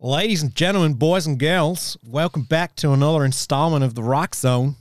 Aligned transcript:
Ladies 0.00 0.44
and 0.44 0.54
gentlemen, 0.54 0.94
boys 0.94 1.26
and 1.26 1.40
girls, 1.40 1.98
welcome 2.04 2.44
back 2.44 2.76
to 2.76 2.92
another 2.92 3.24
installment 3.24 3.82
of 3.82 3.96
the 3.96 4.00
Roxzone. 4.02 4.76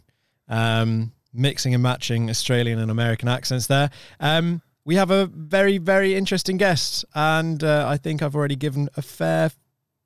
Um, 0.48 1.12
mixing 1.34 1.74
and 1.74 1.82
matching 1.82 2.30
Australian 2.30 2.78
and 2.78 2.92
American 2.92 3.28
accents 3.28 3.66
there. 3.66 3.90
Um, 4.20 4.62
we 4.86 4.94
have 4.96 5.10
a 5.10 5.26
very, 5.26 5.80
very 5.80 6.14
interesting 6.14 6.58
guest, 6.58 7.04
and 7.16 7.64
uh, 7.64 7.86
I 7.88 7.98
think 7.98 8.22
I've 8.22 8.36
already 8.36 8.56
given 8.56 8.90
a 8.96 9.02
fair 9.02 9.50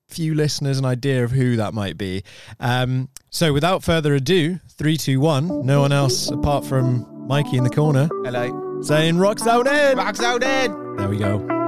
few 0.08 0.34
listeners 0.34 0.79
an 0.79 0.86
idea 0.86 1.26
of 1.26 1.32
who 1.32 1.58
that 1.58 1.74
might 1.74 1.98
be. 1.98 2.24
Um, 2.62 3.10
so, 3.30 3.52
without 3.52 3.84
further 3.84 4.16
ado, 4.16 4.60
three, 4.70 4.96
two, 4.96 5.20
one. 5.20 5.66
No 5.66 5.82
one 5.82 5.92
else 5.92 6.32
apart 6.32 6.66
from 6.66 7.28
Mikey 7.28 7.58
in 7.58 7.66
the 7.66 7.70
corner 7.70 8.08
Hello. 8.24 8.82
saying 8.82 9.16
"Roxzone 9.16 9.68
in." 9.68 9.98
Roxzone 9.98 10.44
in. 10.44 10.96
There 10.96 11.10
we 11.10 11.18
go. 11.18 11.61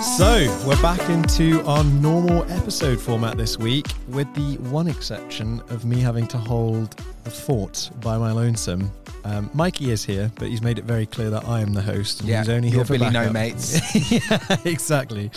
So, 0.00 0.46
we're 0.64 0.80
back 0.80 1.10
into 1.10 1.60
our 1.64 1.82
normal 1.82 2.44
episode 2.52 3.00
format 3.00 3.36
this 3.36 3.58
week, 3.58 3.86
with 4.06 4.32
the 4.34 4.56
one 4.70 4.86
exception 4.86 5.60
of 5.70 5.84
me 5.84 5.98
having 5.98 6.28
to 6.28 6.38
hold 6.38 6.92
the 7.24 7.30
fort 7.30 7.90
by 8.00 8.16
my 8.16 8.30
lonesome. 8.30 8.92
Um, 9.28 9.50
Mikey 9.52 9.90
is 9.90 10.04
here, 10.04 10.32
but 10.36 10.48
he's 10.48 10.62
made 10.62 10.78
it 10.78 10.84
very 10.84 11.04
clear 11.04 11.28
that 11.30 11.44
I 11.44 11.60
am 11.60 11.74
the 11.74 11.82
host. 11.82 12.20
And 12.20 12.28
Yeah, 12.28 12.38
he's 12.40 12.48
only 12.48 12.70
here 12.70 12.84
for 12.84 12.94
Billy 12.98 13.10
No. 13.10 13.30
Mates. 13.30 13.78
yeah, 14.10 14.56
exactly. 14.64 15.30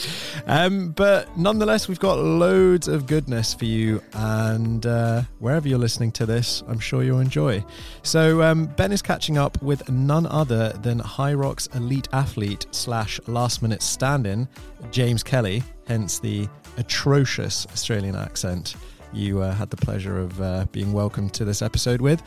Um, 0.47 0.91
but 0.91 1.37
nonetheless, 1.37 1.87
we've 1.87 1.99
got 1.99 2.17
loads 2.17 2.87
of 2.87 3.05
goodness 3.05 3.53
for 3.53 3.65
you, 3.65 4.01
and 4.13 4.85
uh, 4.85 5.23
wherever 5.39 5.67
you're 5.67 5.77
listening 5.79 6.11
to 6.13 6.25
this, 6.25 6.63
I'm 6.67 6.79
sure 6.79 7.03
you'll 7.03 7.19
enjoy. 7.19 7.63
So 8.03 8.41
um, 8.41 8.67
Ben 8.67 8.91
is 8.91 9.01
catching 9.01 9.37
up 9.37 9.61
with 9.61 9.89
none 9.89 10.25
other 10.25 10.69
than 10.81 10.99
Hyrox 10.99 11.73
elite 11.75 12.07
athlete 12.13 12.67
slash 12.71 13.19
last 13.27 13.61
minute 13.61 13.81
stand-in 13.81 14.47
James 14.91 15.21
Kelly, 15.21 15.63
hence 15.87 16.19
the 16.19 16.47
atrocious 16.77 17.67
Australian 17.67 18.15
accent. 18.15 18.75
You 19.13 19.41
uh, 19.41 19.53
had 19.53 19.69
the 19.69 19.77
pleasure 19.77 20.19
of 20.19 20.41
uh, 20.41 20.65
being 20.71 20.93
welcomed 20.93 21.33
to 21.35 21.45
this 21.45 21.61
episode 21.61 21.99
with, 22.01 22.21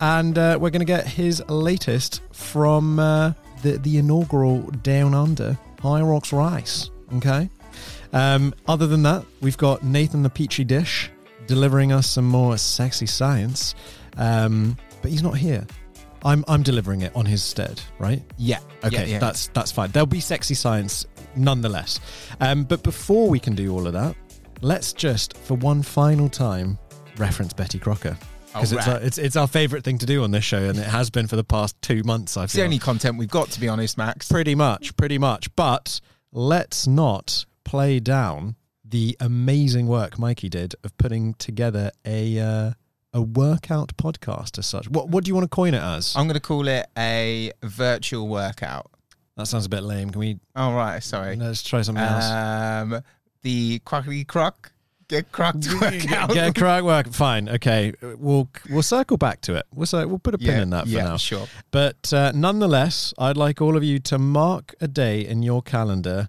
and 0.00 0.36
uh, 0.38 0.58
we're 0.60 0.70
going 0.70 0.80
to 0.80 0.86
get 0.86 1.06
his 1.06 1.42
latest 1.48 2.20
from 2.32 2.98
uh, 2.98 3.32
the 3.62 3.72
the 3.78 3.98
inaugural 3.98 4.62
Down 4.82 5.14
Under 5.14 5.58
Hyrox 5.80 6.32
Rice. 6.32 6.90
Okay. 7.16 7.48
Um, 8.12 8.54
other 8.68 8.86
than 8.86 9.02
that, 9.02 9.24
we've 9.40 9.58
got 9.58 9.82
Nathan 9.82 10.22
the 10.22 10.30
Petri 10.30 10.64
Dish 10.64 11.10
delivering 11.46 11.92
us 11.92 12.08
some 12.08 12.24
more 12.26 12.56
sexy 12.56 13.06
science, 13.06 13.74
um, 14.16 14.76
but 15.02 15.10
he's 15.10 15.22
not 15.22 15.36
here. 15.36 15.66
I'm 16.24 16.42
I'm 16.48 16.62
delivering 16.62 17.02
it 17.02 17.14
on 17.14 17.26
his 17.26 17.42
stead, 17.42 17.82
right? 17.98 18.22
yeah. 18.38 18.60
Okay, 18.82 18.96
Yeah, 18.96 19.04
yeah. 19.04 19.18
that's 19.18 19.48
that's 19.48 19.72
fine. 19.72 19.90
There'll 19.90 20.06
be 20.06 20.20
sexy 20.20 20.54
science 20.54 21.06
nonetheless. 21.36 22.00
Um, 22.40 22.64
but 22.64 22.82
before 22.82 23.28
we 23.28 23.38
can 23.40 23.54
do 23.54 23.72
all 23.74 23.86
of 23.86 23.92
that, 23.92 24.16
let's 24.64 24.92
just 24.94 25.36
for 25.36 25.54
one 25.58 25.82
final 25.82 26.28
time 26.28 26.78
reference 27.18 27.52
Betty 27.52 27.78
Crocker 27.78 28.16
because 28.46 28.72
it's, 28.72 28.88
our, 28.88 29.00
it's 29.00 29.18
it's 29.18 29.36
our 29.36 29.48
favorite 29.48 29.82
thing 29.84 29.98
to 29.98 30.06
do 30.06 30.22
on 30.22 30.30
this 30.30 30.44
show, 30.44 30.62
and 30.62 30.78
it 30.78 30.86
has 30.86 31.10
been 31.10 31.26
for 31.26 31.34
the 31.36 31.42
past 31.44 31.80
two 31.82 32.02
months. 32.04 32.36
I've 32.36 32.44
It's 32.44 32.52
the 32.52 32.62
only 32.62 32.78
content 32.78 33.18
we've 33.18 33.28
got, 33.28 33.50
to 33.50 33.60
be 33.60 33.68
honest, 33.68 33.98
Max. 33.98 34.28
pretty 34.28 34.54
much, 34.54 34.96
pretty 34.96 35.18
much. 35.18 35.54
But 35.56 36.00
let's 36.32 36.86
not 36.86 37.46
play 37.64 37.98
down 37.98 38.54
the 38.84 39.16
amazing 39.18 39.88
work 39.88 40.18
Mikey 40.20 40.48
did 40.48 40.76
of 40.84 40.96
putting 40.98 41.34
together 41.34 41.90
a 42.04 42.38
uh, 42.38 42.70
a 43.12 43.20
workout 43.22 43.96
podcast 43.96 44.56
as 44.58 44.66
such. 44.66 44.88
What 44.88 45.08
what 45.08 45.24
do 45.24 45.28
you 45.30 45.34
want 45.34 45.50
to 45.50 45.54
coin 45.54 45.74
it 45.74 45.82
as? 45.82 46.14
I'm 46.16 46.26
going 46.26 46.34
to 46.34 46.40
call 46.40 46.68
it 46.68 46.86
a 46.96 47.50
virtual 47.62 48.28
workout. 48.28 48.88
That 49.36 49.46
sounds 49.46 49.66
a 49.66 49.68
bit 49.68 49.82
lame. 49.82 50.10
Can 50.10 50.20
we 50.20 50.38
Oh, 50.54 50.72
right. 50.74 51.02
Sorry. 51.02 51.34
let's 51.34 51.64
try 51.64 51.82
something 51.82 52.04
else? 52.04 53.02
The 53.44 53.78
crocky 53.84 54.24
croc. 54.24 54.72
Get 55.06 55.30
crocked 55.32 55.68
workout. 55.80 56.30
Get 56.32 56.48
a 56.48 56.52
crack 56.52 56.82
work. 56.82 57.12
Fine. 57.12 57.48
Okay. 57.48 57.92
We'll 58.00 58.48
we'll 58.70 58.82
circle 58.82 59.18
back 59.18 59.42
to 59.42 59.54
it. 59.54 59.66
We'll 59.72 59.86
we'll 60.08 60.18
put 60.18 60.34
a 60.34 60.38
pin 60.38 60.46
yeah, 60.46 60.62
in 60.62 60.70
that 60.70 60.84
for 60.84 60.90
yeah, 60.90 61.04
now. 61.04 61.16
sure. 61.18 61.46
But 61.70 62.12
uh, 62.12 62.32
nonetheless, 62.34 63.12
I'd 63.18 63.36
like 63.36 63.60
all 63.60 63.76
of 63.76 63.84
you 63.84 63.98
to 64.00 64.18
mark 64.18 64.74
a 64.80 64.88
day 64.88 65.20
in 65.20 65.42
your 65.42 65.60
calendar 65.62 66.28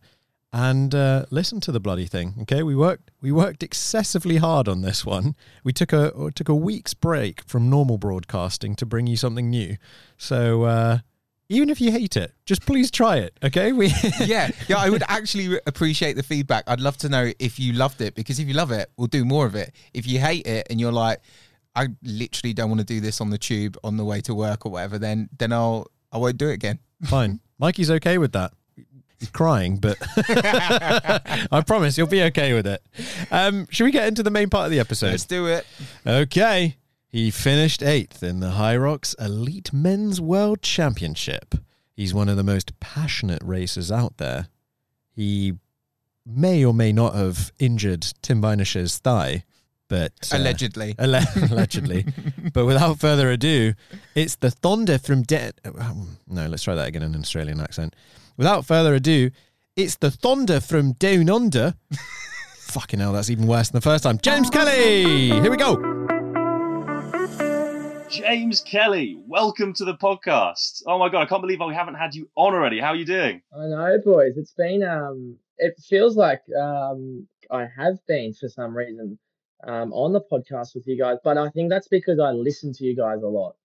and 0.51 0.93
uh, 0.95 1.25
listen 1.31 1.59
to 1.61 1.71
the 1.71 1.79
bloody 1.79 2.05
thing. 2.05 2.35
Okay, 2.41 2.63
we 2.63 2.75
worked 2.75 3.11
we 3.21 3.31
worked 3.31 3.63
excessively 3.63 4.37
hard 4.37 4.67
on 4.67 4.81
this 4.81 5.05
one. 5.05 5.35
We 5.63 5.71
took 5.71 5.93
a 5.93 6.31
took 6.35 6.49
a 6.49 6.55
week's 6.55 6.93
break 6.93 7.43
from 7.43 7.69
normal 7.69 7.97
broadcasting 7.97 8.75
to 8.75 8.85
bring 8.85 9.07
you 9.07 9.17
something 9.17 9.49
new. 9.49 9.77
So 10.17 10.63
uh, 10.63 10.99
even 11.49 11.69
if 11.69 11.79
you 11.79 11.91
hate 11.91 12.17
it, 12.17 12.33
just 12.45 12.65
please 12.65 12.89
try 12.89 13.17
it. 13.17 13.37
Okay, 13.43 13.71
we 13.71 13.87
yeah, 14.21 14.49
yeah. 14.67 14.77
I 14.77 14.89
would 14.89 15.03
actually 15.07 15.59
appreciate 15.67 16.15
the 16.15 16.23
feedback. 16.23 16.63
I'd 16.67 16.79
love 16.79 16.97
to 16.97 17.09
know 17.09 17.31
if 17.39 17.59
you 17.59 17.73
loved 17.73 18.01
it 18.01 18.15
because 18.15 18.39
if 18.39 18.47
you 18.47 18.53
love 18.53 18.71
it, 18.71 18.89
we'll 18.97 19.07
do 19.07 19.25
more 19.25 19.45
of 19.45 19.55
it. 19.55 19.73
If 19.93 20.07
you 20.07 20.19
hate 20.19 20.47
it 20.47 20.67
and 20.69 20.79
you're 20.79 20.91
like, 20.91 21.19
I 21.75 21.89
literally 22.01 22.53
don't 22.53 22.69
want 22.69 22.79
to 22.79 22.85
do 22.85 22.99
this 22.99 23.21
on 23.21 23.29
the 23.29 23.37
tube 23.37 23.77
on 23.83 23.97
the 23.97 24.05
way 24.05 24.21
to 24.21 24.33
work 24.33 24.65
or 24.65 24.71
whatever, 24.71 24.97
then 24.97 25.29
then 25.37 25.53
I'll 25.53 25.87
I 26.11 26.17
won't 26.17 26.37
do 26.37 26.49
it 26.49 26.53
again. 26.53 26.79
fine. 27.03 27.39
Mikey's 27.59 27.91
okay 27.91 28.17
with 28.17 28.31
that. 28.33 28.53
He's 29.19 29.29
crying, 29.29 29.77
but 29.77 29.97
I 30.17 31.63
promise 31.65 31.97
you'll 31.97 32.07
be 32.07 32.23
okay 32.23 32.53
with 32.53 32.67
it. 32.67 32.83
Um, 33.31 33.65
should 33.69 33.85
we 33.85 33.91
get 33.91 34.07
into 34.07 34.23
the 34.23 34.29
main 34.31 34.49
part 34.49 34.65
of 34.65 34.71
the 34.71 34.79
episode? 34.79 35.11
Let's 35.11 35.25
do 35.25 35.47
it. 35.47 35.65
Okay. 36.05 36.75
He 37.15 37.31
finished 37.31 37.81
eighth 37.81 38.23
in 38.23 38.41
the 38.41 38.49
Hyrox 38.49 39.15
Elite 39.23 39.71
Men's 39.71 40.19
World 40.19 40.61
Championship. 40.61 41.55
He's 41.95 42.13
one 42.13 42.27
of 42.27 42.35
the 42.35 42.43
most 42.43 42.77
passionate 42.81 43.41
racers 43.41 43.89
out 43.89 44.17
there. 44.17 44.49
He 45.13 45.53
may 46.25 46.65
or 46.65 46.73
may 46.73 46.91
not 46.91 47.15
have 47.15 47.53
injured 47.57 48.01
Tim 48.21 48.41
Wenisch's 48.41 48.97
thigh, 48.97 49.45
but 49.87 50.11
uh, 50.33 50.39
Allegedly. 50.39 50.93
alle- 50.99 51.23
allegedly. 51.49 52.05
but 52.53 52.65
without 52.65 52.99
further 52.99 53.31
ado, 53.31 53.75
it's 54.13 54.35
the 54.35 54.51
Thunder 54.51 54.99
from 54.99 55.23
De- 55.23 55.53
No, 56.27 56.47
let's 56.47 56.63
try 56.63 56.75
that 56.75 56.89
again 56.89 57.01
in 57.01 57.15
an 57.15 57.21
Australian 57.21 57.61
accent. 57.61 57.95
Without 58.35 58.65
further 58.65 58.93
ado, 58.93 59.31
it's 59.77 59.95
the 59.95 60.11
Thunder 60.11 60.59
from 60.59 60.91
Down 60.91 61.29
Under. 61.29 61.75
Fucking 62.59 62.99
hell, 62.99 63.13
that's 63.13 63.29
even 63.29 63.47
worse 63.47 63.69
than 63.69 63.77
the 63.77 63.89
first 63.89 64.03
time. 64.03 64.17
James 64.17 64.49
Kelly! 64.49 65.29
Here 65.29 65.49
we 65.49 65.55
go. 65.55 66.14
James 68.09 68.61
Kelly, 68.61 69.17
welcome 69.27 69.73
to 69.73 69.85
the 69.85 69.95
podcast. 69.95 70.83
Oh 70.85 70.99
my 70.99 71.09
god, 71.09 71.21
I 71.21 71.25
can't 71.25 71.41
believe 71.41 71.59
we 71.59 71.73
haven't 71.73 71.95
had 71.95 72.13
you 72.13 72.29
on 72.35 72.53
already. 72.53 72.79
How 72.79 72.89
are 72.89 72.95
you 72.95 73.05
doing? 73.05 73.41
I 73.53 73.67
know, 73.67 73.97
boys. 74.03 74.37
It's 74.37 74.53
been 74.53 74.83
um, 74.83 75.37
it 75.57 75.73
feels 75.89 76.15
like 76.15 76.41
um, 76.59 77.27
I 77.49 77.67
have 77.77 77.97
been 78.07 78.33
for 78.33 78.47
some 78.47 78.75
reason 78.75 79.17
um 79.65 79.91
on 79.93 80.13
the 80.13 80.21
podcast 80.21 80.75
with 80.75 80.85
you 80.85 80.97
guys, 80.97 81.17
but 81.23 81.37
I 81.37 81.49
think 81.49 81.69
that's 81.69 81.87
because 81.87 82.19
I 82.19 82.31
listen 82.31 82.73
to 82.73 82.83
you 82.83 82.95
guys 82.95 83.23
a 83.23 83.27
lot. 83.27 83.55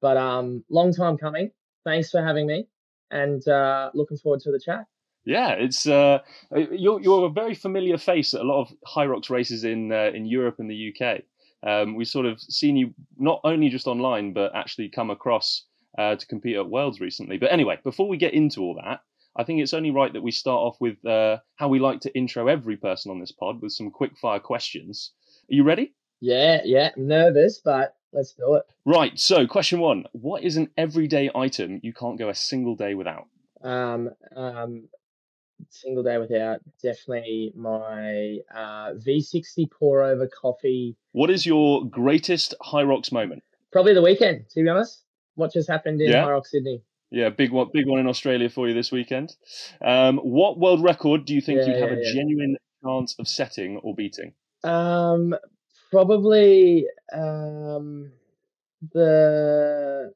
But 0.00 0.16
um, 0.16 0.64
long 0.68 0.92
time 0.92 1.16
coming. 1.16 1.50
Thanks 1.84 2.10
for 2.10 2.22
having 2.22 2.46
me, 2.46 2.68
and 3.10 3.46
uh, 3.48 3.90
looking 3.94 4.18
forward 4.18 4.40
to 4.40 4.52
the 4.52 4.60
chat. 4.60 4.84
Yeah, 5.24 5.52
it's 5.52 5.86
uh, 5.86 6.20
you're 6.54 7.00
you're 7.00 7.26
a 7.26 7.30
very 7.30 7.54
familiar 7.54 7.98
face 7.98 8.34
at 8.34 8.42
a 8.42 8.44
lot 8.44 8.62
of 8.62 8.72
Hyrox 8.86 9.30
races 9.30 9.64
in 9.64 9.90
uh, 9.90 10.10
in 10.14 10.26
Europe 10.26 10.56
and 10.58 10.70
the 10.70 10.94
UK. 10.94 11.22
Um, 11.66 11.96
we've 11.96 12.06
sort 12.06 12.26
of 12.26 12.40
seen 12.40 12.76
you 12.76 12.94
not 13.18 13.40
only 13.44 13.68
just 13.68 13.86
online, 13.86 14.32
but 14.32 14.54
actually 14.54 14.88
come 14.88 15.10
across 15.10 15.64
uh, 15.98 16.14
to 16.16 16.26
compete 16.26 16.56
at 16.56 16.68
Worlds 16.68 17.00
recently. 17.00 17.38
But 17.38 17.52
anyway, 17.52 17.78
before 17.82 18.08
we 18.08 18.16
get 18.16 18.34
into 18.34 18.60
all 18.60 18.74
that, 18.84 19.00
I 19.36 19.44
think 19.44 19.60
it's 19.60 19.74
only 19.74 19.90
right 19.90 20.12
that 20.12 20.22
we 20.22 20.30
start 20.30 20.58
off 20.58 20.76
with 20.80 21.04
uh, 21.04 21.38
how 21.56 21.68
we 21.68 21.78
like 21.78 22.00
to 22.00 22.16
intro 22.16 22.48
every 22.48 22.76
person 22.76 23.10
on 23.10 23.20
this 23.20 23.32
pod 23.32 23.60
with 23.60 23.72
some 23.72 23.90
quick 23.90 24.16
fire 24.16 24.40
questions. 24.40 25.12
Are 25.50 25.54
you 25.54 25.64
ready? 25.64 25.94
Yeah, 26.20 26.60
yeah. 26.64 26.90
I'm 26.96 27.06
nervous, 27.06 27.60
but 27.62 27.96
let's 28.12 28.32
do 28.32 28.54
it. 28.54 28.62
Right. 28.84 29.18
So, 29.18 29.46
question 29.46 29.80
one: 29.80 30.04
What 30.12 30.42
is 30.42 30.56
an 30.56 30.70
everyday 30.78 31.30
item 31.34 31.80
you 31.82 31.92
can't 31.92 32.18
go 32.18 32.28
a 32.30 32.34
single 32.34 32.76
day 32.76 32.94
without? 32.94 33.26
Um, 33.62 34.10
um, 34.34 34.88
single 35.70 36.02
day 36.02 36.18
without 36.18 36.60
definitely 36.82 37.52
my 37.54 38.38
uh, 38.54 38.92
V60 38.94 39.70
pour 39.70 40.02
over 40.02 40.28
coffee. 40.28 40.96
What 41.12 41.30
is 41.30 41.44
your 41.46 41.84
greatest 41.86 42.54
Hyrox 42.62 43.12
moment? 43.12 43.42
Probably 43.72 43.94
the 43.94 44.02
weekend, 44.02 44.48
to 44.50 44.62
be 44.62 44.68
honest. 44.68 45.02
What 45.34 45.52
just 45.52 45.68
happened 45.68 46.00
in 46.00 46.10
Yeah? 46.10 46.24
Hyrox, 46.24 46.46
Sydney? 46.48 46.82
Yeah, 47.10 47.28
big 47.30 47.52
one, 47.52 47.68
big 47.72 47.86
one 47.86 48.00
in 48.00 48.06
Australia 48.08 48.48
for 48.48 48.68
you 48.68 48.74
this 48.74 48.90
weekend. 48.90 49.36
Um, 49.80 50.18
what 50.18 50.58
world 50.58 50.82
record 50.82 51.24
do 51.24 51.34
you 51.34 51.40
think 51.40 51.60
Yeah, 51.60 51.68
you'd 51.68 51.76
have 51.80 51.90
yeah, 51.90 52.08
a 52.10 52.12
genuine 52.14 52.56
chance 52.84 53.14
of 53.18 53.28
setting 53.28 53.76
or 53.78 53.94
beating? 53.94 54.34
Um, 54.64 55.34
probably 55.90 56.86
um 57.12 58.10
the 58.92 60.12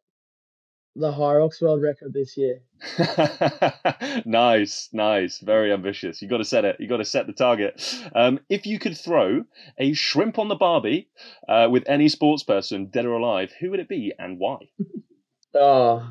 the 0.97 1.11
Rocks 1.11 1.61
world 1.61 1.83
record 1.83 2.13
this 2.13 2.37
year. 2.37 2.61
nice, 4.25 4.89
nice, 4.93 5.39
very 5.39 5.73
ambitious. 5.73 6.21
You 6.21 6.29
got 6.29 6.39
to 6.39 6.45
set 6.45 6.65
it. 6.65 6.77
You 6.81 6.89
got 6.89 6.99
to 6.99 7.05
set 7.05 7.27
the 7.27 7.33
target. 7.33 7.83
Um, 8.15 8.41
if 8.49 8.67
you 8.67 8.79
could 8.79 8.97
throw 8.97 9.45
a 9.79 9.93
shrimp 9.93 10.39
on 10.39 10.49
the 10.49 10.57
barbie 10.57 11.09
uh, 11.49 11.69
with 11.71 11.85
any 11.87 12.09
sports 12.09 12.43
person, 12.43 12.87
dead 12.87 13.07
or 13.07 13.13
alive, 13.13 13.53
who 13.61 13.71
would 13.71 13.81
it 13.81 13.89
be 13.89 14.13
and 14.19 14.39
why? 14.39 14.59
Oh, 15.53 16.09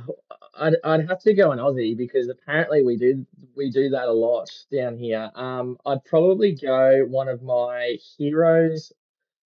I'd 0.57 0.75
I'd 0.83 1.07
have 1.07 1.21
to 1.21 1.33
go 1.33 1.51
an 1.51 1.59
Aussie 1.59 1.95
because 1.97 2.27
apparently 2.27 2.83
we 2.83 2.97
do 2.97 3.25
we 3.55 3.71
do 3.71 3.89
that 3.91 4.09
a 4.09 4.11
lot 4.11 4.49
down 4.69 4.97
here. 4.97 5.31
Um, 5.33 5.77
I'd 5.85 6.03
probably 6.03 6.55
go 6.55 7.05
one 7.07 7.29
of 7.29 7.41
my 7.41 7.97
heroes. 8.17 8.91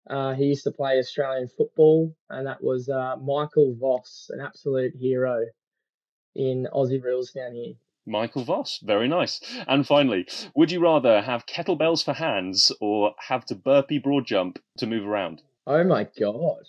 Uh, 0.09 0.35
he 0.35 0.47
used 0.47 0.65
to 0.65 0.71
play 0.71 0.99
Australian 0.99 1.49
football, 1.49 2.15
and 2.29 2.47
that 2.47 2.63
was 2.63 2.89
uh, 2.89 3.17
Michael 3.17 3.75
Voss, 3.75 4.31
an 4.33 4.41
absolute 4.41 4.95
hero 4.95 5.45
in 6.35 6.67
Aussie 6.75 7.03
rules 7.03 7.31
down 7.31 7.55
here. 7.55 7.75
Michael 8.05 8.43
Voss, 8.43 8.81
very 8.83 9.07
nice. 9.07 9.41
And 9.69 9.87
finally, 9.87 10.27
would 10.57 10.73
you 10.73 10.81
rather 10.81 11.21
have 11.21 11.47
kettlebells 11.47 12.05
for 12.05 12.13
hands 12.13 12.73
or 12.81 13.15
have 13.19 13.45
to 13.47 13.55
burpee 13.55 13.99
broad 13.99 14.27
jump 14.27 14.59
to 14.79 14.87
move 14.87 15.07
around? 15.07 15.43
Oh 15.67 15.85
my 15.85 16.09
god, 16.19 16.65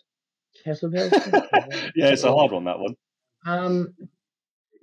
kettlebells. 0.63 1.12
yeah, 1.95 2.09
it's 2.09 2.24
a 2.24 2.31
hard 2.31 2.51
one. 2.51 2.65
That 2.65 2.80
one. 2.80 2.95
Um, 3.47 3.95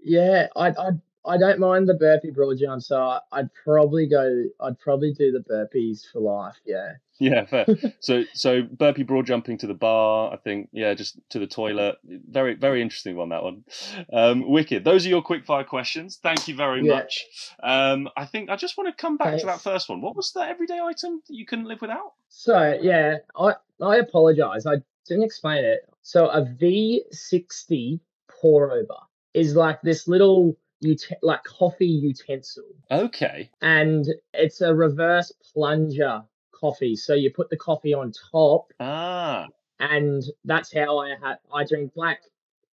yeah, 0.03 0.49
I 0.57 0.71
I 0.71 0.91
I 1.25 1.39
don't 1.39 1.61
mind 1.61 1.89
the 1.89 1.95
burpee 1.95 2.31
broad 2.31 2.59
jump, 2.59 2.83
so 2.83 3.01
I, 3.01 3.21
I'd 3.31 3.51
probably 3.55 4.09
go. 4.09 4.47
I'd 4.61 4.79
probably 4.81 5.13
do 5.13 5.31
the 5.31 5.45
burpees 5.49 6.11
for 6.11 6.21
life. 6.21 6.57
Yeah. 6.67 6.95
Yeah, 7.31 7.45
fair. 7.45 7.67
so 8.01 8.25
so 8.33 8.63
burpee 8.63 9.03
broad 9.03 9.27
jumping 9.27 9.59
to 9.59 9.67
the 9.67 9.75
bar, 9.75 10.33
I 10.33 10.37
think. 10.37 10.71
Yeah, 10.73 10.95
just 10.95 11.19
to 11.31 11.39
the 11.39 11.47
toilet. 11.47 11.97
Very 12.05 12.55
very 12.55 12.81
interesting 12.81 13.15
one 13.17 13.29
that 13.29 13.43
one. 13.43 13.65
Um, 14.13 14.51
wicked. 14.51 14.85
Those 14.85 15.05
are 15.05 15.11
your 15.11 15.21
quick 15.23 15.45
fire 15.45 15.65
questions. 15.65 16.19
Thank 16.23 16.49
you 16.49 16.55
very 16.57 16.83
Yeah. 16.85 16.95
much. 16.95 17.27
Um, 17.63 18.09
I 18.17 18.25
think 18.25 18.49
I 18.49 18.57
just 18.57 18.79
want 18.79 18.89
to 18.89 19.01
come 19.01 19.17
back 19.19 19.39
to 19.41 19.47
that 19.47 19.61
first 19.61 19.89
one. 19.91 20.01
What 20.01 20.17
was 20.17 20.33
the 20.33 20.41
everyday 20.41 20.81
item 20.81 21.21
that 21.29 21.35
you 21.35 21.45
couldn't 21.45 21.67
live 21.67 21.83
without? 21.83 22.13
So 22.31 22.79
yeah, 22.81 23.19
I 23.39 23.55
I 23.83 23.97
apologize. 23.97 24.65
I 24.67 24.77
didn't 25.07 25.25
explain 25.25 25.65
it. 25.65 25.81
So 26.03 26.29
a 26.29 26.43
V60 26.45 28.01
pour 28.41 28.71
over 28.73 28.95
is 29.35 29.55
like 29.55 29.81
this 29.83 30.09
little 30.09 30.57
ut- 30.85 31.19
like 31.23 31.45
coffee 31.45 31.87
utensil, 31.87 32.65
Okay. 32.91 33.51
and 33.61 34.07
it's 34.33 34.61
a 34.61 34.75
reverse 34.75 35.33
plunger 35.53 36.23
coffee. 36.61 36.97
So 36.97 37.15
you 37.15 37.31
put 37.31 37.49
the 37.51 37.57
coffee 37.57 37.95
on 37.95 38.13
top, 38.33 38.73
Ah, 38.81 39.47
and 39.79 40.23
that's 40.45 40.73
how 40.75 40.99
I 40.99 41.15
ha- 41.21 41.39
I 41.55 41.65
drink 41.65 41.95
black 41.95 42.21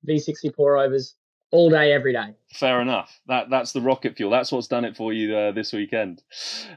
V60 0.08 0.54
pour 0.56 0.78
overs 0.78 1.16
all 1.52 1.70
day, 1.70 1.94
every 1.94 2.12
day. 2.12 2.36
fair 2.52 2.82
enough. 2.82 3.22
That 3.28 3.50
that's 3.50 3.72
the 3.72 3.80
rocket 3.82 4.18
fuel. 4.18 4.30
That's 4.30 4.52
what's 4.52 4.68
done 4.68 4.84
it 4.84 4.98
for 4.98 5.14
you 5.14 5.36
uh, 5.36 5.52
this 5.54 5.72
weekend. 5.72 6.22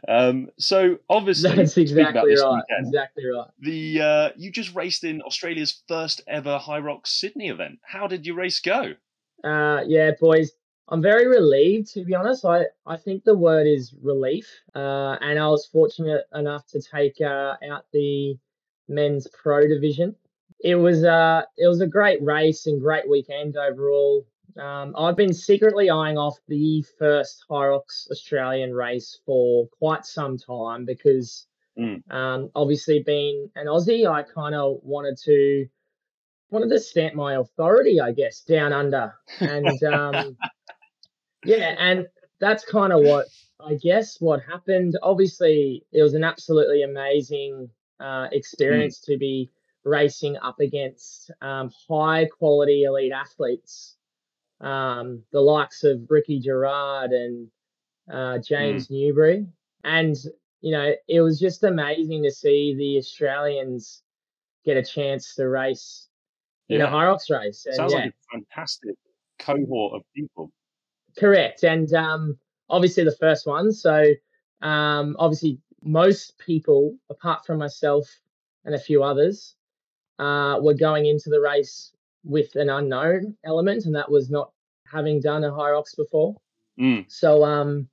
Um, 0.07 0.49
so 0.59 0.99
obviously, 1.09 1.55
That's 1.57 1.77
exactly 1.77 2.35
right. 2.37 2.63
weekend, 2.69 2.87
Exactly 2.87 3.25
right. 3.27 3.49
the 3.59 4.01
uh, 4.01 4.29
you 4.37 4.53
just 4.53 4.73
raced 4.75 5.03
in 5.05 5.23
Australia's 5.23 5.83
first 5.89 6.23
ever 6.29 6.59
Hyrox 6.63 7.09
Sydney 7.09 7.49
event. 7.49 7.81
How 7.83 8.07
did 8.07 8.25
your 8.27 8.37
race 8.37 8.61
go? 8.61 8.95
Uh, 9.43 9.81
yeah, 9.87 10.13
boys, 10.21 10.53
I'm 10.91 11.03
very 11.03 11.29
relieved 11.29 11.93
to 11.95 12.05
be 12.05 12.15
honest. 12.15 12.45
I, 12.45 12.65
I 12.87 12.97
think 12.97 13.25
the 13.25 13.37
word 13.37 13.67
is 13.67 13.95
relief. 14.03 14.49
Uh, 14.75 15.17
and 15.21 15.39
I 15.39 15.47
was 15.49 15.67
fortunate 15.67 16.25
enough 16.35 16.67
to 16.69 16.83
take 16.83 17.21
uh, 17.21 17.55
out 17.71 17.87
the 17.93 18.37
men's 18.89 19.29
pro 19.29 19.69
division. 19.69 20.17
It 20.63 20.75
was 20.75 21.05
uh, 21.05 21.43
it 21.57 21.67
was 21.69 21.81
a 21.81 21.87
great 21.87 22.23
race 22.23 22.67
and 22.67 22.81
great 22.81 23.09
weekend 23.09 23.57
overall. 23.57 24.27
Um, 24.59 24.95
I've 24.99 25.17
been 25.17 25.33
secretly 25.33 25.89
eyeing 25.89 26.19
off 26.19 26.37
the 26.49 26.85
first 26.99 27.45
Hyrox 27.49 28.11
Australian 28.11 28.75
race 28.75 29.21
for 29.25 29.69
quite 29.79 30.05
some 30.05 30.37
time 30.37 30.85
because 30.85 31.47
Mm. 31.79 32.03
um, 32.13 32.51
obviously 32.55 33.03
being 33.03 33.51
an 33.55 33.67
Aussie, 33.67 34.11
I 34.11 34.23
kind 34.23 34.55
of 34.55 34.81
wanted 34.83 35.17
to 35.25 35.67
wanted 36.51 36.69
to 36.71 36.81
stamp 36.81 37.15
my 37.15 37.37
authority, 37.37 38.01
I 38.01 38.13
guess, 38.13 38.41
down 38.41 38.73
under. 38.73 39.15
And 39.39 39.83
um, 39.85 40.37
yeah, 41.45 41.75
and 41.79 42.07
that's 42.41 42.65
kind 42.65 42.93
of 42.93 43.01
what 43.03 43.27
I 43.61 43.75
guess 43.75 44.21
what 44.21 44.41
happened. 44.43 44.99
Obviously, 45.03 45.85
it 45.93 46.03
was 46.03 46.15
an 46.15 46.25
absolutely 46.25 46.83
amazing 46.83 47.69
uh, 48.01 48.29
experience 48.33 49.01
to 49.01 49.19
be 49.19 49.51
racing 49.85 50.37
up 50.39 50.61
against 50.61 51.31
um, 51.41 51.71
high 51.89 52.27
quality 52.27 52.85
elite 52.85 53.13
athletes, 53.13 53.97
um, 54.61 55.23
the 55.33 55.41
likes 55.41 55.85
of 55.85 56.03
Ricky 56.09 56.41
Garard 56.41 57.13
and 57.13 57.49
uh, 58.11 58.39
James 58.39 58.91
Newbury. 58.91 59.47
And, 59.85 60.17
you 60.61 60.73
know, 60.73 60.93
it 61.09 61.21
was 61.21 61.41
just 61.41 61.65
amazing 61.65 62.23
to 62.25 62.31
see 62.31 62.75
the 62.75 62.99
Australians 62.99 64.03
get 64.65 64.77
a 64.77 64.83
chance 64.83 65.35
to 65.37 65.49
race 65.49 66.09
in 66.69 66.81
a 66.81 66.85
Yeah. 66.85 66.91
Hyrox 66.91 67.31
race. 67.31 67.65
And, 67.67 67.75
Sounds 67.75 67.93
yeah, 67.93 68.01
like 68.01 68.11
a 68.11 68.33
fantastic 68.33 68.97
cohort 69.39 69.95
of 69.95 70.03
people. 70.15 70.51
Correct. 71.21 71.63
And 71.65 71.93
um, 71.93 72.39
obviously 72.71 73.05
the 73.05 73.17
first 73.17 73.47
one. 73.47 73.73
So 73.73 74.07
um, 74.63 75.17
obviously 75.19 75.59
most 75.83 76.39
people, 76.39 76.97
apart 77.11 77.45
from 77.45 77.59
myself 77.59 78.09
and 78.65 78.75
a 78.75 78.79
few 78.79 79.03
others, 79.03 79.55
uh, 80.19 80.59
were 80.61 80.75
going 80.75 81.07
into 81.07 81.29
the 81.29 81.41
race 81.41 81.93
with 82.25 82.57
an 82.57 82.71
unknown 82.71 83.37
element, 83.45 83.85
and 83.85 83.95
that 83.95 84.11
was 84.11 84.31
not 84.31 84.51
having 84.91 85.21
done 85.21 85.45
a 85.45 85.51
Hyrox 85.51 85.97
before. 85.97 86.37
Mm. 86.79 87.05
So 87.09 87.45
um, 87.45 87.89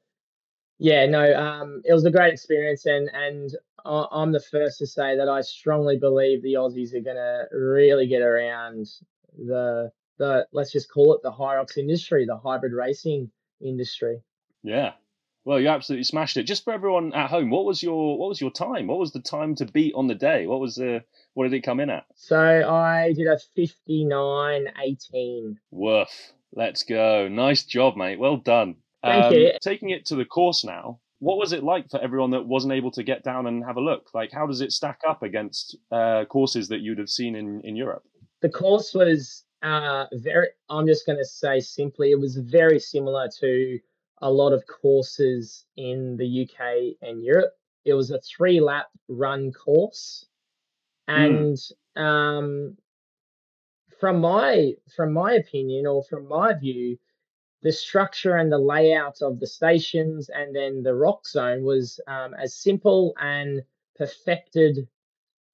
yeah, 0.79 1.05
no, 1.05 1.33
um, 1.33 1.81
it 1.85 1.93
was 1.93 2.05
a 2.05 2.11
great 2.11 2.33
experience, 2.33 2.85
and 2.85 3.09
and 3.13 3.51
I'm 3.85 4.33
the 4.33 4.41
first 4.41 4.79
to 4.79 4.87
say 4.87 5.15
that 5.15 5.29
I 5.29 5.41
strongly 5.41 5.97
believe 5.97 6.41
the 6.41 6.55
Aussies 6.55 6.93
are 6.93 6.99
gonna 6.99 7.45
really 7.51 8.07
get 8.07 8.21
around 8.21 8.89
the 9.37 9.91
the 10.17 10.47
let's 10.51 10.71
just 10.71 10.91
call 10.91 11.13
it 11.13 11.21
the 11.23 11.31
Hyrox 11.31 11.77
industry, 11.77 12.25
the 12.25 12.37
hybrid 12.37 12.73
racing 12.73 13.31
industry. 13.61 14.21
Yeah. 14.63 14.93
Well, 15.45 15.59
you 15.61 15.69
absolutely 15.69 16.03
smashed 16.03 16.35
it. 16.35 16.43
Just 16.43 16.65
for 16.65 16.73
everyone 16.73 17.13
at 17.13 17.29
home, 17.29 17.49
what 17.49 17.63
was 17.63 17.81
your 17.81 18.17
what 18.17 18.27
was 18.27 18.41
your 18.41 18.51
time? 18.51 18.87
What 18.87 18.99
was 18.99 19.13
the 19.13 19.21
time 19.21 19.55
to 19.55 19.65
beat 19.65 19.93
on 19.95 20.07
the 20.07 20.15
day? 20.15 20.45
What 20.45 20.59
was 20.59 20.75
the 20.75 21.03
what 21.35 21.45
did 21.45 21.53
it 21.53 21.61
come 21.61 21.79
in 21.79 21.89
at? 21.89 22.03
So 22.15 22.37
I 22.37 23.13
did 23.13 23.27
a 23.27 23.37
59.18. 23.57 25.55
Woof. 25.71 26.33
Let's 26.53 26.83
go. 26.83 27.29
Nice 27.29 27.63
job, 27.63 27.95
mate. 27.95 28.19
Well 28.19 28.35
done. 28.37 28.75
Um, 29.03 29.21
Thank 29.21 29.35
you. 29.35 29.51
Taking 29.61 29.91
it 29.91 30.05
to 30.07 30.15
the 30.15 30.25
course 30.25 30.65
now, 30.65 30.99
what 31.19 31.37
was 31.37 31.53
it 31.53 31.63
like 31.63 31.89
for 31.89 32.01
everyone 32.01 32.31
that 32.31 32.45
wasn't 32.45 32.73
able 32.73 32.91
to 32.91 33.03
get 33.03 33.23
down 33.23 33.47
and 33.47 33.63
have 33.63 33.77
a 33.77 33.81
look? 33.81 34.09
Like, 34.13 34.31
how 34.33 34.47
does 34.47 34.59
it 34.61 34.71
stack 34.71 35.01
up 35.07 35.23
against 35.23 35.77
uh, 35.91 36.25
courses 36.25 36.67
that 36.69 36.81
you'd 36.81 36.99
have 36.99 37.09
seen 37.09 37.35
in, 37.35 37.61
in 37.63 37.75
Europe? 37.75 38.03
The 38.41 38.49
course 38.49 38.93
was 38.93 39.45
uh, 39.61 40.05
very, 40.13 40.49
I'm 40.69 40.87
just 40.87 41.05
going 41.05 41.17
to 41.17 41.25
say 41.25 41.59
simply, 41.59 42.11
it 42.11 42.19
was 42.19 42.37
very 42.37 42.79
similar 42.79 43.29
to 43.39 43.79
a 44.21 44.31
lot 44.31 44.53
of 44.53 44.65
courses 44.67 45.65
in 45.75 46.17
the 46.17 46.43
UK 46.43 46.95
and 47.01 47.23
Europe. 47.23 47.53
It 47.85 47.93
was 47.93 48.11
a 48.11 48.19
three 48.19 48.59
lap 48.59 48.87
run 49.07 49.51
course. 49.51 50.25
And 51.07 51.57
um, 51.95 52.77
from 53.99 54.19
my 54.19 54.73
from 54.95 55.13
my 55.13 55.33
opinion 55.33 55.87
or 55.87 56.03
from 56.03 56.27
my 56.27 56.53
view, 56.53 56.97
the 57.61 57.71
structure 57.71 58.35
and 58.35 58.51
the 58.51 58.57
layout 58.57 59.21
of 59.21 59.39
the 59.39 59.47
stations 59.47 60.29
and 60.29 60.55
then 60.55 60.83
the 60.83 60.91
Roxzone 60.91 61.63
was 61.63 61.99
um, 62.07 62.33
as 62.33 62.53
simple 62.53 63.13
and 63.19 63.61
perfected 63.95 64.87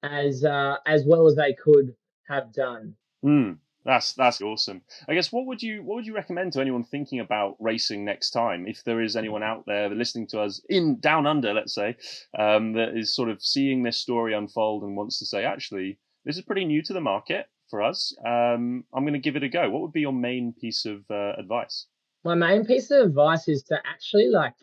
as 0.02 0.44
uh, 0.44 0.76
as 0.86 1.04
well 1.04 1.26
as 1.26 1.36
they 1.36 1.54
could 1.54 1.94
have 2.28 2.52
done. 2.52 2.96
Hmm. 3.22 3.52
That's 3.84 4.14
that's 4.14 4.40
awesome. 4.40 4.80
I 5.08 5.14
guess 5.14 5.30
what 5.30 5.46
would 5.46 5.62
you 5.62 5.82
what 5.82 5.96
would 5.96 6.06
you 6.06 6.14
recommend 6.14 6.54
to 6.54 6.60
anyone 6.60 6.84
thinking 6.84 7.20
about 7.20 7.56
racing 7.60 8.04
next 8.04 8.30
time? 8.30 8.66
If 8.66 8.82
there 8.84 9.02
is 9.02 9.14
anyone 9.14 9.42
out 9.42 9.64
there 9.66 9.90
listening 9.90 10.26
to 10.28 10.40
us 10.40 10.62
in 10.70 11.00
down 11.00 11.26
under, 11.26 11.52
let's 11.52 11.74
say, 11.74 11.96
um, 12.38 12.72
that 12.72 12.96
is 12.96 13.14
sort 13.14 13.28
of 13.28 13.42
seeing 13.42 13.82
this 13.82 13.98
story 13.98 14.32
unfold 14.32 14.84
and 14.84 14.96
wants 14.96 15.18
to 15.18 15.26
say, 15.26 15.44
actually, 15.44 15.98
this 16.24 16.36
is 16.36 16.42
pretty 16.42 16.64
new 16.64 16.82
to 16.82 16.94
the 16.94 17.00
market 17.00 17.46
for 17.68 17.82
us. 17.82 18.16
Um, 18.24 18.84
I'm 18.94 19.02
going 19.02 19.12
to 19.12 19.18
give 19.18 19.36
it 19.36 19.42
a 19.42 19.48
go. 19.50 19.68
What 19.68 19.82
would 19.82 19.92
be 19.92 20.00
your 20.00 20.12
main 20.12 20.54
piece 20.58 20.86
of 20.86 21.02
uh, 21.10 21.34
advice? 21.38 21.86
My 22.24 22.34
main 22.34 22.64
piece 22.64 22.90
of 22.90 23.06
advice 23.06 23.48
is 23.48 23.64
to 23.64 23.78
actually 23.84 24.28
like 24.28 24.54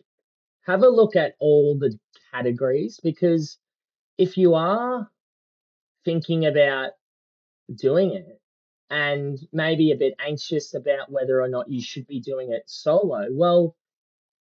have 0.65 0.81
a 0.81 0.89
look 0.89 1.15
at 1.15 1.35
all 1.39 1.77
the 1.77 1.95
categories 2.31 2.99
because 3.03 3.59
if 4.17 4.35
you 4.35 4.55
are 4.55 5.11
thinking 6.05 6.47
about 6.47 6.91
doing 7.75 8.15
it 8.15 8.40
and 8.91 9.39
maybe 9.53 9.91
a 9.91 9.97
bit 9.97 10.15
anxious 10.19 10.75
about 10.75 11.11
whether 11.11 11.41
or 11.41 11.49
not 11.49 11.71
you 11.71 11.81
should 11.81 12.07
be 12.07 12.19
doing 12.21 12.51
it 12.53 12.63
solo, 12.69 13.27
well, 13.31 13.75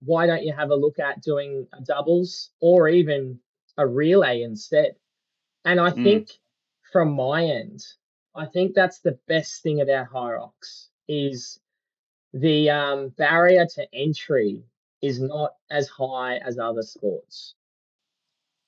why 0.03 0.27
don't 0.27 0.45
you 0.45 0.53
have 0.53 0.71
a 0.71 0.77
look 0.77 0.99
at 0.99 1.23
doing 1.23 1.69
a 1.73 1.81
doubles 1.83 2.51
or 2.61 2.89
even 2.89 3.41
a 3.79 3.87
relay 3.87 4.43
instead? 4.43 4.97
And 5.65 5.81
I 5.81 5.91
Mm. 5.93 6.03
think 6.03 6.31
from 6.93 7.13
my 7.13 7.45
end, 7.47 7.85
I 8.35 8.47
think 8.47 8.75
that's 8.75 9.01
the 9.01 9.19
best 9.29 9.63
thing 9.63 9.81
about 9.81 10.11
Hyrox 10.11 10.89
is 11.09 11.61
the 12.35 12.71
um, 12.71 13.11
barrier 13.11 13.67
to 13.67 13.95
entry 13.95 14.65
is 15.03 15.21
not 15.21 15.55
as 15.71 15.89
high 15.89 16.39
as 16.39 16.59
other 16.59 16.83
sports, 16.83 17.55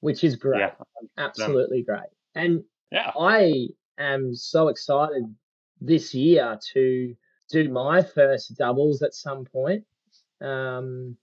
which 0.00 0.24
is 0.24 0.36
great, 0.36 0.60
Yeah, 0.60 0.72
absolutely 1.18 1.82
great. 1.82 2.10
And 2.34 2.64
yeah, 2.90 3.12
I 3.16 3.68
am 3.98 4.34
so 4.34 4.68
excited 4.68 5.34
this 5.84 6.14
year 6.14 6.58
to 6.72 7.14
do 7.50 7.68
my 7.68 8.02
first 8.02 8.56
doubles 8.56 9.02
at 9.02 9.14
some 9.14 9.44
point. 9.44 9.84
Um, 10.40 11.16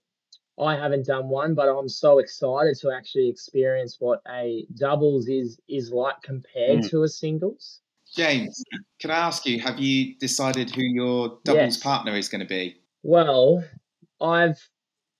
I 0.58 0.76
haven't 0.76 1.06
done 1.06 1.28
one, 1.28 1.54
but 1.54 1.68
I'm 1.68 1.88
so 1.88 2.18
excited 2.18 2.76
to 2.80 2.90
actually 2.90 3.28
experience 3.28 3.96
what 3.98 4.20
a 4.28 4.66
doubles 4.74 5.26
is 5.28 5.58
is 5.68 5.90
like 5.90 6.20
compared 6.22 6.80
Mm. 6.80 6.90
to 6.90 7.02
a 7.04 7.08
singles. 7.08 7.80
James, 8.14 8.62
can 8.98 9.10
I 9.10 9.18
ask 9.18 9.46
you, 9.46 9.60
have 9.60 9.78
you 9.78 10.16
decided 10.18 10.70
who 10.74 10.82
your 10.82 11.38
doubles 11.44 11.76
Yes. 11.76 11.82
partner 11.82 12.16
is 12.16 12.28
going 12.28 12.40
to 12.40 12.46
be? 12.46 12.80
Well, 13.02 13.64
I've 14.20 14.58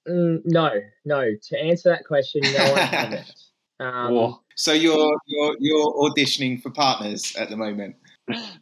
mm, 0.07 0.43
no, 0.45 0.71
no. 1.05 1.35
To 1.49 1.59
answer 1.59 1.89
that 1.91 2.05
question, 2.05 2.43
no, 2.53 2.59
I 2.75 2.81
haven't. 2.81 3.33
Um, 3.81 4.39
So 4.57 4.75
you're 4.75 5.17
you're 5.25 5.57
you're 5.59 5.93
auditioning 5.95 6.61
for 6.61 6.69
partners 6.69 7.35
at 7.37 7.49
the 7.49 7.57
moment. 7.57 7.97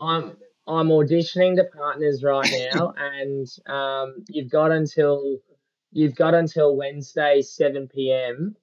I'm 0.00 0.36
I'm 0.68 0.88
auditioning 0.88 1.56
to 1.56 1.64
partners 1.64 2.22
right 2.22 2.48
now, 2.74 2.92
and 2.98 3.46
um, 3.66 4.24
you've 4.28 4.50
got 4.50 4.70
until 4.70 5.38
you've 5.92 6.14
got 6.14 6.34
until 6.34 6.76
Wednesday 6.76 7.40
seven 7.40 7.88
p.m. 7.88 8.54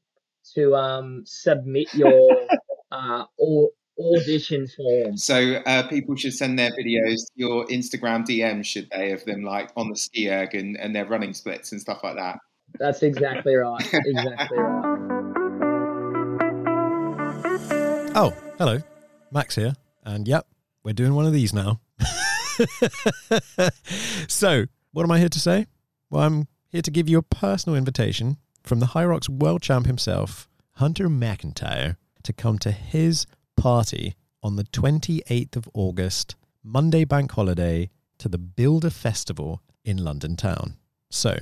to 0.53 0.75
um, 0.75 1.24
submit 1.25 1.93
your 1.95 2.47
uh, 2.91 3.24
au- 3.41 3.71
audition 4.00 4.67
form. 4.67 5.17
So 5.17 5.62
uh, 5.65 5.88
people 5.88 6.15
should 6.15 6.33
send 6.33 6.59
their 6.59 6.71
videos 6.71 7.15
to 7.15 7.33
your 7.35 7.65
Instagram 7.65 8.25
DM, 8.25 8.63
should 8.63 8.89
they, 8.91 9.12
of 9.12 9.25
them 9.25 9.43
like 9.43 9.71
on 9.75 9.89
the 9.89 9.97
ski 9.97 10.29
erg 10.29 10.53
and, 10.53 10.77
and 10.77 10.95
their 10.95 11.05
running 11.05 11.33
splits 11.33 11.71
and 11.71 11.81
stuff 11.81 12.01
like 12.03 12.15
that. 12.17 12.38
That's 12.77 13.01
exactly 13.03 13.55
right. 13.55 13.81
Exactly 13.93 14.57
right. 14.57 15.15
Oh, 18.17 18.33
hello. 18.57 18.81
Max 19.31 19.55
here. 19.55 19.74
And 20.03 20.27
yep, 20.27 20.45
we're 20.83 20.93
doing 20.93 21.15
one 21.15 21.25
of 21.25 21.33
these 21.33 21.53
now. 21.53 21.79
so, 24.27 24.65
what 24.91 25.03
am 25.03 25.12
I 25.12 25.19
here 25.19 25.29
to 25.29 25.39
say? 25.39 25.67
Well, 26.09 26.24
I'm 26.24 26.47
here 26.67 26.81
to 26.81 26.91
give 26.91 27.09
you 27.09 27.17
a 27.17 27.24
personal 27.24 27.77
invitation 27.77 28.38
from 28.63 28.79
the 28.79 28.88
Hyrox 28.88 29.27
world 29.29 29.62
champ 29.62 29.85
himself, 29.85 30.47
Hunter 30.74 31.09
McIntyre, 31.09 31.97
to 32.24 32.33
come 32.33 32.57
to 32.59 32.71
his 32.71 33.27
party 33.55 34.15
on 34.41 34.55
the 34.55 34.63
28th 34.63 35.55
of 35.55 35.69
August, 35.74 36.35
Monday 36.63 37.03
bank 37.03 37.31
holiday, 37.31 37.89
to 38.19 38.29
the 38.29 38.38
Builder 38.38 38.89
Festival 38.89 39.62
in 39.83 39.97
London 39.97 40.35
town. 40.35 40.77
So, 41.09 41.38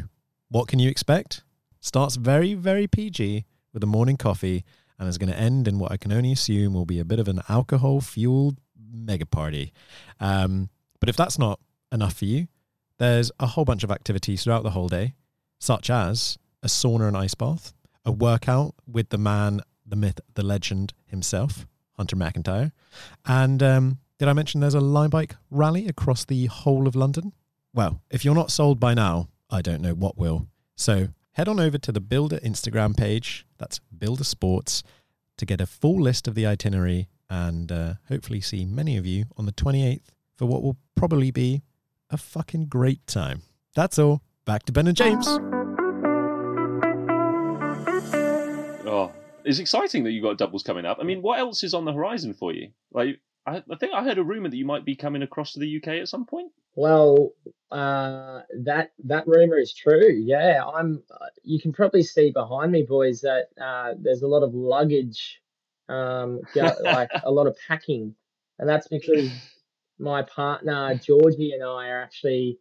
what 0.49 0.67
can 0.67 0.79
you 0.79 0.89
expect? 0.89 1.43
Starts 1.79 2.15
very, 2.15 2.53
very 2.53 2.87
PG 2.87 3.45
with 3.73 3.83
a 3.83 3.87
morning 3.87 4.17
coffee 4.17 4.63
and 4.97 5.09
is 5.09 5.17
going 5.17 5.31
to 5.31 5.39
end 5.39 5.67
in 5.67 5.79
what 5.79 5.91
I 5.91 5.97
can 5.97 6.11
only 6.11 6.31
assume 6.31 6.73
will 6.73 6.85
be 6.85 6.99
a 6.99 7.05
bit 7.05 7.19
of 7.19 7.27
an 7.27 7.41
alcohol 7.49 8.01
fueled 8.01 8.57
mega 8.91 9.25
party. 9.25 9.73
Um, 10.19 10.69
but 11.03 11.09
if 11.09 11.17
that's 11.17 11.37
not 11.37 11.59
enough 11.91 12.13
for 12.13 12.23
you, 12.23 12.47
there's 12.97 13.29
a 13.37 13.45
whole 13.45 13.65
bunch 13.65 13.83
of 13.83 13.91
activities 13.91 14.41
throughout 14.41 14.63
the 14.63 14.69
whole 14.69 14.87
day, 14.87 15.15
such 15.59 15.89
as 15.89 16.37
a 16.63 16.67
sauna 16.67 17.09
and 17.09 17.17
ice 17.17 17.35
bath, 17.35 17.73
a 18.05 18.11
workout 18.13 18.73
with 18.87 19.09
the 19.09 19.17
man, 19.17 19.59
the 19.85 19.97
myth, 19.97 20.21
the 20.35 20.43
legend 20.43 20.93
himself, 21.05 21.67
Hunter 21.97 22.15
McIntyre. 22.15 22.71
And 23.25 23.61
um, 23.61 23.97
did 24.17 24.29
I 24.29 24.31
mention 24.31 24.61
there's 24.61 24.75
a 24.75 24.79
Lime 24.79 25.09
bike 25.09 25.35
rally 25.51 25.89
across 25.89 26.23
the 26.23 26.45
whole 26.45 26.87
of 26.87 26.95
London? 26.95 27.33
Well, 27.73 28.01
if 28.09 28.23
you're 28.23 28.33
not 28.33 28.49
sold 28.49 28.79
by 28.79 28.93
now, 28.93 29.27
I 29.49 29.61
don't 29.61 29.81
know 29.81 29.95
what 29.95 30.17
will. 30.17 30.47
So 30.77 31.09
head 31.33 31.49
on 31.49 31.59
over 31.59 31.77
to 31.79 31.91
the 31.91 31.99
Builder 31.99 32.39
Instagram 32.39 32.95
page, 32.95 33.45
that's 33.57 33.79
Builder 33.79 34.23
Sports, 34.23 34.83
to 35.35 35.45
get 35.45 35.59
a 35.59 35.65
full 35.65 35.99
list 35.99 36.29
of 36.29 36.35
the 36.35 36.45
itinerary 36.45 37.09
and 37.29 37.73
uh, 37.73 37.95
hopefully 38.07 38.39
see 38.39 38.63
many 38.63 38.95
of 38.95 39.05
you 39.05 39.25
on 39.35 39.45
the 39.45 39.51
28th 39.51 39.99
for 40.43 40.47
what 40.47 40.61
will 40.61 40.75
probably 40.95 41.31
be 41.31 41.61
a 42.09 42.17
fucking 42.17 42.65
great 42.65 43.07
time. 43.07 43.43
That's 43.75 43.97
all. 43.97 44.21
Back 44.43 44.63
to 44.63 44.73
Ben 44.73 44.87
and 44.87 44.97
James. 44.97 45.25
Oh, 48.85 49.13
it's 49.45 49.59
exciting 49.59 50.03
that 50.03 50.11
you 50.11 50.21
got 50.21 50.37
doubles 50.37 50.63
coming 50.63 50.85
up. 50.85 50.97
I 50.99 51.03
mean, 51.05 51.21
what 51.21 51.39
else 51.39 51.63
is 51.63 51.73
on 51.73 51.85
the 51.85 51.93
horizon 51.93 52.33
for 52.33 52.51
you? 52.51 52.71
Like, 52.91 53.21
I, 53.47 53.63
I 53.71 53.75
think 53.79 53.93
I 53.93 54.03
heard 54.03 54.17
a 54.17 54.23
rumor 54.23 54.49
that 54.49 54.57
you 54.57 54.65
might 54.65 54.83
be 54.83 54.97
coming 54.97 55.21
across 55.21 55.53
to 55.53 55.61
the 55.61 55.77
UK 55.77 55.87
at 56.01 56.09
some 56.09 56.25
point. 56.25 56.51
Well, 56.75 57.31
uh, 57.71 58.41
that 58.63 58.91
that 59.05 59.25
rumor 59.25 59.57
is 59.57 59.73
true. 59.73 60.11
Yeah, 60.11 60.61
I'm. 60.65 61.03
Uh, 61.09 61.27
you 61.43 61.61
can 61.61 61.71
probably 61.71 62.03
see 62.03 62.31
behind 62.31 62.73
me, 62.73 62.83
boys, 62.83 63.21
that 63.21 63.45
uh, 63.61 63.93
there's 63.97 64.23
a 64.23 64.27
lot 64.27 64.43
of 64.43 64.53
luggage, 64.53 65.41
um, 65.87 66.41
go, 66.53 66.69
like 66.83 67.11
a 67.23 67.31
lot 67.31 67.47
of 67.47 67.55
packing, 67.65 68.13
and 68.59 68.67
that's 68.67 68.89
because 68.89 69.31
my 70.03 70.21
partner 70.23 70.95
Georgie 70.95 71.53
and 71.53 71.63
I 71.63 71.87
are 71.87 72.01
actually 72.01 72.59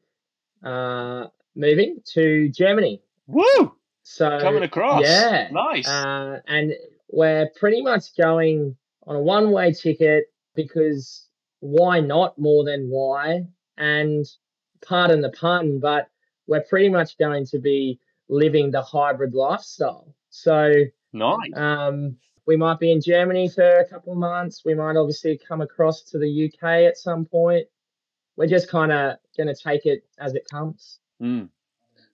uh, 0.64 1.26
moving 1.54 1.98
to 2.14 2.48
Germany. 2.50 3.02
Woo! 3.26 3.74
So 4.04 4.38
Coming 4.40 4.62
across. 4.62 5.02
yeah, 5.02 5.48
Nice. 5.52 5.88
uh, 5.88 6.40
and 6.46 6.72
we're 7.10 7.50
pretty 7.58 7.82
much 7.82 8.16
going 8.16 8.76
on 9.06 9.16
a 9.16 9.20
one-way 9.20 9.72
ticket 9.72 10.24
because 10.54 11.28
why 11.60 12.00
not 12.00 12.38
more 12.38 12.64
than 12.64 12.88
why? 12.88 13.46
And 13.76 14.24
pardon 14.86 15.20
the 15.20 15.30
pun, 15.30 15.78
but 15.80 16.08
we're 16.46 16.62
pretty 16.62 16.88
much 16.88 17.18
going 17.18 17.46
to 17.46 17.58
be 17.58 18.00
living 18.28 18.70
the 18.70 18.82
hybrid 18.82 19.34
lifestyle. 19.34 20.14
So 20.30 20.72
nice. 21.12 21.38
um, 21.54 22.16
we 22.46 22.56
might 22.56 22.78
be 22.78 22.90
in 22.92 23.00
Germany 23.00 23.48
for 23.48 23.80
a 23.80 23.88
couple 23.88 24.12
of 24.12 24.18
months. 24.18 24.62
We 24.64 24.74
might 24.74 24.96
obviously 24.96 25.38
come 25.38 25.60
across 25.60 26.02
to 26.10 26.18
the 26.18 26.46
UK 26.46 26.62
at 26.88 26.96
some 26.96 27.24
point. 27.24 27.66
We're 28.36 28.46
just 28.46 28.68
kind 28.68 28.90
of 28.90 29.18
going 29.36 29.48
to 29.48 29.54
take 29.54 29.86
it 29.86 30.04
as 30.18 30.34
it 30.34 30.46
comes. 30.50 30.98
Mm. 31.22 31.48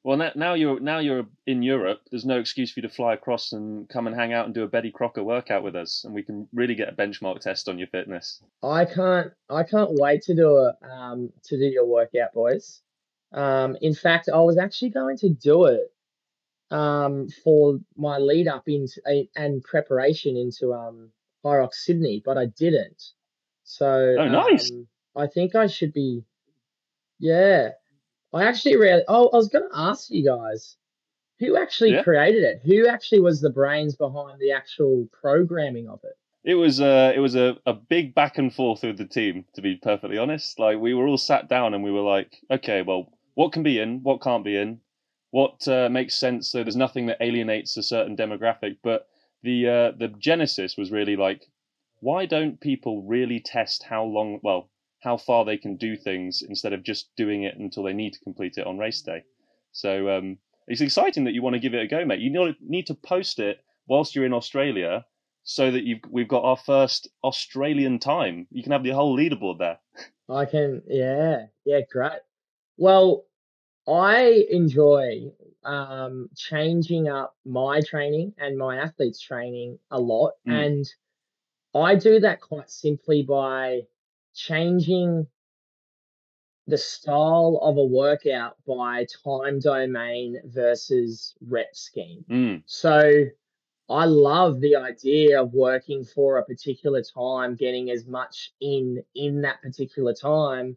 Well, 0.04 0.16
now, 0.16 0.30
now 0.34 0.54
you're 0.54 0.80
now 0.80 0.98
you're 0.98 1.26
in 1.46 1.62
Europe. 1.62 2.00
There's 2.10 2.24
no 2.24 2.38
excuse 2.38 2.72
for 2.72 2.80
you 2.80 2.88
to 2.88 2.94
fly 2.94 3.14
across 3.14 3.52
and 3.52 3.88
come 3.88 4.06
and 4.06 4.16
hang 4.16 4.32
out 4.32 4.46
and 4.46 4.54
do 4.54 4.62
a 4.62 4.68
Betty 4.68 4.90
Crocker 4.90 5.22
workout 5.22 5.62
with 5.62 5.76
us, 5.76 6.04
and 6.04 6.14
we 6.14 6.22
can 6.22 6.48
really 6.52 6.74
get 6.74 6.88
a 6.88 6.92
benchmark 6.92 7.40
test 7.40 7.68
on 7.68 7.78
your 7.78 7.88
fitness. 7.88 8.42
I 8.62 8.84
can't 8.84 9.32
I 9.50 9.64
can't 9.64 9.90
wait 9.92 10.22
to 10.22 10.34
do 10.34 10.66
it 10.66 10.74
um 10.88 11.32
to 11.44 11.58
do 11.58 11.64
your 11.64 11.86
workout, 11.86 12.32
boys. 12.32 12.80
Um 13.32 13.76
in 13.82 13.94
fact 13.94 14.28
I 14.32 14.40
was 14.40 14.56
actually 14.56 14.90
going 14.90 15.18
to 15.18 15.30
do 15.30 15.66
it 15.66 15.92
um 16.70 17.28
for 17.42 17.78
my 17.96 18.18
lead 18.18 18.48
up 18.48 18.68
into 18.68 19.00
a, 19.08 19.28
and 19.36 19.62
preparation 19.62 20.36
into 20.36 20.72
um 20.74 21.10
Rock 21.44 21.74
Sydney, 21.74 22.22
but 22.24 22.36
I 22.36 22.46
didn't. 22.46 23.02
So 23.64 24.16
Oh, 24.18 24.28
nice. 24.28 24.70
um, 24.70 24.86
I 25.16 25.26
think 25.26 25.54
I 25.54 25.66
should 25.66 25.92
be 25.92 26.24
yeah. 27.18 27.70
I 28.32 28.44
actually 28.44 28.76
really 28.76 29.02
oh 29.08 29.28
I 29.28 29.36
was 29.36 29.48
gonna 29.48 29.68
ask 29.72 30.10
you 30.10 30.24
guys 30.24 30.76
who 31.38 31.56
actually 31.56 31.92
Yeah. 31.92 32.02
created 32.02 32.42
it? 32.42 32.62
Who 32.64 32.88
actually 32.88 33.20
was 33.20 33.40
the 33.40 33.50
brains 33.50 33.94
behind 33.96 34.40
the 34.40 34.52
actual 34.52 35.08
programming 35.12 35.88
of 35.88 36.00
it? 36.04 36.16
It 36.44 36.54
was 36.54 36.80
uh, 36.80 37.12
it 37.14 37.18
was 37.20 37.34
a, 37.34 37.56
a 37.66 37.74
big 37.74 38.14
back 38.14 38.38
and 38.38 38.52
forth 38.54 38.82
with 38.82 38.96
the 38.98 39.06
team, 39.06 39.44
to 39.54 39.62
be 39.62 39.76
perfectly 39.76 40.18
honest. 40.18 40.58
Like 40.58 40.78
we 40.78 40.94
were 40.94 41.06
all 41.06 41.18
sat 41.18 41.48
down 41.48 41.74
and 41.74 41.84
we 41.84 41.90
were 41.90 42.00
like, 42.00 42.36
okay, 42.50 42.82
well, 42.82 43.12
what 43.34 43.52
can 43.52 43.62
be 43.62 43.78
in, 43.78 44.02
what 44.02 44.20
can't 44.22 44.44
be 44.44 44.56
in, 44.56 44.80
what 45.30 45.66
uh, 45.68 45.88
makes 45.90 46.14
sense. 46.14 46.50
So 46.50 46.62
there's 46.62 46.76
nothing 46.76 47.06
that 47.06 47.20
alienates 47.20 47.76
a 47.76 47.82
certain 47.82 48.16
demographic. 48.16 48.76
But 48.82 49.06
the 49.42 49.68
uh, 49.68 49.98
the 49.98 50.08
genesis 50.18 50.76
was 50.76 50.90
really 50.90 51.16
like, 51.16 51.42
why 52.00 52.26
don't 52.26 52.60
people 52.60 53.02
really 53.02 53.40
test 53.40 53.82
how 53.82 54.04
long, 54.04 54.40
well, 54.42 54.70
how 55.02 55.16
far 55.16 55.44
they 55.44 55.56
can 55.56 55.76
do 55.76 55.96
things 55.96 56.42
instead 56.42 56.72
of 56.72 56.82
just 56.82 57.10
doing 57.16 57.44
it 57.44 57.56
until 57.56 57.82
they 57.82 57.92
need 57.92 58.12
to 58.12 58.20
complete 58.20 58.54
it 58.56 58.66
on 58.66 58.78
race 58.78 59.02
day? 59.02 59.22
So 59.72 60.08
um, 60.08 60.38
it's 60.66 60.80
exciting 60.80 61.24
that 61.24 61.34
you 61.34 61.42
want 61.42 61.54
to 61.54 61.60
give 61.60 61.74
it 61.74 61.82
a 61.82 61.86
go, 61.86 62.04
mate. 62.04 62.20
You 62.20 62.54
need 62.60 62.86
to 62.86 62.94
post 62.94 63.38
it 63.38 63.58
whilst 63.86 64.14
you're 64.14 64.26
in 64.26 64.32
Australia 64.32 65.04
so 65.44 65.70
that 65.70 65.84
you've 65.84 66.00
we've 66.10 66.28
got 66.28 66.44
our 66.44 66.56
first 66.56 67.08
Australian 67.24 67.98
time. 67.98 68.46
You 68.50 68.62
can 68.62 68.72
have 68.72 68.82
the 68.82 68.90
whole 68.90 69.16
leaderboard 69.16 69.58
there. 69.58 69.78
I 70.28 70.44
can, 70.44 70.82
yeah, 70.86 71.46
yeah, 71.64 71.80
great. 71.90 72.20
Well, 72.76 73.24
I 73.88 74.46
enjoy 74.50 75.32
um, 75.64 76.28
changing 76.36 77.08
up 77.08 77.36
my 77.44 77.80
training 77.80 78.34
and 78.38 78.56
my 78.56 78.78
athletes' 78.78 79.20
training 79.20 79.78
a 79.90 80.00
lot. 80.00 80.32
Mm. 80.46 80.66
And 80.66 80.94
I 81.74 81.94
do 81.94 82.20
that 82.20 82.40
quite 82.40 82.70
simply 82.70 83.22
by 83.22 83.82
changing 84.34 85.26
the 86.66 86.78
style 86.78 87.58
of 87.62 87.78
a 87.78 87.84
workout 87.84 88.56
by 88.66 89.06
time 89.24 89.58
domain 89.58 90.38
versus 90.44 91.34
rep 91.40 91.74
scheme. 91.74 92.24
Mm, 92.28 92.62
So 92.66 93.24
I 93.88 94.04
love 94.04 94.60
the 94.60 94.76
idea 94.76 95.42
of 95.42 95.54
working 95.54 96.04
for 96.04 96.36
a 96.36 96.44
particular 96.44 97.02
time, 97.02 97.56
getting 97.56 97.90
as 97.90 98.06
much 98.06 98.52
in 98.60 99.02
in 99.14 99.40
that 99.42 99.62
particular 99.62 100.12
time, 100.12 100.76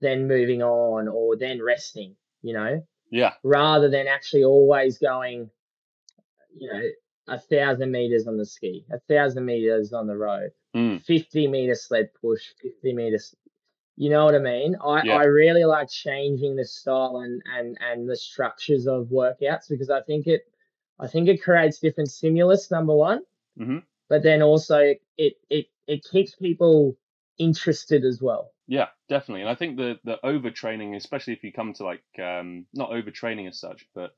then 0.00 0.28
moving 0.28 0.62
on 0.62 1.08
or 1.08 1.36
then 1.36 1.60
resting, 1.60 2.14
you 2.44 2.52
know, 2.52 2.86
yeah, 3.10 3.32
rather 3.42 3.88
than 3.88 4.06
actually 4.06 4.44
always 4.44 4.98
going, 4.98 5.50
you 6.56 6.72
know, 6.72 6.82
a 7.26 7.38
thousand 7.38 7.90
meters 7.90 8.26
on 8.26 8.36
the 8.36 8.44
ski, 8.44 8.84
a 8.92 8.98
thousand 9.00 9.46
meters 9.46 9.92
on 9.94 10.06
the 10.06 10.16
road, 10.16 10.50
mm, 10.76 11.02
50 11.02 11.48
meter 11.48 11.74
sled 11.74 12.10
push, 12.20 12.52
50 12.60 12.92
meters. 12.92 13.34
You 13.96 14.10
know 14.10 14.24
what 14.24 14.34
I 14.34 14.40
mean? 14.40 14.76
I, 14.84 15.02
Yeah. 15.04 15.16
I 15.16 15.24
really 15.24 15.64
like 15.64 15.88
changing 15.88 16.56
the 16.56 16.64
style 16.64 17.22
and, 17.24 17.40
and, 17.56 17.78
and 17.80 18.08
the 18.08 18.16
structures 18.16 18.86
of 18.86 19.06
workouts 19.06 19.68
because 19.70 19.88
I 19.88 20.02
think 20.02 20.26
it 20.26 20.42
I 21.00 21.08
think 21.08 21.28
it 21.28 21.42
creates 21.42 21.80
different 21.80 22.10
stimulus, 22.10 22.70
number 22.70 22.94
one. 22.94 23.22
Mhm. 23.58 23.82
But 24.08 24.22
then 24.22 24.42
also 24.42 24.94
it, 25.16 25.34
it, 25.48 25.66
it 25.86 26.04
keeps 26.04 26.34
people 26.34 26.96
interested 27.38 28.04
as 28.04 28.20
well. 28.20 28.52
Yeah, 28.66 28.88
definitely. 29.08 29.42
And 29.42 29.50
I 29.50 29.54
think 29.54 29.76
the 29.76 29.98
the 30.04 30.18
overtraining, 30.24 30.96
especially 30.96 31.32
if 31.34 31.42
you 31.44 31.52
come 31.52 31.72
to 31.74 31.84
like 31.84 32.04
um, 32.22 32.66
not 32.74 32.90
overtraining 32.90 33.48
as 33.48 33.58
such, 33.58 33.86
but 33.94 34.14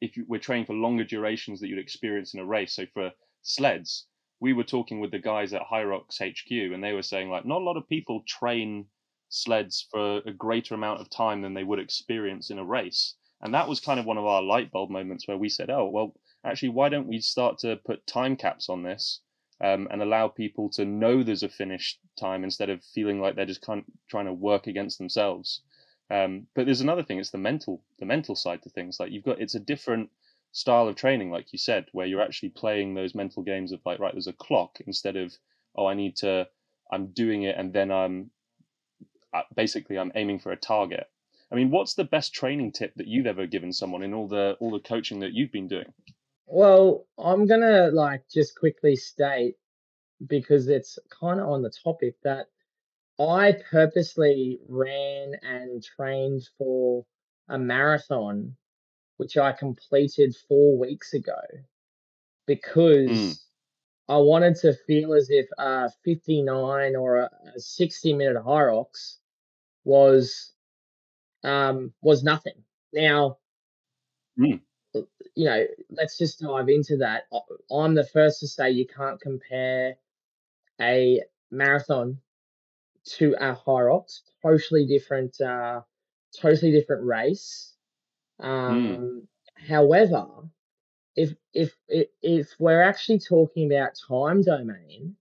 if 0.00 0.16
you, 0.16 0.24
we're 0.28 0.40
training 0.40 0.66
for 0.66 0.74
longer 0.74 1.04
durations 1.04 1.60
that 1.60 1.68
you'd 1.68 1.78
experience 1.78 2.34
in 2.34 2.40
a 2.40 2.44
race. 2.46 2.74
So 2.74 2.86
for 2.94 3.12
sleds, 3.42 4.06
we 4.40 4.52
were 4.52 4.64
talking 4.64 5.00
with 5.00 5.10
the 5.12 5.18
guys 5.18 5.54
at 5.54 5.62
Hyrox 5.62 6.20
HQ, 6.20 6.50
and 6.74 6.82
they 6.84 6.92
were 6.94 7.02
saying 7.02 7.30
like 7.30 7.44
not 7.46 7.62
a 7.62 7.64
lot 7.64 7.76
of 7.76 7.88
people 7.88 8.22
train 8.26 8.86
sleds 9.30 9.86
for 9.90 10.18
a 10.26 10.32
greater 10.32 10.74
amount 10.74 11.00
of 11.00 11.10
time 11.10 11.42
than 11.42 11.54
they 11.54 11.64
would 11.64 11.78
experience 11.78 12.50
in 12.50 12.58
a 12.58 12.64
race. 12.64 13.16
And 13.42 13.54
that 13.54 13.68
was 13.68 13.80
kind 13.80 14.00
of 14.00 14.06
one 14.06 14.18
of 14.18 14.26
our 14.26 14.42
light 14.42 14.70
bulb 14.72 14.90
moments 14.90 15.28
where 15.28 15.38
we 15.38 15.48
said, 15.48 15.70
oh 15.70 15.88
well, 15.88 16.14
actually, 16.44 16.70
why 16.70 16.88
don't 16.90 17.08
we 17.08 17.20
start 17.20 17.58
to 17.60 17.76
put 17.76 18.06
time 18.06 18.36
caps 18.36 18.68
on 18.68 18.82
this? 18.82 19.20
Um, 19.60 19.88
and 19.90 20.02
allow 20.02 20.28
people 20.28 20.70
to 20.70 20.84
know 20.84 21.22
there's 21.22 21.42
a 21.42 21.48
finish 21.48 21.98
time 22.18 22.44
instead 22.44 22.70
of 22.70 22.82
feeling 22.82 23.20
like 23.20 23.36
they're 23.36 23.46
just 23.46 23.62
kind 23.62 23.80
of 23.80 23.84
trying 24.08 24.26
to 24.26 24.32
work 24.32 24.66
against 24.66 24.98
themselves. 24.98 25.60
Um, 26.10 26.46
but 26.54 26.66
there's 26.66 26.80
another 26.80 27.02
thing; 27.02 27.18
it's 27.18 27.30
the 27.30 27.38
mental, 27.38 27.82
the 27.98 28.06
mental 28.06 28.34
side 28.34 28.62
to 28.62 28.70
things. 28.70 28.98
Like 28.98 29.12
you've 29.12 29.24
got, 29.24 29.40
it's 29.40 29.54
a 29.54 29.60
different 29.60 30.10
style 30.52 30.88
of 30.88 30.96
training, 30.96 31.30
like 31.30 31.52
you 31.52 31.58
said, 31.58 31.86
where 31.92 32.06
you're 32.06 32.22
actually 32.22 32.48
playing 32.50 32.94
those 32.94 33.14
mental 33.14 33.42
games 33.42 33.72
of 33.72 33.80
like, 33.84 34.00
right, 34.00 34.12
there's 34.12 34.26
a 34.26 34.32
clock 34.32 34.78
instead 34.86 35.16
of, 35.16 35.32
oh, 35.76 35.86
I 35.86 35.94
need 35.94 36.16
to, 36.16 36.48
I'm 36.90 37.08
doing 37.08 37.44
it, 37.44 37.56
and 37.56 37.72
then 37.72 37.90
I'm 37.90 38.30
uh, 39.32 39.42
basically 39.54 39.98
I'm 39.98 40.12
aiming 40.14 40.40
for 40.40 40.50
a 40.52 40.56
target. 40.56 41.08
I 41.52 41.56
mean, 41.56 41.70
what's 41.70 41.94
the 41.94 42.04
best 42.04 42.32
training 42.32 42.72
tip 42.72 42.94
that 42.96 43.06
you've 43.06 43.26
ever 43.26 43.46
given 43.46 43.72
someone 43.72 44.02
in 44.02 44.14
all 44.14 44.28
the 44.28 44.56
all 44.60 44.70
the 44.70 44.80
coaching 44.80 45.20
that 45.20 45.32
you've 45.32 45.52
been 45.52 45.68
doing? 45.68 45.92
Well, 46.52 47.06
I'm 47.16 47.46
gonna 47.46 47.90
like 47.92 48.28
just 48.28 48.58
quickly 48.58 48.96
state 48.96 49.54
because 50.26 50.66
it's 50.66 50.98
kind 51.08 51.38
of 51.38 51.48
on 51.48 51.62
the 51.62 51.70
topic 51.70 52.16
that 52.24 52.48
I 53.20 53.56
purposely 53.70 54.58
ran 54.68 55.34
and 55.42 55.80
trained 55.82 56.48
for 56.58 57.06
a 57.48 57.56
marathon, 57.56 58.56
which 59.18 59.36
I 59.36 59.52
completed 59.52 60.34
four 60.48 60.76
weeks 60.76 61.14
ago, 61.14 61.40
because 62.46 63.44
I 64.08 64.16
wanted 64.16 64.56
to 64.56 64.74
feel 64.88 65.14
as 65.14 65.30
if 65.30 65.46
a 65.56 65.88
59 66.04 66.96
or 66.96 67.18
a, 67.18 67.30
a 67.54 67.60
60 67.60 68.12
minute 68.12 68.42
Hyrox 68.42 69.18
was 69.84 70.52
um 71.44 71.92
was 72.02 72.24
nothing. 72.24 72.64
Now, 72.92 73.38
Mm. 74.38 74.60
You 75.40 75.46
know, 75.46 75.64
let's 75.90 76.18
just 76.18 76.40
dive 76.40 76.68
into 76.68 76.98
that. 76.98 77.22
I'm 77.70 77.94
the 77.94 78.04
first 78.04 78.40
to 78.40 78.46
say 78.46 78.70
you 78.70 78.86
can't 78.86 79.18
compare 79.18 79.96
a 80.78 81.22
marathon 81.50 82.18
to 83.16 83.34
a 83.40 83.54
Hyrox. 83.54 84.20
Totally 84.42 84.86
different, 84.86 85.40
uh, 85.40 85.80
totally 86.38 86.72
different 86.72 87.04
race. 87.04 87.72
Um, 88.38 89.26
However, 89.68 90.26
if 91.16 91.34
if 91.54 91.74
if 91.88 92.08
if 92.22 92.48
we're 92.58 92.82
actually 92.82 93.18
talking 93.20 93.72
about 93.72 93.92
time 94.08 94.42
domain, 94.42 95.16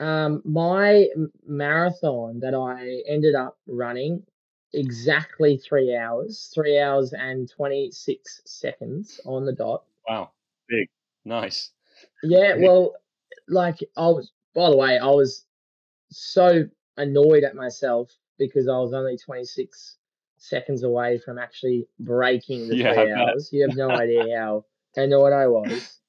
um, 0.00 0.42
my 0.44 1.06
marathon 1.46 2.40
that 2.40 2.54
I 2.54 3.02
ended 3.08 3.36
up 3.36 3.56
running 3.68 4.24
exactly 4.76 5.56
three 5.56 5.96
hours, 5.96 6.50
three 6.54 6.78
hours 6.78 7.12
and 7.12 7.50
twenty 7.50 7.90
six 7.90 8.42
seconds 8.44 9.20
on 9.24 9.44
the 9.44 9.52
dot. 9.52 9.84
Wow, 10.08 10.30
big, 10.68 10.88
nice. 11.24 11.72
Yeah, 12.22 12.56
well, 12.58 12.94
like 13.48 13.78
I 13.96 14.06
was, 14.08 14.30
by 14.54 14.70
the 14.70 14.76
way, 14.76 14.98
I 14.98 15.06
was 15.06 15.44
so 16.10 16.68
annoyed 16.96 17.44
at 17.44 17.54
myself 17.56 18.10
because 18.38 18.68
I 18.68 18.78
was 18.78 18.92
only 18.92 19.16
26 19.16 19.96
seconds 20.38 20.82
away 20.82 21.18
from 21.18 21.38
actually 21.38 21.88
breaking 21.98 22.68
the 22.68 22.76
Yeah, 22.76 22.94
three 22.94 23.12
hours. 23.12 23.50
You 23.52 23.62
have 23.62 23.76
no 23.76 23.94
idea 23.94 24.36
how 24.38 24.64
annoyed 24.96 25.32
I 25.32 25.46
was. 25.48 26.00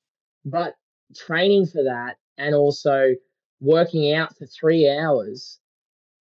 But 0.45 0.75
training 1.15 1.67
for 1.67 1.83
that 1.83 2.17
and 2.37 2.53
also 2.55 3.15
working 3.59 4.13
out 4.13 4.37
for 4.37 4.45
three 4.45 4.89
hours, 4.89 5.59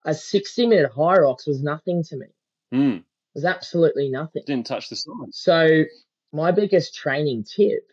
a 0.05 0.15
60 0.15 0.67
minute 0.67 0.93
Hyrox 0.93 1.47
was 1.47 1.63
nothing 1.63 2.03
to 2.05 2.17
me. 2.17 2.27
Mm, 2.73 3.05
was 3.35 3.45
absolutely 3.45 4.09
nothing. 4.11 4.43
didn't 4.47 4.67
touch 4.67 4.89
the 4.89 4.97
sun. 4.97 5.33
So, 5.33 5.85
my 6.33 6.51
biggest 6.51 6.95
training 6.95 7.45
tip 7.45 7.85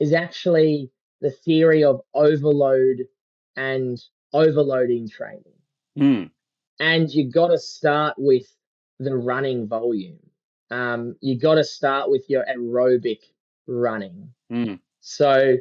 is 0.00 0.12
actually 0.12 0.90
the 1.20 1.30
theory 1.30 1.84
of 1.84 2.00
overload 2.14 3.06
and 3.56 3.98
overloading 4.32 5.08
training. 5.08 5.42
Mm, 5.98 6.30
And 6.80 7.10
you 7.10 7.30
got 7.30 7.48
to 7.48 7.58
start 7.58 8.14
with 8.18 8.46
the 8.98 9.16
running 9.16 9.66
volume. 9.66 10.18
Um, 10.70 11.16
you 11.20 11.38
got 11.38 11.54
to 11.54 11.64
start 11.64 12.10
with 12.10 12.28
your 12.28 12.44
aerobic 12.44 13.20
running. 13.66 14.32
mm, 14.50 14.80
So, 15.00 15.56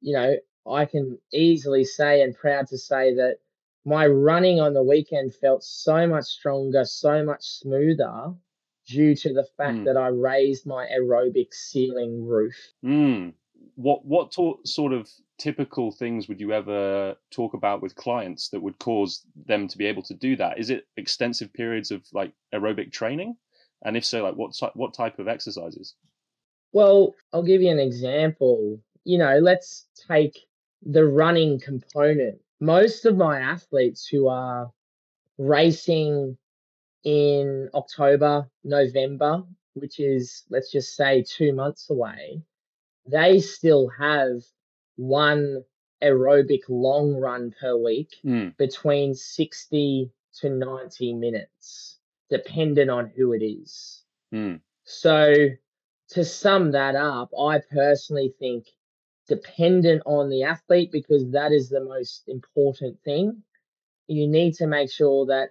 you 0.00 0.12
know, 0.14 0.36
I 0.66 0.84
can 0.84 1.18
easily 1.32 1.84
say 1.84 2.22
and 2.22 2.34
proud 2.34 2.68
to 2.68 2.78
say 2.78 3.14
that 3.14 3.38
my 3.84 4.06
running 4.06 4.60
on 4.60 4.74
the 4.74 4.82
weekend 4.82 5.34
felt 5.34 5.62
so 5.64 6.06
much 6.06 6.24
stronger, 6.24 6.84
so 6.84 7.24
much 7.24 7.42
smoother 7.42 8.34
due 8.86 9.14
to 9.14 9.32
the 9.34 9.44
fact 9.56 9.78
Mm. 9.78 9.84
that 9.84 9.96
I 9.96 10.08
raised 10.08 10.66
my 10.66 10.86
aerobic 10.86 11.52
ceiling 11.52 12.24
roof. 12.26 12.56
mm. 12.84 13.32
What 13.74 14.04
what 14.04 14.32
to- 14.32 14.58
sort 14.64 14.92
of 14.92 15.08
typical 15.36 15.92
things 15.92 16.26
would 16.28 16.40
you 16.40 16.52
ever 16.52 17.16
talk 17.30 17.54
about 17.54 17.80
with 17.80 17.94
clients 17.94 18.48
that 18.48 18.60
would 18.60 18.78
cause 18.80 19.24
them 19.46 19.68
to 19.68 19.78
be 19.78 19.86
able 19.86 20.02
to 20.02 20.14
do 20.14 20.34
that? 20.36 20.58
Is 20.58 20.70
it 20.70 20.86
extensive 20.96 21.52
periods 21.52 21.90
of 21.92 22.02
like 22.12 22.32
aerobic 22.52 22.90
training? 22.90 23.36
And 23.84 23.96
if 23.96 24.04
so, 24.04 24.22
like 24.24 24.34
what 24.34 24.54
ty- 24.58 24.72
what 24.74 24.94
type 24.94 25.18
of 25.20 25.28
exercises? 25.28 25.94
Well, 26.72 27.14
I'll 27.32 27.44
give 27.44 27.62
you 27.62 27.70
an 27.70 27.78
example. 27.78 28.80
You 29.04 29.18
know, 29.18 29.38
let's 29.38 29.86
take 30.08 30.36
the 30.82 31.04
running 31.06 31.60
component. 31.60 32.40
Most 32.60 33.06
of 33.06 33.16
my 33.16 33.40
athletes 33.40 34.06
who 34.06 34.28
are 34.28 34.72
racing 35.38 36.36
in 37.04 37.70
October, 37.74 38.50
November, 38.64 39.44
which 39.74 40.00
is, 40.00 40.44
let's 40.50 40.70
just 40.72 40.96
say, 40.96 41.22
two 41.22 41.52
months 41.52 41.90
away, 41.90 42.42
they 43.06 43.40
still 43.40 43.88
have 43.88 44.42
one 44.96 45.64
aerobic 46.02 46.62
long 46.68 47.14
run 47.14 47.54
per 47.60 47.76
week 47.76 48.10
Mm, 48.24 48.56
between 48.56 49.14
60 49.14 50.10
to 50.40 50.50
90 50.50 51.14
minutes, 51.14 51.98
dependent 52.30 52.90
on 52.90 53.08
who 53.08 53.32
it 53.32 53.42
is. 53.42 54.04
mm, 54.32 54.60
So, 54.84 55.48
to 56.10 56.24
sum 56.24 56.72
that 56.72 56.94
up, 56.96 57.30
I 57.38 57.60
personally 57.60 58.34
think 58.38 58.66
dependent 59.28 60.02
on 60.06 60.30
the 60.30 60.42
athlete 60.42 60.90
because 60.90 61.30
that 61.30 61.52
is 61.52 61.68
the 61.68 61.84
most 61.84 62.24
important 62.28 62.98
thing. 63.04 63.42
You 64.06 64.26
need 64.26 64.54
to 64.54 64.66
make 64.66 64.90
sure 64.90 65.26
that 65.26 65.50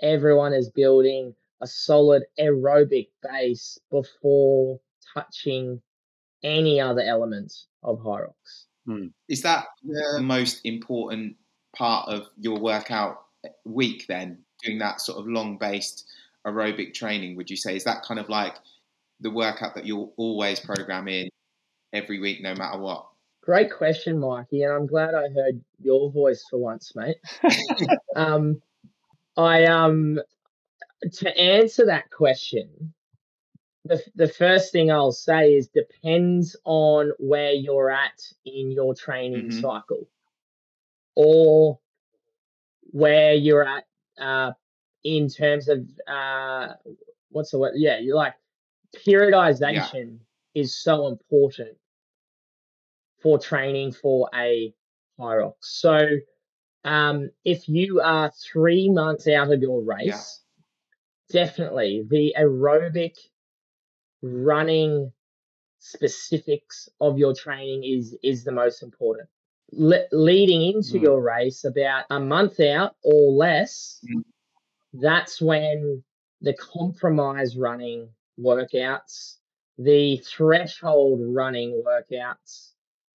everyone 0.00 0.52
is 0.52 0.70
building 0.70 1.34
a 1.60 1.66
solid 1.66 2.24
aerobic 2.40 3.08
base 3.22 3.78
before 3.90 4.80
touching 5.14 5.80
any 6.42 6.80
other 6.80 7.02
elements 7.02 7.66
of 7.82 8.00
Hyrox. 8.00 8.66
Hmm. 8.86 9.06
Is 9.28 9.42
that 9.42 9.66
the 9.82 10.20
most 10.20 10.60
important 10.64 11.36
part 11.76 12.08
of 12.08 12.26
your 12.38 12.58
workout 12.58 13.24
week 13.64 14.06
then? 14.08 14.38
Doing 14.62 14.78
that 14.78 15.00
sort 15.00 15.18
of 15.18 15.26
long 15.26 15.58
based 15.58 16.06
aerobic 16.46 16.94
training, 16.94 17.36
would 17.36 17.50
you 17.50 17.56
say? 17.56 17.76
Is 17.76 17.84
that 17.84 18.02
kind 18.02 18.18
of 18.18 18.28
like 18.28 18.56
the 19.20 19.30
workout 19.30 19.74
that 19.74 19.86
you'll 19.86 20.12
always 20.16 20.60
program 20.60 21.08
in 21.08 21.28
every 21.94 22.18
week, 22.18 22.42
no 22.42 22.54
matter 22.54 22.78
what? 22.78 23.06
Great 23.40 23.72
question, 23.72 24.18
Mikey, 24.18 24.62
and 24.62 24.72
I'm 24.72 24.86
glad 24.86 25.14
I 25.14 25.28
heard 25.28 25.62
your 25.80 26.10
voice 26.10 26.44
for 26.50 26.58
once, 26.58 26.94
mate. 26.96 27.16
um, 28.16 28.60
I 29.36 29.64
um 29.64 30.20
to 31.12 31.38
answer 31.38 31.86
that 31.86 32.10
question, 32.10 32.94
the 33.84 34.02
the 34.14 34.28
first 34.28 34.72
thing 34.72 34.90
I'll 34.90 35.12
say 35.12 35.54
is 35.54 35.68
depends 35.68 36.56
on 36.64 37.12
where 37.18 37.52
you're 37.52 37.90
at 37.90 38.22
in 38.44 38.70
your 38.70 38.94
training 38.94 39.48
Mhm. 39.48 39.60
cycle, 39.60 40.08
or 41.14 41.78
where 42.92 43.34
you're 43.34 43.66
at 43.66 43.84
uh, 44.18 44.52
in 45.02 45.28
terms 45.28 45.68
of 45.68 45.86
uh, 46.08 46.74
what's 47.30 47.50
the 47.50 47.58
word? 47.58 47.74
Yeah, 47.76 47.98
you're 47.98 48.16
like 48.16 48.34
periodization 49.06 50.18
is 50.54 50.74
so 50.74 51.08
important 51.08 51.76
for 53.24 53.40
training 53.40 53.90
for 53.90 54.30
a 54.34 54.72
Hyrox. 55.18 55.54
So 55.62 56.18
Um, 56.86 57.30
if 57.46 57.66
you 57.66 58.02
are 58.02 58.30
three 58.52 58.90
months 58.90 59.26
out 59.26 59.50
of 59.50 59.62
your 59.62 59.82
race, 59.82 60.42
definitely 61.30 62.04
the 62.10 62.34
aerobic 62.38 63.16
running 64.20 65.10
specifics 65.78 66.90
of 67.00 67.18
your 67.18 67.34
training 67.34 67.84
is 67.84 68.14
is 68.22 68.44
the 68.44 68.52
most 68.52 68.82
important. 68.82 69.30
Le- 69.72 70.06
leading 70.12 70.60
into 70.60 70.98
Mm. 70.98 71.02
your 71.04 71.22
race, 71.22 71.64
about 71.64 72.04
a 72.10 72.20
month 72.20 72.60
out 72.60 72.96
or 73.02 73.32
less, 73.32 74.04
Mm. 74.04 74.22
that's 74.92 75.40
when 75.40 76.04
the 76.42 76.52
compromise 76.52 77.56
running 77.56 78.14
workouts, 78.38 79.38
the 79.78 80.18
threshold 80.18 81.20
running 81.22 81.82
workouts, 81.82 82.73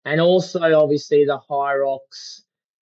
and 0.04 0.20
also 0.20 0.60
obviously 0.80 1.24
the 1.24 1.38
Hyrox 1.48 2.42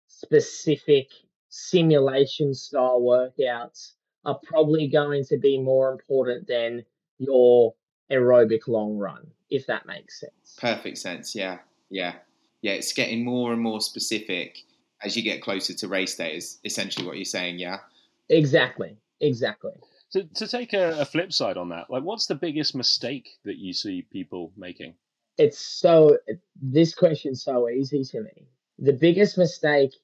specific 0.06 1.08
simulation 1.48 2.54
style 2.54 3.00
workouts 3.00 3.92
are 4.24 4.38
probably 4.44 4.88
going 4.88 5.24
to 5.24 5.38
be 5.38 5.58
more 5.58 5.92
important 5.92 6.46
than 6.46 6.84
your 7.18 7.74
aerobic 8.10 8.68
long 8.68 8.96
run, 8.96 9.26
if 9.50 9.66
that 9.66 9.86
makes 9.86 10.20
sense. 10.20 10.56
Perfect 10.60 10.98
sense. 10.98 11.34
Yeah, 11.34 11.58
yeah, 11.90 12.14
yeah. 12.62 12.72
It's 12.72 12.92
getting 12.92 13.24
more 13.24 13.52
and 13.52 13.62
more 13.62 13.80
specific 13.80 14.58
as 15.02 15.16
you 15.16 15.22
get 15.22 15.42
closer 15.42 15.74
to 15.74 15.88
race 15.88 16.16
day. 16.16 16.36
Is 16.36 16.58
essentially 16.64 17.06
what 17.06 17.16
you're 17.16 17.24
saying. 17.24 17.58
Yeah. 17.58 17.78
Exactly. 18.28 18.96
Exactly. 19.20 19.72
To, 20.12 20.24
to 20.24 20.46
take 20.46 20.72
a, 20.72 21.00
a 21.00 21.04
flip 21.04 21.32
side 21.32 21.56
on 21.56 21.68
that, 21.70 21.90
like, 21.90 22.02
what's 22.02 22.26
the 22.26 22.34
biggest 22.34 22.74
mistake 22.74 23.28
that 23.44 23.58
you 23.58 23.72
see 23.72 24.02
people 24.02 24.52
making? 24.56 24.94
It's 25.38 25.58
so, 25.58 26.18
this 26.60 26.94
question's 26.94 27.42
so 27.44 27.68
easy 27.68 28.04
to 28.04 28.22
me. 28.22 28.48
The 28.80 28.92
biggest 28.92 29.38
mistake 29.38 29.94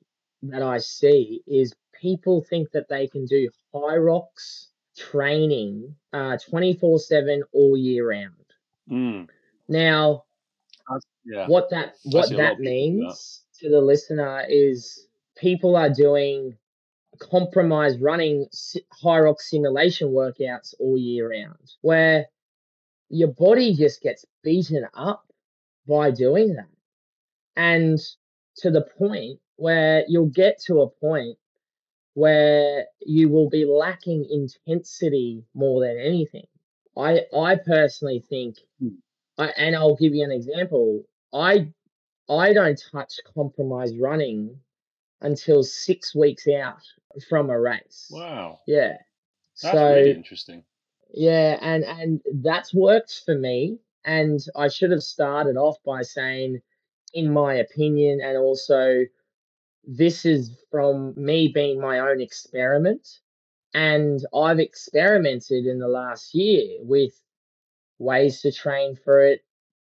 that 0.43 0.63
I 0.63 0.79
see 0.79 1.43
is 1.47 1.75
people 2.01 2.43
think 2.43 2.71
that 2.73 2.89
they 2.89 3.07
can 3.09 3.27
do 3.27 3.49
Hyrox 3.75 4.67
training 4.97 5.95
uh, 6.13 6.39
24 6.39 6.99
7 6.99 7.43
all 7.53 7.77
year 7.77 8.09
round. 8.11 8.35
Mm. 8.91 9.29
Now, 9.69 10.25
Yeah. 11.25 11.49
what 11.49 11.71
that 11.71 11.97
what 12.05 12.27
see 12.29 12.35
a 12.35 12.39
lot 12.39 12.43
that 12.43 12.59
do 12.59 12.65
that. 12.65 12.71
means 12.71 13.43
to 13.61 13.71
the 13.71 13.81
listener 13.81 14.45
is 14.49 15.09
people 15.37 15.75
are 15.77 15.89
doing 15.91 16.57
compromise 17.19 17.99
running 17.99 18.47
Hyrox 19.03 19.43
simulation 19.43 20.09
workouts 20.09 20.75
all 20.79 20.99
year 20.99 21.31
round 21.31 21.73
where 21.81 22.27
your 23.09 23.29
body 23.29 23.75
just 23.75 24.03
gets 24.03 24.25
beaten 24.43 24.87
up 24.95 25.24
by 25.89 26.11
doing 26.11 26.55
that 26.55 26.69
and 27.57 27.99
to 28.57 28.71
the 28.71 28.83
point 28.99 29.39
where 29.57 30.05
you'll 30.09 30.27
get 30.27 30.59
to 30.61 30.81
a 30.83 30.89
point 30.91 31.37
where 32.15 32.87
you 33.01 33.29
will 33.29 33.49
be 33.51 33.65
lacking 33.65 34.27
intensity 34.31 35.45
more 35.55 35.81
than 35.87 35.99
anything 35.99 36.47
i 36.97 37.21
i 37.37 37.57
personally 37.57 38.25
think 38.29 38.57
Hmm. 38.81 38.89
I, 39.39 39.47
and 39.57 39.75
I'll 39.75 39.97
give 39.97 40.15
you 40.15 40.25
an 40.25 40.31
example. 40.31 41.03
I 41.33 41.69
I 42.29 42.53
don't 42.53 42.81
touch 42.93 43.19
compromise 43.35 43.97
running 43.99 44.61
until 45.23 45.63
six 45.65 46.15
weeks 46.15 46.47
out 46.49 46.83
from 47.29 47.51
a 47.51 47.61
race. 47.61 48.09
Wow. 48.11 48.61
Yeah. 48.67 48.99
That's 49.63 49.75
so 49.75 49.95
really 49.95 50.13
interesting. 50.13 50.65
yeah, 51.13 51.59
and 51.61 51.85
and 51.85 52.21
that's 52.43 52.73
worked 52.75 53.23
for 53.27 53.35
me. 53.37 53.79
And 54.05 54.41
I 54.55 54.69
should 54.69 54.91
have 54.91 55.03
started 55.03 55.57
off 55.57 55.77
by 55.85 56.03
saying, 56.03 56.61
in 57.15 57.33
my 57.33 57.55
opinion, 57.55 58.21
and 58.21 58.37
also 58.37 59.05
this 59.85 60.25
is 60.25 60.51
from 60.71 61.15
me 61.17 61.49
being 61.49 61.81
my 61.81 62.01
own 62.01 62.21
experiment. 62.21 63.21
And 63.73 64.25
I've 64.35 64.61
experimented 64.61 65.67
in 65.67 65.79
the 65.79 65.89
last 65.89 66.35
year 66.35 66.79
with 66.81 67.13
ways 67.99 68.41
to 68.43 68.53
train 68.53 68.97
for 68.97 69.25
it, 69.25 69.45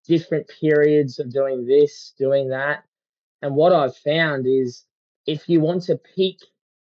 different 0.08 0.48
periods 0.48 1.20
of 1.20 1.32
doing 1.32 1.66
this, 1.66 2.14
doing 2.18 2.50
that. 2.50 2.84
And 3.42 3.56
what 3.56 3.74
I've 3.74 3.98
found 3.98 4.46
is 4.48 4.86
if 5.26 5.50
you 5.50 5.60
want 5.60 5.84
to 5.84 5.98
peak 6.16 6.40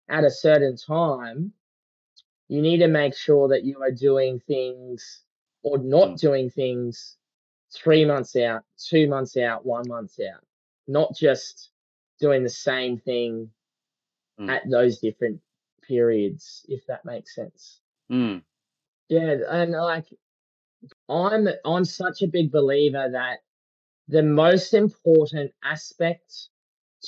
at 0.10 0.23
a 0.23 0.31
certain 0.31 0.75
time, 0.75 1.53
you 2.49 2.62
need 2.62 2.79
to 2.79 2.88
make 2.88 3.15
sure 3.15 3.47
that 3.49 3.63
you 3.63 3.81
are 3.81 3.91
doing 3.91 4.41
things 4.45 5.21
or 5.63 5.78
not 5.78 6.10
Mm. 6.10 6.19
doing 6.19 6.50
things 6.50 7.17
three 7.74 8.06
months 8.06 8.36
out, 8.36 8.63
two 8.78 9.08
months 9.08 9.38
out, 9.38 9.65
one 9.65 9.88
month 9.88 10.19
out, 10.19 10.45
not 10.88 11.15
just 11.15 11.69
doing 12.19 12.43
the 12.43 12.50
same 12.50 12.97
thing 12.97 13.52
Mm. 14.39 14.50
at 14.50 14.69
those 14.69 15.00
different 15.00 15.41
periods, 15.82 16.65
if 16.69 16.86
that 16.88 17.04
makes 17.06 17.36
sense. 17.36 17.82
Mm. 18.10 18.43
Yeah, 19.10 19.38
and 19.50 19.71
like 19.71 20.06
I'm 21.10 21.47
I'm 21.65 21.86
such 21.86 22.21
a 22.21 22.28
big 22.28 22.52
believer 22.52 23.10
that 23.12 23.39
the 24.08 24.24
most 24.24 24.74
important 24.74 25.54
aspect 25.63 26.50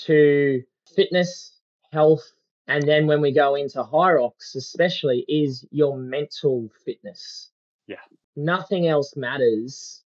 to 0.05 0.63
fitness, 0.95 1.59
health, 1.91 2.33
and 2.67 2.83
then 2.87 3.07
when 3.07 3.19
we 3.21 3.31
go 3.31 3.55
into 3.55 3.83
Hyrox, 3.83 4.55
especially, 4.55 5.25
is 5.27 5.65
your 5.71 5.97
mental 5.97 6.69
fitness. 6.85 7.51
Yeah. 7.87 8.01
Nothing 8.35 8.87
else 8.87 9.15
matters 9.15 10.03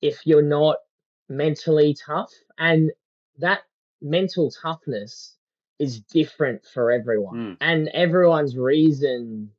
if 0.00 0.26
you're 0.26 0.42
not 0.42 0.76
mentally 1.28 1.94
tough. 1.94 2.32
And 2.58 2.90
that 3.38 3.60
mental 4.00 4.50
toughness 4.50 5.36
is 5.78 6.00
different 6.00 6.64
for 6.72 6.90
everyone. 6.90 7.36
Mm. 7.36 7.56
And 7.60 7.88
everyone's 7.88 8.56
reason 8.56 9.50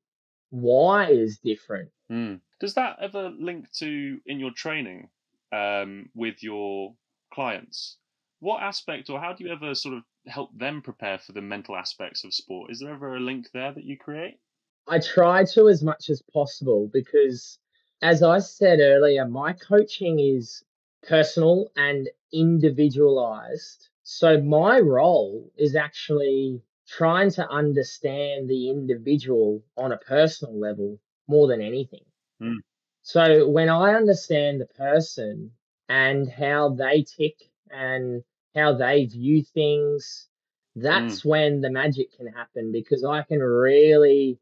why 0.50 1.12
is 1.12 1.40
different. 1.40 1.90
Mm. 2.12 2.40
Does 2.60 2.74
that 2.74 2.98
ever 3.02 3.30
link 3.30 3.72
to 3.78 4.20
in 4.26 4.40
your 4.40 4.52
training 4.52 5.10
um, 5.52 6.10
with 6.16 6.44
your 6.44 6.96
clients? 7.34 7.98
What 8.40 8.64
aspect, 8.64 9.10
or 9.10 9.20
how 9.20 9.34
do 9.34 9.44
you 9.44 9.52
ever 9.52 9.76
sort 9.76 9.96
of 9.96 10.04
help 10.28 10.58
them 10.58 10.82
prepare 10.82 11.20
for 11.20 11.34
the 11.34 11.42
mental 11.42 11.76
aspects 11.76 12.24
of 12.24 12.34
sport? 12.34 12.72
Is 12.72 12.80
there 12.80 12.94
ever 12.94 13.16
a 13.16 13.20
link 13.20 13.48
there 13.54 13.74
that 13.74 13.84
you 13.84 13.98
create? 13.98 14.40
I 14.88 15.00
try 15.00 15.44
to 15.54 15.68
as 15.68 15.84
much 15.84 16.10
as 16.10 16.22
possible 16.34 16.90
because, 16.92 17.60
as 18.02 18.24
I 18.24 18.40
said 18.40 18.80
earlier, 18.80 19.26
my 19.28 19.54
coaching 19.54 20.20
is 20.20 20.64
personal 21.08 21.72
and 21.76 22.10
individualized. 22.32 23.90
So, 24.04 24.42
my 24.42 24.80
role 24.80 25.52
is 25.58 25.76
actually 25.76 26.62
trying 26.88 27.30
to 27.32 27.48
understand 27.50 28.50
the 28.50 28.70
individual 28.70 29.64
on 29.78 29.92
a 29.92 29.98
personal 29.98 30.60
level 30.60 31.00
more 31.28 31.48
than 31.48 31.62
anything. 31.62 32.06
Mm. 32.42 32.58
So, 33.04 33.48
when 33.48 33.70
I 33.70 33.94
understand 33.94 34.62
the 34.62 34.66
person 34.66 35.52
and 35.88 36.30
how 36.30 36.70
they 36.70 37.04
tick 37.04 37.38
and 37.70 38.24
how 38.56 38.74
they 38.74 39.06
view 39.06 39.44
things, 39.44 40.28
that's 40.76 41.26
when 41.26 41.62
the 41.62 41.70
magic 41.70 42.16
can 42.16 42.28
happen 42.28 42.72
because 42.72 43.04
I 43.04 43.24
can 43.24 43.40
really 43.40 44.40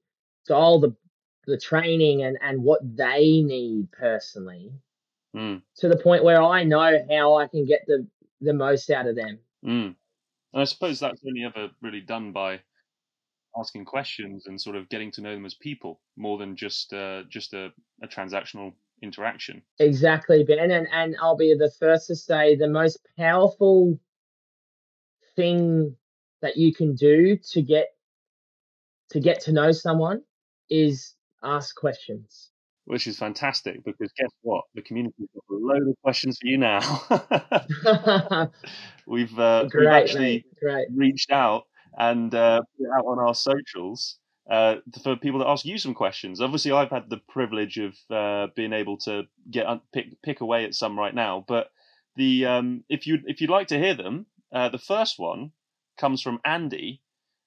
dial 0.48 0.80
the 0.80 0.96
the 1.48 1.58
training 1.58 2.24
and, 2.24 2.38
and 2.42 2.64
what 2.64 2.82
they 2.96 3.42
need 3.42 3.92
personally 3.92 4.72
Mm. 5.36 5.62
to 5.76 5.88
the 5.88 5.98
point 5.98 6.24
where 6.24 6.42
I 6.42 6.64
know 6.64 7.00
how 7.12 7.36
I 7.36 7.48
can 7.48 7.66
get 7.66 7.82
the, 7.86 8.08
the 8.42 8.54
most 8.54 8.90
out 8.90 9.06
of 9.08 9.16
them. 9.16 9.38
Mm. 9.64 9.96
And 10.54 10.62
I 10.62 10.64
suppose 10.64 11.00
that's 11.00 11.22
only 11.28 11.44
ever 11.44 11.70
really 11.82 12.02
done 12.02 12.32
by 12.32 12.62
asking 13.56 13.86
questions 13.86 14.48
and 14.48 14.60
sort 14.60 14.76
of 14.76 14.90
getting 14.90 15.12
to 15.12 15.22
know 15.22 15.34
them 15.36 15.46
as 15.46 15.54
people 15.54 16.00
more 16.16 16.38
than 16.38 16.56
just 16.56 16.94
uh, 16.94 17.24
just 17.30 17.54
a, 17.54 17.72
a 18.02 18.08
transactional 18.08 18.74
interaction. 19.04 19.62
Exactly, 19.80 20.44
Ben. 20.44 20.72
And, 20.72 20.88
and 20.92 21.16
I'll 21.22 21.38
be 21.38 21.54
the 21.54 21.72
first 21.80 22.08
to 22.08 22.16
say 22.16 22.56
the 22.56 22.70
most 22.70 22.98
powerful 23.18 24.00
thing 25.36 25.96
that 26.42 26.58
you 26.58 26.74
can 26.74 26.96
do 26.96 27.38
to 27.52 27.62
get 27.62 27.90
to 29.10 29.20
get 29.20 29.42
to 29.42 29.52
know 29.52 29.72
someone 29.72 30.24
is 30.70 31.14
ask 31.44 31.76
questions. 31.76 32.52
Which 32.86 33.06
is 33.06 33.18
fantastic 33.18 33.84
because 33.84 34.12
guess 34.18 34.32
what? 34.44 34.64
The 34.74 34.82
community's 34.82 35.28
got 35.36 35.56
a 35.56 35.60
load 35.60 35.90
of 35.90 35.96
questions 36.04 36.38
for 36.40 36.48
you 36.48 36.58
now. 36.58 36.80
we've 39.08 39.38
uh, 39.38 39.68
we've 39.74 39.88
actually 39.88 40.46
great. 40.62 40.88
reached 40.96 41.32
out 41.32 41.64
and 41.98 42.34
uh, 42.34 42.62
put 42.78 42.86
it 42.86 42.90
out 42.98 43.06
on 43.06 43.20
our 43.20 43.36
socials 43.36 44.20
uh, 44.50 44.76
for 45.04 45.16
people 45.18 45.42
to 45.42 45.48
ask 45.48 45.66
you 45.66 45.78
some 45.78 45.94
questions. 45.94 46.40
Obviously, 46.40 46.72
I've 46.72 46.90
had 46.90 47.10
the 47.10 47.20
privilege 47.30 47.78
of 47.78 47.96
uh, 48.10 48.48
being 48.56 48.74
able 48.74 48.98
to 49.00 49.24
get 49.50 49.66
un- 49.66 49.82
pick 49.94 50.22
pick 50.22 50.42
away 50.42 50.64
at 50.64 50.74
some 50.74 50.98
right 50.98 51.14
now. 51.14 51.44
But 51.48 51.68
the 52.16 52.46
um, 52.46 52.84
if 52.88 53.08
you 53.08 53.20
if 53.26 53.42
you'd 53.42 53.50
like 53.50 53.68
to 53.68 53.80
hear 53.80 53.94
them, 53.94 54.26
uh, 54.54 54.70
the 54.70 54.78
first 54.78 55.20
one 55.20 55.52
comes 56.00 56.22
from 56.22 56.40
Andy, 56.46 57.02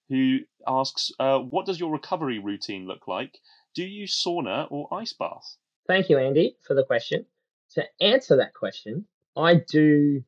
who 0.09 0.41
asks, 0.67 1.11
uh, 1.19 1.39
"What 1.39 1.65
does 1.65 1.81
your 1.81 1.91
recovery 1.91 2.39
routine 2.39 2.87
look 2.87 3.09
like? 3.09 3.39
Do 3.75 3.85
you 3.85 4.07
sauna 4.07 4.67
or 4.71 4.93
ice 4.93 5.13
bath?" 5.13 5.57
Thank 5.87 6.09
you, 6.09 6.19
Andy, 6.19 6.57
for 6.67 6.75
the 6.75 6.85
question. 6.85 7.27
To 7.75 7.85
answer 8.01 8.37
that 8.37 8.55
question, 8.55 9.07
I 9.37 9.55
do 9.55 10.25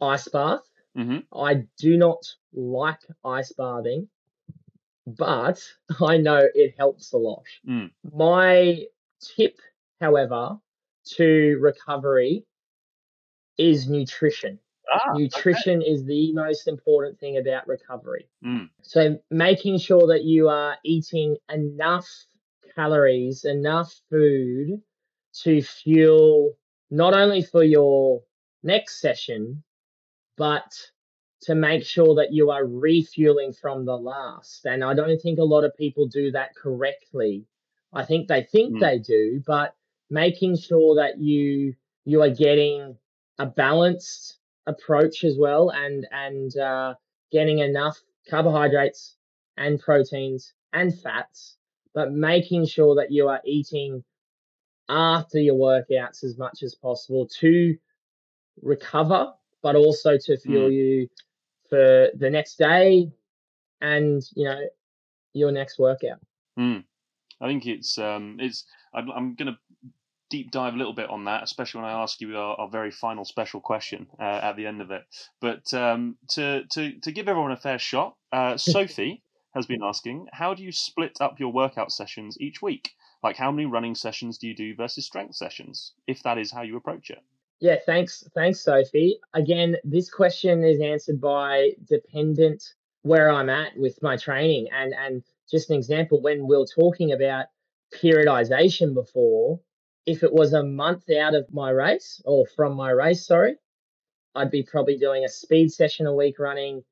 ice 0.00 0.28
bath 0.28 0.68
hmm 0.96 1.18
I 1.32 1.66
do 1.78 1.96
not 1.96 2.26
like 2.54 3.00
ice 3.24 3.52
bathing, 3.52 4.08
but 5.06 5.62
I 6.02 6.16
know 6.16 6.48
it 6.54 6.74
helps 6.78 7.12
a 7.12 7.18
lot. 7.18 7.44
Mm. 7.68 7.90
My 8.12 8.84
tip, 9.20 9.58
however, 10.00 10.58
to 11.16 11.58
recovery 11.60 12.46
is 13.58 13.88
nutrition. 13.88 14.58
Ah, 14.92 15.12
Nutrition 15.14 15.82
is 15.82 16.04
the 16.04 16.32
most 16.32 16.68
important 16.68 17.18
thing 17.18 17.36
about 17.36 17.68
recovery. 17.68 18.28
Mm. 18.44 18.70
So 18.82 19.18
making 19.30 19.78
sure 19.78 20.06
that 20.08 20.24
you 20.24 20.48
are 20.48 20.76
eating 20.84 21.36
enough 21.52 22.08
calories, 22.76 23.44
enough 23.46 23.94
food 24.10 24.82
to 25.42 25.62
fuel 25.62 26.56
not 26.90 27.14
only 27.14 27.42
for 27.42 27.64
your 27.64 28.22
next 28.64 29.00
session, 29.00 29.64
but 30.36 30.72
to 31.42 31.54
make 31.54 31.84
sure 31.84 32.16
that 32.16 32.32
you 32.32 32.50
are 32.50 32.66
refueling 32.66 33.52
from 33.52 33.84
the 33.84 33.96
last. 33.96 34.64
And 34.66 34.84
I 34.84 34.94
don't 34.94 35.20
think 35.20 35.38
a 35.38 35.44
lot 35.44 35.64
of 35.64 35.76
people 35.76 36.06
do 36.08 36.32
that 36.32 36.54
correctly. 36.56 37.46
I 37.92 38.04
think 38.04 38.28
they 38.28 38.42
think 38.42 38.74
Mm. 38.74 38.80
they 38.80 38.98
do, 38.98 39.42
but 39.46 39.74
making 40.10 40.56
sure 40.58 40.96
that 40.96 41.18
you 41.18 41.74
you 42.04 42.22
are 42.22 42.30
getting 42.30 42.96
a 43.38 43.46
balanced 43.46 44.38
approach 44.66 45.24
as 45.24 45.36
well 45.38 45.70
and 45.70 46.06
and 46.12 46.56
uh, 46.56 46.94
getting 47.32 47.60
enough 47.60 47.98
carbohydrates 48.28 49.16
and 49.56 49.80
proteins 49.80 50.52
and 50.72 50.98
fats, 51.00 51.55
but 51.96 52.12
making 52.12 52.66
sure 52.66 52.94
that 52.96 53.10
you 53.10 53.26
are 53.26 53.40
eating 53.46 54.04
after 54.88 55.40
your 55.40 55.56
workouts 55.56 56.22
as 56.22 56.36
much 56.36 56.62
as 56.62 56.74
possible 56.74 57.26
to 57.40 57.74
recover, 58.62 59.32
but 59.62 59.74
also 59.74 60.18
to 60.18 60.36
fuel 60.36 60.70
you 60.70 61.08
for 61.70 62.10
the 62.14 62.30
next 62.30 62.58
day 62.58 63.10
and 63.80 64.22
you 64.34 64.44
know 64.44 64.60
your 65.32 65.50
next 65.50 65.78
workout. 65.78 66.20
Mm. 66.58 66.84
I 67.40 67.48
think 67.48 67.66
it's 67.66 67.98
um, 67.98 68.36
it's. 68.40 68.64
I'm, 68.94 69.10
I'm 69.10 69.34
going 69.34 69.52
to 69.52 69.58
deep 70.28 70.50
dive 70.50 70.74
a 70.74 70.76
little 70.76 70.92
bit 70.92 71.08
on 71.08 71.24
that, 71.24 71.42
especially 71.42 71.80
when 71.80 71.90
I 71.90 72.02
ask 72.02 72.20
you 72.20 72.36
our, 72.36 72.60
our 72.60 72.68
very 72.68 72.90
final 72.90 73.24
special 73.24 73.60
question 73.60 74.06
uh, 74.20 74.40
at 74.42 74.56
the 74.56 74.66
end 74.66 74.82
of 74.82 74.90
it. 74.90 75.02
But 75.40 75.72
um, 75.72 76.16
to 76.30 76.64
to 76.72 77.00
to 77.00 77.12
give 77.12 77.26
everyone 77.26 77.52
a 77.52 77.56
fair 77.56 77.78
shot, 77.78 78.16
uh, 78.32 78.56
Sophie 78.58 79.22
has 79.56 79.66
been 79.66 79.82
asking, 79.82 80.26
how 80.32 80.52
do 80.52 80.62
you 80.62 80.70
split 80.70 81.16
up 81.20 81.40
your 81.40 81.50
workout 81.50 81.90
sessions 81.90 82.36
each 82.38 82.60
week? 82.60 82.90
Like, 83.22 83.36
how 83.36 83.50
many 83.50 83.64
running 83.64 83.94
sessions 83.94 84.36
do 84.36 84.46
you 84.46 84.54
do 84.54 84.76
versus 84.76 85.06
strength 85.06 85.34
sessions, 85.34 85.94
if 86.06 86.22
that 86.24 86.36
is 86.36 86.52
how 86.52 86.60
you 86.60 86.76
approach 86.76 87.08
it? 87.08 87.20
Yeah, 87.60 87.76
thanks, 87.86 88.22
thanks, 88.34 88.60
Sophie. 88.60 89.18
Again, 89.32 89.76
this 89.82 90.10
question 90.10 90.62
is 90.62 90.78
answered 90.80 91.22
by 91.22 91.70
dependent 91.88 92.62
where 93.00 93.30
I'm 93.30 93.48
at 93.48 93.74
with 93.78 93.98
my 94.02 94.18
training, 94.18 94.68
and 94.72 94.92
and 94.92 95.22
just 95.50 95.70
an 95.70 95.76
example 95.76 96.20
when 96.20 96.46
we 96.46 96.54
are 96.54 96.66
talking 96.66 97.12
about 97.12 97.46
periodization 97.94 98.92
before, 98.92 99.58
if 100.04 100.22
it 100.22 100.32
was 100.32 100.52
a 100.52 100.62
month 100.62 101.04
out 101.10 101.34
of 101.34 101.46
my 101.50 101.70
race 101.70 102.20
or 102.26 102.46
from 102.54 102.76
my 102.76 102.90
race, 102.90 103.26
sorry, 103.26 103.56
I'd 104.34 104.50
be 104.50 104.62
probably 104.62 104.98
doing 104.98 105.24
a 105.24 105.28
speed 105.28 105.72
session 105.72 106.06
a 106.06 106.14
week, 106.14 106.38
running 106.38 106.84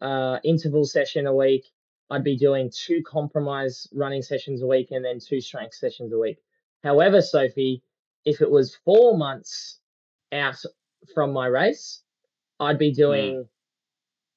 uh, 0.00 0.38
interval 0.44 0.84
session 0.84 1.26
a 1.26 1.34
week. 1.34 1.64
I'd 2.10 2.24
be 2.24 2.36
doing 2.36 2.70
two 2.70 3.02
compromise 3.02 3.88
running 3.92 4.22
sessions 4.22 4.62
a 4.62 4.66
week 4.66 4.90
and 4.92 5.04
then 5.04 5.18
two 5.18 5.40
strength 5.40 5.74
sessions 5.74 6.12
a 6.12 6.18
week. 6.18 6.38
However, 6.84 7.20
Sophie, 7.20 7.82
if 8.24 8.40
it 8.40 8.50
was 8.50 8.76
four 8.84 9.16
months 9.16 9.80
out 10.32 10.62
from 11.14 11.32
my 11.32 11.46
race, 11.46 12.02
I'd 12.60 12.78
be 12.78 12.92
doing 12.92 13.48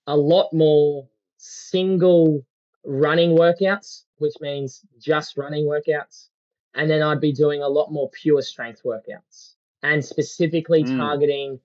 a 0.08 0.17
lot 0.17 0.51
more 0.51 1.08
single 1.38 2.45
running 2.84 3.32
workouts, 3.32 4.05
which 4.17 4.34
means 4.41 4.82
just 4.99 5.38
running 5.38 5.65
workouts. 5.65 6.29
And 6.73 6.89
then 6.89 7.01
I'd 7.01 7.21
be 7.21 7.34
doing 7.34 7.62
a 7.62 7.67
lot 7.67 7.91
more 7.91 8.10
pure 8.10 8.41
strength 8.41 8.82
workouts 8.84 9.55
and 9.84 10.03
specifically 10.03 10.84
Mm. 10.84 10.97
targeting 10.97 11.60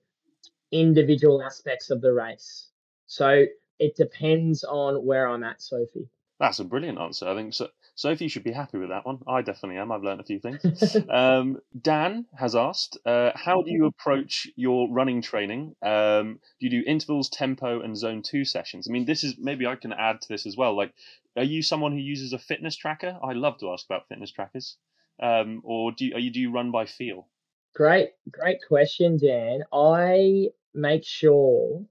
individual 0.71 1.41
aspects 1.41 1.89
of 1.89 2.01
the 2.01 2.13
race. 2.13 2.69
So 3.07 3.45
it 3.79 3.95
depends 3.95 4.63
on 4.63 5.05
where 5.05 5.27
I'm 5.27 5.43
at, 5.43 5.61
Sophie. 5.61 6.09
That's 6.39 6.59
a 6.59 6.65
brilliant 6.65 6.99
answer. 6.99 7.27
I 7.29 7.35
think 7.35 7.53
so. 7.53 7.69
Sophie 7.95 8.27
should 8.27 8.43
be 8.43 8.51
happy 8.51 8.77
with 8.77 8.89
that 8.89 9.05
one. 9.05 9.19
I 9.25 9.41
definitely 9.41 9.77
am. 9.77 9.91
I've 9.91 10.03
learned 10.03 10.19
a 10.19 10.25
few 10.25 10.39
things. 10.39 10.97
Um, 11.09 11.59
Dan 11.81 12.25
has 12.37 12.55
asked, 12.55 12.97
uh, 13.05 13.31
how 13.35 13.61
do 13.61 13.71
you 13.71 13.85
approach 13.85 14.47
your 14.57 14.91
running 14.91 15.21
training? 15.21 15.75
Um, 15.81 16.39
do 16.59 16.67
you 16.67 16.69
do 16.69 16.83
intervals, 16.85 17.29
tempo, 17.29 17.81
and 17.81 17.95
zone 17.95 18.21
two 18.21 18.43
sessions? 18.43 18.87
I 18.89 18.91
mean, 18.91 19.05
this 19.05 19.23
is 19.23 19.35
maybe 19.37 19.65
I 19.65 19.75
can 19.75 19.93
add 19.93 20.21
to 20.21 20.27
this 20.27 20.45
as 20.45 20.57
well. 20.57 20.75
Like, 20.75 20.93
are 21.37 21.43
you 21.43 21.61
someone 21.61 21.93
who 21.93 21.99
uses 21.99 22.33
a 22.33 22.39
fitness 22.39 22.75
tracker? 22.75 23.17
I 23.23 23.31
love 23.31 23.57
to 23.59 23.71
ask 23.71 23.85
about 23.85 24.09
fitness 24.09 24.31
trackers. 24.31 24.75
Um, 25.21 25.61
or 25.63 25.93
do 25.93 26.05
you, 26.05 26.15
are 26.15 26.19
you 26.19 26.31
do 26.31 26.41
you 26.41 26.51
run 26.51 26.71
by 26.71 26.85
feel? 26.85 27.27
Great, 27.73 28.09
great 28.29 28.59
question, 28.67 29.17
Dan. 29.17 29.63
I 29.71 30.49
make 30.73 31.05
sure 31.05 31.85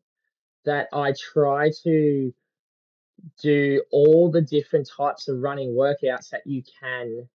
that 0.64 0.88
I 0.92 1.12
try 1.12 1.70
to 1.84 2.32
do 3.42 3.82
all 3.90 4.30
the 4.30 4.40
different 4.42 4.88
types 4.96 5.28
of 5.28 5.40
running 5.40 5.74
workouts 5.74 6.30
that 6.30 6.46
you 6.46 6.62
can 6.80 7.28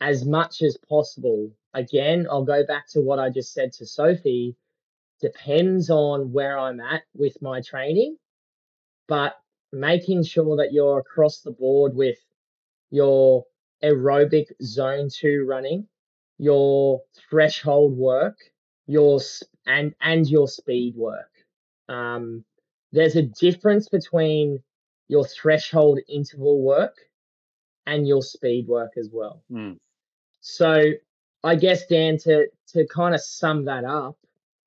as 0.00 0.24
much 0.24 0.62
as 0.62 0.76
possible. 0.88 1.50
Again, 1.74 2.26
I'll 2.30 2.44
go 2.44 2.64
back 2.66 2.88
to 2.90 3.00
what 3.00 3.18
I 3.18 3.30
just 3.30 3.52
said 3.52 3.72
to 3.74 3.86
Sophie. 3.86 4.56
Depends 5.20 5.88
on 5.90 6.32
where 6.32 6.58
I'm 6.58 6.80
at 6.80 7.02
with 7.14 7.40
my 7.40 7.60
training, 7.62 8.16
but 9.08 9.34
making 9.72 10.24
sure 10.24 10.56
that 10.56 10.72
you're 10.72 10.98
across 10.98 11.40
the 11.40 11.50
board 11.50 11.94
with 11.94 12.18
your 12.90 13.44
aerobic 13.82 14.46
zone 14.62 15.08
two 15.10 15.44
running, 15.48 15.86
your 16.38 17.02
threshold 17.30 17.96
work, 17.96 18.36
your 18.86 19.20
and 19.66 19.94
and 20.00 20.28
your 20.28 20.48
speed 20.48 20.94
work. 20.96 21.30
Um, 21.88 22.44
there's 22.96 23.14
a 23.14 23.22
difference 23.22 23.88
between 23.88 24.62
your 25.08 25.24
threshold 25.24 26.00
interval 26.08 26.62
work 26.62 26.96
and 27.86 28.08
your 28.08 28.22
speed 28.22 28.66
work 28.66 28.92
as 28.96 29.10
well. 29.12 29.42
Hmm. 29.50 29.74
So 30.40 30.92
I 31.44 31.54
guess 31.54 31.86
Dan 31.86 32.18
to 32.18 32.46
to 32.72 32.86
kind 32.86 33.14
of 33.14 33.20
sum 33.20 33.66
that 33.66 33.84
up, 33.84 34.16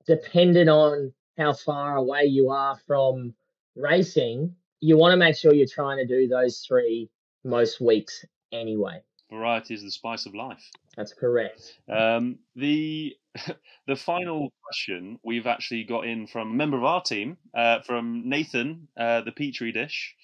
depending 0.05 0.69
on 0.69 1.11
how 1.37 1.53
far 1.53 1.97
away 1.97 2.25
you 2.25 2.49
are 2.49 2.77
from 2.85 3.33
racing, 3.75 4.55
you 4.79 4.97
want 4.97 5.13
to 5.13 5.17
make 5.17 5.35
sure 5.35 5.53
you're 5.53 5.67
trying 5.67 5.97
to 5.97 6.05
do 6.05 6.27
those 6.27 6.59
three 6.59 7.09
most 7.43 7.81
weeks 7.81 8.25
anyway. 8.51 9.01
Variety 9.31 9.73
is 9.73 9.83
the 9.83 9.91
spice 9.91 10.25
of 10.25 10.35
life. 10.35 10.63
That's 10.95 11.13
correct. 11.13 11.79
Um, 11.87 12.39
the 12.55 13.15
the 13.87 13.95
final 13.95 14.51
question 14.63 15.19
we've 15.23 15.45
actually 15.47 15.83
got 15.83 16.05
in 16.05 16.25
from 16.27 16.51
a 16.51 16.53
member 16.53 16.77
of 16.77 16.83
our 16.83 17.01
team, 17.01 17.37
uh, 17.55 17.79
from 17.81 18.27
Nathan, 18.27 18.87
uh, 18.99 19.21
the 19.21 19.31
Petri 19.31 19.71
dish, 19.71 20.15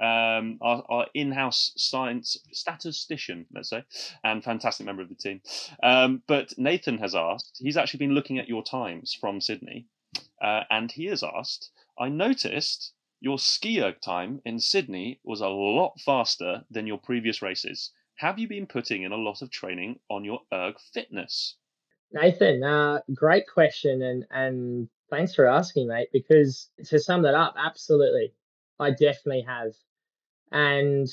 um, 0.00 0.58
our, 0.60 0.82
our 0.88 1.06
in-house 1.14 1.72
science 1.76 2.36
statistician, 2.52 3.46
let's 3.54 3.68
say, 3.68 3.84
and 4.24 4.42
fantastic 4.42 4.86
member 4.86 5.02
of 5.02 5.08
the 5.08 5.14
team. 5.14 5.40
Um, 5.82 6.22
but 6.26 6.56
Nathan 6.58 6.98
has 6.98 7.14
asked. 7.14 7.58
He's 7.62 7.76
actually 7.76 7.98
been 7.98 8.14
looking 8.14 8.38
at 8.38 8.48
your 8.48 8.64
times 8.64 9.14
from 9.14 9.40
Sydney, 9.40 9.86
uh, 10.42 10.62
and 10.70 10.90
he 10.90 11.06
has 11.06 11.22
asked. 11.22 11.70
I 11.98 12.08
noticed 12.08 12.92
your 13.20 13.38
ski 13.38 13.82
erg 13.82 14.00
time 14.00 14.40
in 14.44 14.58
Sydney 14.58 15.20
was 15.22 15.40
a 15.40 15.48
lot 15.48 16.00
faster 16.00 16.64
than 16.70 16.86
your 16.86 16.98
previous 16.98 17.40
races. 17.42 17.92
Have 18.16 18.38
you 18.38 18.48
been 18.48 18.66
putting 18.66 19.02
in 19.02 19.12
a 19.12 19.16
lot 19.16 19.42
of 19.42 19.50
training 19.50 20.00
on 20.08 20.24
your 20.24 20.40
erg 20.52 20.76
fitness? 20.92 21.56
Nathan, 22.14 22.62
uh, 22.62 23.00
great 23.12 23.44
question, 23.52 24.00
and 24.02 24.24
and 24.30 24.88
thanks 25.10 25.34
for 25.34 25.46
asking, 25.46 25.88
mate. 25.88 26.08
Because 26.12 26.70
to 26.84 27.00
sum 27.00 27.22
that 27.22 27.34
up, 27.34 27.56
absolutely, 27.58 28.32
I 28.78 28.90
definitely 28.92 29.42
have. 29.42 29.72
And 30.52 31.08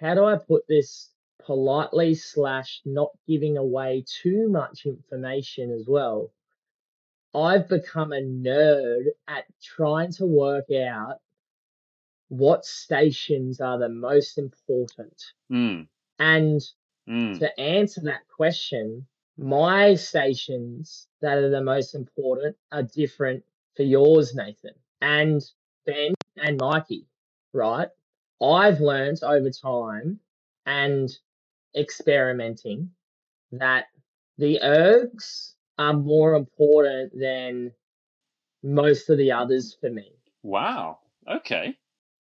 how 0.00 0.14
do 0.14 0.24
I 0.24 0.36
put 0.38 0.62
this 0.68 1.10
politely 1.44 2.14
slash 2.14 2.80
not 2.84 3.10
giving 3.26 3.56
away 3.56 4.04
too 4.22 4.48
much 4.48 4.86
information 4.86 5.72
as 5.72 5.86
well? 5.88 6.30
I've 7.34 7.68
become 7.68 8.12
a 8.12 8.22
nerd 8.22 9.06
at 9.26 9.44
trying 9.60 10.12
to 10.12 10.26
work 10.26 10.70
out 10.70 11.16
what 12.28 12.64
stations 12.64 13.60
are 13.60 13.78
the 13.78 13.88
most 13.88 14.38
important. 14.38 15.20
Mm, 15.50 15.88
And 16.20 16.60
mm, 17.08 17.38
to 17.40 17.60
answer 17.60 18.02
that 18.02 18.22
question, 18.28 19.06
my 19.38 19.94
stations 19.94 21.06
that 21.22 21.38
are 21.38 21.50
the 21.50 21.62
most 21.62 21.94
important 21.94 22.56
are 22.72 22.82
different 22.82 23.44
for 23.76 23.84
yours, 23.84 24.34
Nathan, 24.34 24.74
and 25.00 25.40
Ben 25.86 26.14
and 26.36 26.58
Mikey, 26.58 27.06
right? 27.52 27.88
I've 28.42 28.80
learned 28.80 29.22
over 29.22 29.50
time 29.50 30.18
and 30.66 31.08
experimenting 31.76 32.90
that 33.52 33.86
the 34.38 34.60
ergs 34.62 35.54
are 35.78 35.94
more 35.94 36.34
important 36.34 37.12
than 37.18 37.72
most 38.62 39.08
of 39.08 39.18
the 39.18 39.32
others 39.32 39.76
for 39.80 39.90
me. 39.90 40.12
Wow. 40.42 40.98
Okay. 41.30 41.76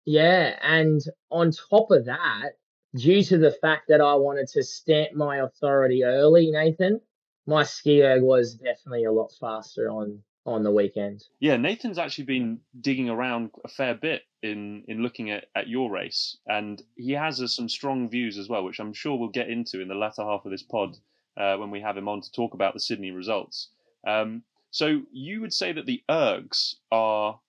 Yeah, 0.05 0.59
and 0.63 1.01
on 1.31 1.51
top 1.51 1.91
of 1.91 2.05
that, 2.07 2.53
due 2.97 3.23
to 3.25 3.39
the 3.39 3.51
fact 3.51 3.89
that 3.89 4.01
I 4.01 4.15
wanted 4.15 4.49
to 4.49 4.63
stamp 4.63 5.13
my 5.15 5.39
authority 5.39 6.05
early, 6.05 6.51
Nathan, 6.51 7.01
my 7.47 7.63
ski 7.63 8.03
erg 8.03 8.23
was 8.23 8.55
definitely 8.55 9.05
a 9.05 9.13
lot 9.13 9.33
faster 9.41 9.91
on 9.91 10.23
on 10.45 10.63
the 10.63 10.71
weekend. 10.71 11.25
Yeah, 11.41 11.57
Nathan's 11.57 11.99
actually 11.99 12.25
been 12.25 12.61
digging 12.81 13.11
around 13.11 13.51
a 13.65 13.69
fair 13.69 13.95
bit 13.95 14.23
in 14.43 14.85
in 14.87 15.03
looking 15.03 15.31
at, 15.31 15.47
at 15.55 15.69
your 15.69 15.91
race, 15.91 16.37
and 16.47 16.81
he 16.97 17.13
has 17.13 17.41
uh, 17.41 17.49
some 17.49 17.69
strong 17.69 18.09
views 18.09 18.39
as 18.39 18.49
well, 18.49 18.65
which 18.65 18.79
I'm 18.79 18.93
sure 18.93 19.19
we'll 19.19 19.29
get 19.29 19.51
into 19.51 19.81
in 19.81 19.89
the 19.89 19.95
latter 19.95 20.23
half 20.23 20.45
of 20.45 20.53
this 20.53 20.63
pod 20.63 20.97
uh, 21.37 21.57
when 21.57 21.71
we 21.71 21.81
have 21.81 21.97
him 21.97 22.09
on 22.09 22.21
to 22.21 22.33
talk 22.33 22.55
about 22.55 22.75
the 22.75 22.81
Sydney 22.81 23.11
results. 23.11 23.71
Um, 24.07 24.43
so 24.71 25.03
you 25.11 25.41
would 25.41 25.53
say 25.53 25.73
that 25.73 25.87
the 25.87 26.03
ergs 26.09 26.77
are 26.93 27.41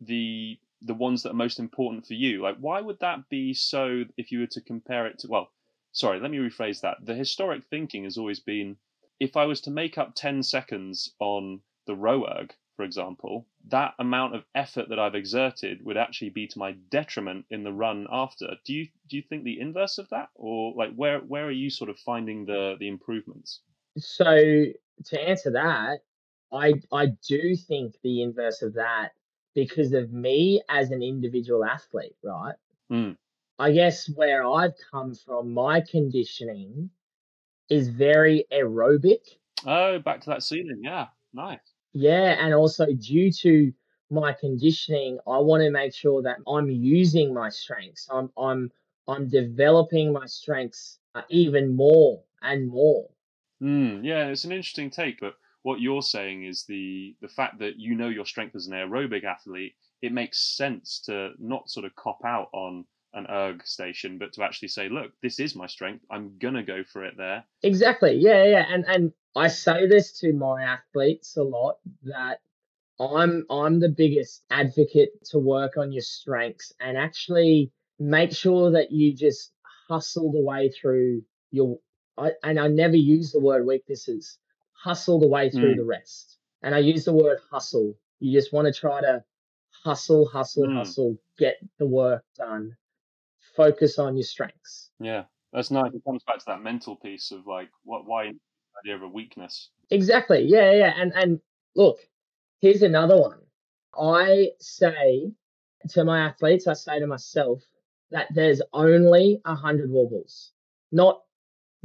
the 0.00 0.58
the 0.82 0.94
ones 0.94 1.22
that 1.22 1.30
are 1.30 1.34
most 1.34 1.58
important 1.58 2.06
for 2.06 2.14
you. 2.14 2.42
Like, 2.42 2.56
why 2.58 2.80
would 2.80 3.00
that 3.00 3.28
be 3.28 3.54
so? 3.54 4.04
If 4.16 4.32
you 4.32 4.40
were 4.40 4.46
to 4.48 4.60
compare 4.60 5.06
it 5.06 5.18
to, 5.20 5.28
well, 5.28 5.50
sorry, 5.92 6.20
let 6.20 6.30
me 6.30 6.38
rephrase 6.38 6.80
that. 6.80 6.98
The 7.04 7.14
historic 7.14 7.64
thinking 7.64 8.04
has 8.04 8.18
always 8.18 8.40
been, 8.40 8.76
if 9.18 9.36
I 9.36 9.44
was 9.46 9.60
to 9.62 9.70
make 9.70 9.98
up 9.98 10.14
ten 10.14 10.42
seconds 10.42 11.14
on 11.18 11.60
the 11.86 11.94
row 11.94 12.26
erg, 12.26 12.54
for 12.76 12.84
example, 12.84 13.46
that 13.68 13.94
amount 13.98 14.34
of 14.34 14.44
effort 14.54 14.90
that 14.90 14.98
I've 14.98 15.14
exerted 15.14 15.82
would 15.84 15.96
actually 15.96 16.28
be 16.28 16.46
to 16.48 16.58
my 16.58 16.72
detriment 16.90 17.46
in 17.50 17.64
the 17.64 17.72
run 17.72 18.06
after. 18.10 18.56
Do 18.64 18.74
you 18.74 18.88
do 19.08 19.16
you 19.16 19.22
think 19.22 19.44
the 19.44 19.58
inverse 19.58 19.96
of 19.98 20.08
that, 20.10 20.28
or 20.34 20.74
like 20.76 20.94
where 20.94 21.20
where 21.20 21.46
are 21.46 21.50
you 21.52 21.70
sort 21.70 21.88
of 21.88 21.98
finding 21.98 22.44
the 22.44 22.76
the 22.78 22.88
improvements? 22.88 23.60
So 23.96 24.66
to 25.06 25.20
answer 25.20 25.52
that, 25.52 26.00
I 26.52 26.74
I 26.92 27.06
do 27.26 27.56
think 27.56 27.96
the 28.02 28.22
inverse 28.22 28.60
of 28.60 28.74
that 28.74 29.12
because 29.56 29.94
of 29.94 30.12
me 30.12 30.60
as 30.68 30.90
an 30.90 31.02
individual 31.02 31.64
athlete, 31.64 32.14
right? 32.22 32.54
Mm. 32.92 33.16
I 33.58 33.72
guess 33.72 34.06
where 34.06 34.46
I've 34.46 34.74
come 34.92 35.14
from, 35.14 35.54
my 35.54 35.80
conditioning 35.80 36.90
is 37.70 37.88
very 37.88 38.44
aerobic. 38.52 39.22
Oh, 39.66 39.98
back 39.98 40.20
to 40.20 40.30
that 40.30 40.42
ceiling. 40.42 40.82
Yeah, 40.84 41.06
nice. 41.32 41.58
Yeah, 41.94 42.36
and 42.38 42.52
also 42.52 42.86
due 42.92 43.32
to 43.32 43.72
my 44.10 44.34
conditioning, 44.34 45.18
I 45.26 45.38
want 45.38 45.62
to 45.62 45.70
make 45.70 45.94
sure 45.94 46.22
that 46.22 46.36
I'm 46.46 46.68
using 46.68 47.32
my 47.32 47.48
strengths. 47.48 48.06
I'm 48.12 48.30
I'm 48.36 48.70
I'm 49.08 49.26
developing 49.26 50.12
my 50.12 50.26
strengths 50.26 50.98
uh, 51.14 51.22
even 51.30 51.74
more 51.74 52.22
and 52.42 52.68
more. 52.68 53.08
Mm, 53.62 54.04
yeah, 54.04 54.26
it's 54.26 54.44
an 54.44 54.52
interesting 54.52 54.90
take, 54.90 55.18
but 55.18 55.36
what 55.66 55.80
you're 55.80 56.00
saying 56.00 56.44
is 56.44 56.64
the 56.68 57.16
the 57.20 57.26
fact 57.26 57.58
that 57.58 57.76
you 57.76 57.96
know 57.96 58.08
your 58.08 58.24
strength 58.24 58.54
as 58.54 58.68
an 58.68 58.72
aerobic 58.72 59.24
athlete, 59.24 59.74
it 60.00 60.12
makes 60.12 60.56
sense 60.56 61.00
to 61.06 61.32
not 61.40 61.68
sort 61.68 61.84
of 61.84 61.92
cop 61.96 62.20
out 62.24 62.50
on 62.52 62.84
an 63.14 63.26
erg 63.28 63.66
station, 63.66 64.16
but 64.16 64.32
to 64.32 64.44
actually 64.44 64.68
say, 64.68 64.88
look, 64.88 65.10
this 65.24 65.40
is 65.40 65.56
my 65.56 65.66
strength. 65.66 66.04
I'm 66.08 66.38
gonna 66.38 66.62
go 66.62 66.84
for 66.84 67.04
it 67.04 67.14
there. 67.16 67.42
Exactly. 67.64 68.14
Yeah, 68.14 68.44
yeah. 68.44 68.66
And 68.70 68.84
and 68.86 69.12
I 69.34 69.48
say 69.48 69.88
this 69.88 70.12
to 70.20 70.32
my 70.32 70.62
athletes 70.62 71.36
a 71.36 71.42
lot 71.42 71.78
that 72.04 72.38
I'm 73.00 73.44
I'm 73.50 73.80
the 73.80 73.88
biggest 73.88 74.44
advocate 74.50 75.24
to 75.30 75.40
work 75.40 75.76
on 75.76 75.90
your 75.90 76.02
strengths 76.02 76.72
and 76.78 76.96
actually 76.96 77.72
make 77.98 78.30
sure 78.30 78.70
that 78.70 78.92
you 78.92 79.12
just 79.16 79.50
hustle 79.88 80.30
the 80.30 80.42
way 80.42 80.70
through 80.70 81.22
your 81.50 81.80
I, 82.16 82.30
and 82.44 82.60
I 82.60 82.68
never 82.68 82.94
use 82.94 83.32
the 83.32 83.40
word 83.40 83.66
weaknesses. 83.66 84.38
Hustle 84.86 85.18
the 85.18 85.26
way 85.26 85.50
through 85.50 85.74
Mm. 85.74 85.78
the 85.78 85.84
rest. 85.84 86.38
And 86.62 86.72
I 86.72 86.78
use 86.78 87.04
the 87.04 87.12
word 87.12 87.40
hustle. 87.50 87.98
You 88.20 88.30
just 88.32 88.52
want 88.52 88.72
to 88.72 88.72
try 88.72 89.00
to 89.00 89.24
hustle, 89.70 90.26
hustle, 90.26 90.68
Mm. 90.68 90.76
hustle, 90.76 91.18
get 91.38 91.56
the 91.78 91.86
work 91.86 92.24
done. 92.36 92.76
Focus 93.56 93.98
on 93.98 94.16
your 94.16 94.22
strengths. 94.22 94.92
Yeah, 95.00 95.24
that's 95.52 95.72
nice. 95.72 95.92
It 95.92 96.04
comes 96.04 96.22
back 96.22 96.38
to 96.38 96.44
that 96.46 96.62
mental 96.62 96.94
piece 96.94 97.32
of 97.32 97.48
like, 97.48 97.68
what? 97.82 98.06
Why 98.06 98.26
the 98.30 98.38
idea 98.84 98.94
of 98.94 99.02
a 99.02 99.08
weakness? 99.08 99.70
Exactly. 99.90 100.42
Yeah, 100.42 100.70
yeah. 100.70 100.94
And 100.96 101.12
and 101.14 101.40
look, 101.74 101.98
here's 102.60 102.82
another 102.82 103.20
one. 103.20 103.40
I 103.98 104.52
say 104.60 105.32
to 105.88 106.04
my 106.04 106.20
athletes, 106.20 106.68
I 106.68 106.74
say 106.74 107.00
to 107.00 107.08
myself 107.08 107.60
that 108.12 108.32
there's 108.32 108.62
only 108.72 109.40
a 109.44 109.56
hundred 109.56 109.90
wobbles, 109.90 110.52
not 110.92 111.24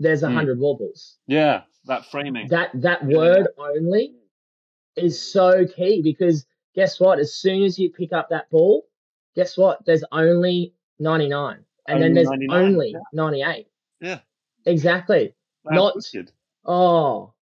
there's 0.02 0.24
a 0.24 0.28
Hmm. 0.30 0.36
hundred 0.36 0.60
wobbles. 0.60 1.18
Yeah, 1.28 1.64
that 1.86 2.06
framing. 2.06 2.48
That 2.48 2.70
that 2.82 3.08
Yeah. 3.10 3.18
word 3.18 3.48
only 3.58 4.16
is 4.96 5.22
so 5.22 5.66
key 5.68 6.02
because 6.02 6.46
guess 6.76 7.00
what? 7.00 7.20
As 7.20 7.34
soon 7.34 7.64
as 7.64 7.78
you 7.80 7.90
pick 7.92 8.12
up 8.14 8.30
that 8.30 8.50
ball, 8.50 8.88
guess 9.36 9.58
what? 9.58 9.84
There's 9.86 10.04
only 10.12 10.74
99, 11.00 11.64
and 11.88 11.96
Only 11.96 12.02
then 12.08 12.14
there's 12.14 12.30
99, 12.30 12.62
only 12.64 12.92
yeah. 12.92 13.00
98. 13.14 13.68
Yeah. 14.02 14.20
Exactly. 14.66 15.34
That's 15.66 15.76
not- 15.76 15.96
wicked. 15.96 16.32
Oh, 16.66 17.34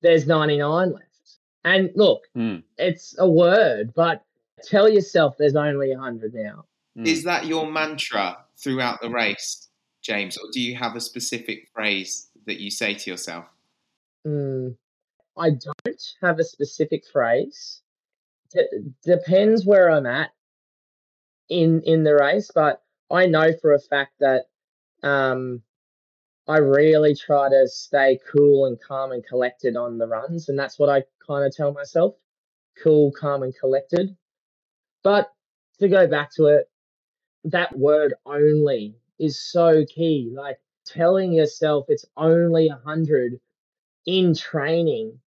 there's 0.00 0.26
99 0.26 0.92
left. 0.92 1.38
And 1.64 1.90
look, 1.94 2.28
Mm, 2.36 2.62
it's 2.78 3.14
a 3.18 3.28
word, 3.28 3.94
but 3.94 4.22
tell 4.62 4.88
yourself 4.88 5.36
there's 5.38 5.56
only 5.56 5.92
a 5.92 5.98
hundred 5.98 6.34
now. 6.34 6.66
mm. 6.96 7.06
Is 7.06 7.22
that 7.24 7.46
your 7.46 7.70
mantra 7.70 8.44
throughout 8.56 9.00
the 9.00 9.10
race, 9.10 9.68
James, 10.04 10.36
or 10.36 10.44
do 10.52 10.60
you 10.60 10.76
have 10.76 10.94
a 10.94 11.00
specific 11.00 11.68
phrase 11.72 12.28
that 12.46 12.60
you 12.60 12.70
say 12.70 12.94
to 12.94 13.10
yourself? 13.10 13.46
Mm, 14.26 14.76
I 15.36 15.50
don't 15.50 16.02
have 16.20 16.38
a 16.38 16.44
specific 16.44 17.04
phrase. 17.10 17.80
D- 18.52 18.68
depends 19.02 19.64
where 19.64 19.90
I'm 19.90 20.06
at 20.06 20.30
in 21.48 21.80
in 21.82 22.04
the 22.04 22.14
race, 22.14 22.50
but 22.54 22.82
I 23.10 23.26
know 23.26 23.52
for 23.60 23.72
a 23.72 23.80
fact 23.80 24.12
that 24.20 24.44
um, 25.02 25.62
I 26.46 26.58
really 26.58 27.14
try 27.14 27.48
to 27.48 27.66
stay 27.66 28.20
cool 28.30 28.66
and 28.66 28.78
calm 28.80 29.12
and 29.12 29.26
collected 29.26 29.74
on 29.74 29.96
the 29.96 30.06
runs, 30.06 30.50
and 30.50 30.58
that's 30.58 30.78
what 30.78 30.90
I 30.90 31.04
kind 31.26 31.46
of 31.46 31.56
tell 31.56 31.72
myself: 31.72 32.14
cool, 32.82 33.10
calm, 33.10 33.42
and 33.42 33.56
collected. 33.58 34.14
But 35.02 35.32
to 35.78 35.88
go 35.88 36.06
back 36.06 36.30
to 36.34 36.46
it, 36.46 36.68
that 37.44 37.76
word 37.76 38.14
only 38.26 38.96
is 39.18 39.40
so 39.40 39.84
key. 39.86 40.32
Like 40.34 40.58
telling 40.86 41.32
yourself 41.32 41.86
it's 41.88 42.04
only 42.16 42.68
a 42.68 42.80
hundred 42.84 43.40
in 44.06 44.34
training 44.34 45.18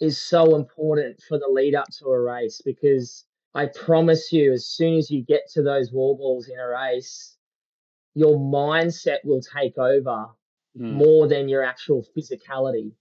is 0.00 0.18
so 0.18 0.56
important 0.56 1.22
for 1.28 1.38
the 1.38 1.48
lead 1.48 1.74
up 1.74 1.88
to 1.98 2.06
a 2.06 2.20
race 2.20 2.60
because 2.64 3.24
I 3.54 3.66
promise 3.66 4.32
you, 4.32 4.52
as 4.52 4.66
soon 4.66 4.96
as 4.96 5.10
you 5.10 5.22
get 5.22 5.42
to 5.52 5.62
those 5.62 5.92
wall 5.92 6.16
balls 6.16 6.48
in 6.48 6.58
a 6.58 6.68
race, 6.68 7.36
your 8.14 8.36
mindset 8.38 9.18
will 9.24 9.40
take 9.40 9.78
over 9.78 10.28
Mm. 10.78 10.96
more 10.96 11.28
than 11.28 11.50
your 11.50 11.62
actual 11.62 12.02
physicality. 12.16 12.92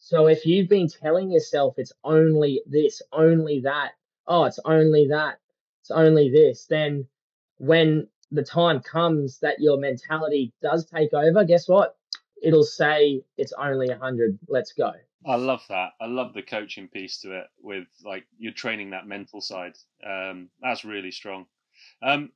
So 0.00 0.26
if 0.26 0.44
you've 0.44 0.68
been 0.68 0.88
telling 0.88 1.30
yourself 1.30 1.74
it's 1.76 1.92
only 2.02 2.60
this, 2.66 3.02
only 3.12 3.60
that, 3.60 3.92
oh, 4.26 4.44
it's 4.46 4.58
only 4.64 5.06
that, 5.08 5.38
it's 5.80 5.92
only 5.92 6.28
this, 6.30 6.66
then 6.66 7.06
when 7.58 8.08
the 8.30 8.42
time 8.42 8.80
comes 8.80 9.38
that 9.40 9.60
your 9.60 9.78
mentality 9.78 10.52
does 10.62 10.86
take 10.86 11.12
over, 11.12 11.44
guess 11.44 11.68
what? 11.68 11.96
It'll 12.42 12.64
say 12.64 13.22
it's 13.36 13.52
only 13.52 13.88
100, 13.88 14.38
let's 14.48 14.72
go. 14.72 14.92
I 15.26 15.36
love 15.36 15.62
that. 15.68 15.90
I 16.00 16.06
love 16.06 16.32
the 16.32 16.42
coaching 16.42 16.88
piece 16.88 17.20
to 17.20 17.38
it 17.38 17.46
with 17.60 17.86
like 18.04 18.24
you're 18.38 18.52
training 18.52 18.90
that 18.90 19.06
mental 19.06 19.40
side. 19.42 19.74
Um, 20.06 20.48
that's 20.62 20.84
really 20.84 21.10
strong. 21.10 21.44
Um, 22.02 22.30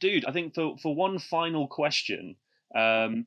dude, 0.00 0.24
I 0.24 0.32
think 0.32 0.54
for, 0.54 0.76
for 0.78 0.94
one 0.94 1.18
final 1.18 1.68
question, 1.68 2.36
um, 2.74 3.26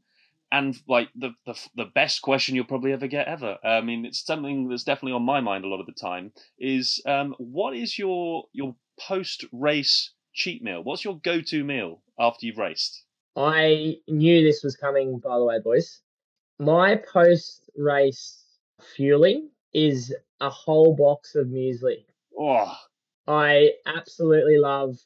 and 0.52 0.76
like 0.88 1.10
the, 1.16 1.32
the 1.46 1.60
the 1.76 1.86
best 1.86 2.22
question 2.22 2.56
you'll 2.56 2.66
probably 2.66 2.94
ever 2.94 3.08
get 3.08 3.28
ever. 3.28 3.58
I 3.64 3.82
mean, 3.82 4.06
it's 4.06 4.26
something 4.26 4.70
that's 4.70 4.84
definitely 4.84 5.14
on 5.14 5.24
my 5.24 5.40
mind 5.40 5.66
a 5.66 5.68
lot 5.68 5.80
of 5.80 5.86
the 5.86 5.92
time. 5.92 6.32
Is 6.58 7.02
um, 7.06 7.36
what 7.38 7.76
is 7.76 8.00
your 8.00 8.46
your 8.54 8.76
post 9.00 9.46
race 9.52 10.12
cheat 10.36 10.62
meal? 10.62 10.84
What's 10.84 11.04
your 11.04 11.20
go 11.20 11.42
to 11.42 11.64
meal 11.64 12.02
after 12.20 12.46
you've 12.46 12.58
raced? 12.58 13.04
I 13.36 13.98
knew 14.08 14.44
this 14.44 14.64
was 14.64 14.76
coming, 14.76 15.20
by 15.20 15.38
the 15.38 15.44
way, 15.44 15.60
boys. 15.60 16.02
My 16.60 16.96
post 16.96 17.70
race 17.76 18.44
fueling 18.96 19.50
is 19.74 20.14
a 20.42 20.50
whole 20.50 20.96
box 20.96 21.36
of 21.36 21.48
muesli. 21.48 22.06
Oh, 22.38 22.74
I 23.28 23.72
absolutely 23.86 24.58
love 24.58 24.98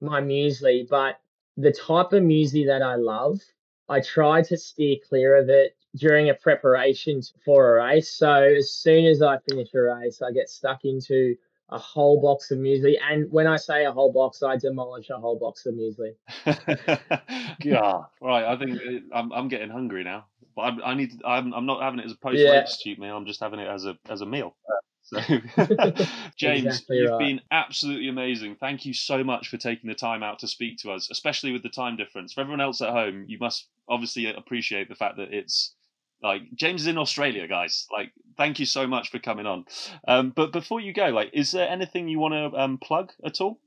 my 0.00 0.20
muesli, 0.20 0.88
but 0.88 1.18
the 1.56 1.72
type 1.72 2.12
of 2.12 2.22
muesli 2.22 2.66
that 2.66 2.82
I 2.82 2.96
love, 2.96 3.40
I 3.88 4.00
try 4.00 4.42
to 4.42 4.56
steer 4.56 4.96
clear 5.08 5.36
of 5.36 5.48
it 5.48 5.76
during 5.96 6.28
a 6.28 6.34
preparation 6.34 7.22
for 7.44 7.78
a 7.78 7.84
race. 7.84 8.10
So 8.10 8.32
as 8.58 8.70
soon 8.70 9.06
as 9.06 9.22
I 9.22 9.38
finish 9.48 9.72
a 9.74 9.80
race, 9.80 10.20
I 10.22 10.30
get 10.32 10.50
stuck 10.50 10.84
into 10.84 11.36
a 11.70 11.78
whole 11.78 12.20
box 12.20 12.50
of 12.50 12.58
muesli. 12.58 12.94
And 13.10 13.30
when 13.30 13.46
I 13.46 13.56
say 13.56 13.84
a 13.84 13.92
whole 13.92 14.12
box, 14.12 14.42
I 14.42 14.56
demolish 14.56 15.10
a 15.10 15.18
whole 15.18 15.38
box 15.38 15.66
of 15.66 15.74
muesli. 15.74 16.14
yeah, 17.64 18.02
right. 18.20 18.44
I 18.44 18.56
think 18.56 18.78
it, 18.80 19.04
I'm 19.12 19.32
I'm 19.32 19.48
getting 19.48 19.70
hungry 19.70 20.04
now. 20.04 20.26
But 20.54 20.62
I, 20.62 20.90
I 20.92 20.94
need. 20.94 21.18
To, 21.18 21.26
I'm 21.26 21.52
I'm 21.52 21.66
not 21.66 21.82
having 21.82 21.98
it 22.00 22.06
as 22.06 22.12
a 22.12 22.16
post 22.16 22.38
Yeah. 22.38 22.60
race 22.60 22.78
cheat 22.78 22.98
meal. 22.98 23.16
I'm 23.16 23.26
just 23.26 23.40
having 23.40 23.60
it 23.60 23.68
as 23.68 23.84
a 23.84 23.98
as 24.08 24.20
a 24.20 24.26
meal. 24.26 24.56
So, 25.02 25.18
James, 26.36 26.66
Exactly 26.66 26.98
you've 26.98 27.10
right. 27.10 27.18
been 27.18 27.40
absolutely 27.50 28.08
amazing. 28.08 28.56
Thank 28.56 28.84
you 28.86 28.92
so 28.92 29.22
much 29.22 29.48
for 29.48 29.56
taking 29.56 29.88
the 29.88 29.94
time 29.94 30.22
out 30.22 30.40
to 30.40 30.48
speak 30.48 30.78
to 30.78 30.90
us, 30.90 31.10
especially 31.10 31.52
with 31.52 31.62
the 31.62 31.68
time 31.68 31.96
difference. 31.96 32.32
For 32.32 32.40
everyone 32.40 32.60
else 32.60 32.80
at 32.80 32.90
home, 32.90 33.24
you 33.28 33.38
must 33.38 33.68
obviously 33.88 34.26
appreciate 34.32 34.88
the 34.88 34.96
fact 34.96 35.16
that 35.18 35.32
it's 35.32 35.74
like 36.22 36.42
James 36.54 36.82
is 36.82 36.86
in 36.88 36.98
Australia, 36.98 37.46
guys. 37.46 37.86
Like, 37.92 38.10
thank 38.36 38.58
you 38.58 38.66
so 38.66 38.86
much 38.86 39.10
for 39.10 39.18
coming 39.18 39.46
on. 39.46 39.64
Um, 40.06 40.32
but 40.34 40.52
before 40.52 40.80
you 40.80 40.92
go, 40.92 41.08
like, 41.08 41.30
is 41.32 41.52
there 41.52 41.68
anything 41.68 42.08
you 42.08 42.18
want 42.18 42.34
to 42.34 42.58
um, 42.60 42.78
plug 42.78 43.12
at 43.24 43.40
all? 43.40 43.58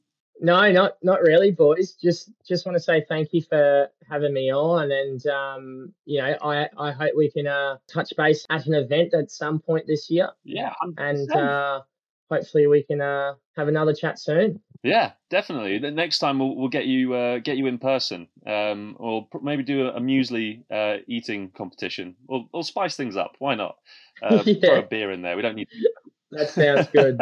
No, 0.41 0.71
not 0.71 0.93
not 1.03 1.21
really, 1.21 1.51
boys. 1.51 1.95
Just 2.01 2.31
just 2.47 2.65
want 2.65 2.77
to 2.77 2.81
say 2.81 3.03
thank 3.09 3.33
you 3.33 3.41
for 3.41 3.89
having 4.09 4.33
me 4.33 4.53
on, 4.53 4.89
and 4.89 5.25
um, 5.27 5.93
you 6.05 6.21
know, 6.21 6.33
I 6.41 6.69
I 6.77 6.91
hope 6.91 7.11
we 7.17 7.29
can 7.29 7.45
uh 7.45 7.75
touch 7.87 8.13
base 8.15 8.45
at 8.49 8.65
an 8.65 8.73
event 8.73 9.13
at 9.13 9.31
some 9.31 9.59
point 9.59 9.85
this 9.85 10.09
year, 10.09 10.29
Yeah, 10.45 10.73
100%. 10.81 10.93
and 10.97 11.31
uh, 11.31 11.81
hopefully 12.29 12.67
we 12.67 12.83
can 12.83 13.01
uh 13.01 13.33
have 13.55 13.67
another 13.67 13.93
chat 13.93 14.19
soon. 14.19 14.61
Yeah, 14.83 15.11
definitely. 15.29 15.79
The 15.79 15.91
next 15.91 16.19
time 16.19 16.39
we'll, 16.39 16.55
we'll 16.55 16.69
get 16.69 16.85
you 16.85 17.13
uh, 17.13 17.39
get 17.39 17.57
you 17.57 17.67
in 17.67 17.79
person, 17.79 18.27
um, 18.47 18.95
or 18.97 19.27
pr- 19.27 19.39
maybe 19.43 19.63
do 19.63 19.87
a, 19.87 19.95
a 19.95 19.99
muesli 19.99 20.63
uh, 20.71 21.01
eating 21.07 21.49
competition, 21.49 22.15
or, 22.27 22.47
or 22.53 22.63
spice 22.63 22.95
things 22.95 23.17
up. 23.17 23.35
Why 23.39 23.55
not? 23.55 23.77
Uh, 24.21 24.43
Yeah. 24.45 24.59
Throw 24.59 24.79
a 24.79 24.83
beer 24.83 25.11
in 25.11 25.21
there. 25.21 25.37
We 25.37 25.41
don't 25.41 25.55
need. 25.55 25.69
That 26.31 26.49
sounds 26.49 26.87
good. 26.89 27.19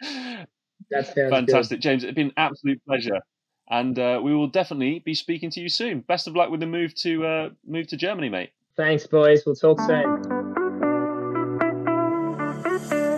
That 0.90 1.06
sounds 1.06 1.30
Fantastic, 1.30 1.80
James. 1.80 2.04
It's 2.04 2.14
been 2.14 2.28
an 2.28 2.32
absolute 2.36 2.80
pleasure, 2.86 3.20
and 3.68 3.98
uh, 3.98 4.20
we 4.22 4.34
will 4.34 4.46
definitely 4.48 5.00
be 5.00 5.14
speaking 5.14 5.50
to 5.50 5.60
you 5.60 5.68
soon. 5.68 6.00
Best 6.00 6.26
of 6.26 6.34
luck 6.34 6.50
with 6.50 6.60
the 6.60 6.66
move 6.66 6.94
to 6.96 7.26
uh, 7.26 7.50
move 7.66 7.88
to 7.88 7.96
Germany, 7.96 8.28
mate. 8.28 8.50
Thanks, 8.76 9.06
boys. 9.06 9.42
We'll 9.44 9.56
talk 9.56 9.80
soon. 9.80 10.49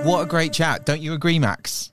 What 0.05 0.23
a 0.23 0.27
great 0.27 0.53
chat. 0.53 0.85
Don't 0.85 1.01
you 1.01 1.13
agree, 1.15 1.39
Max? 1.39 1.93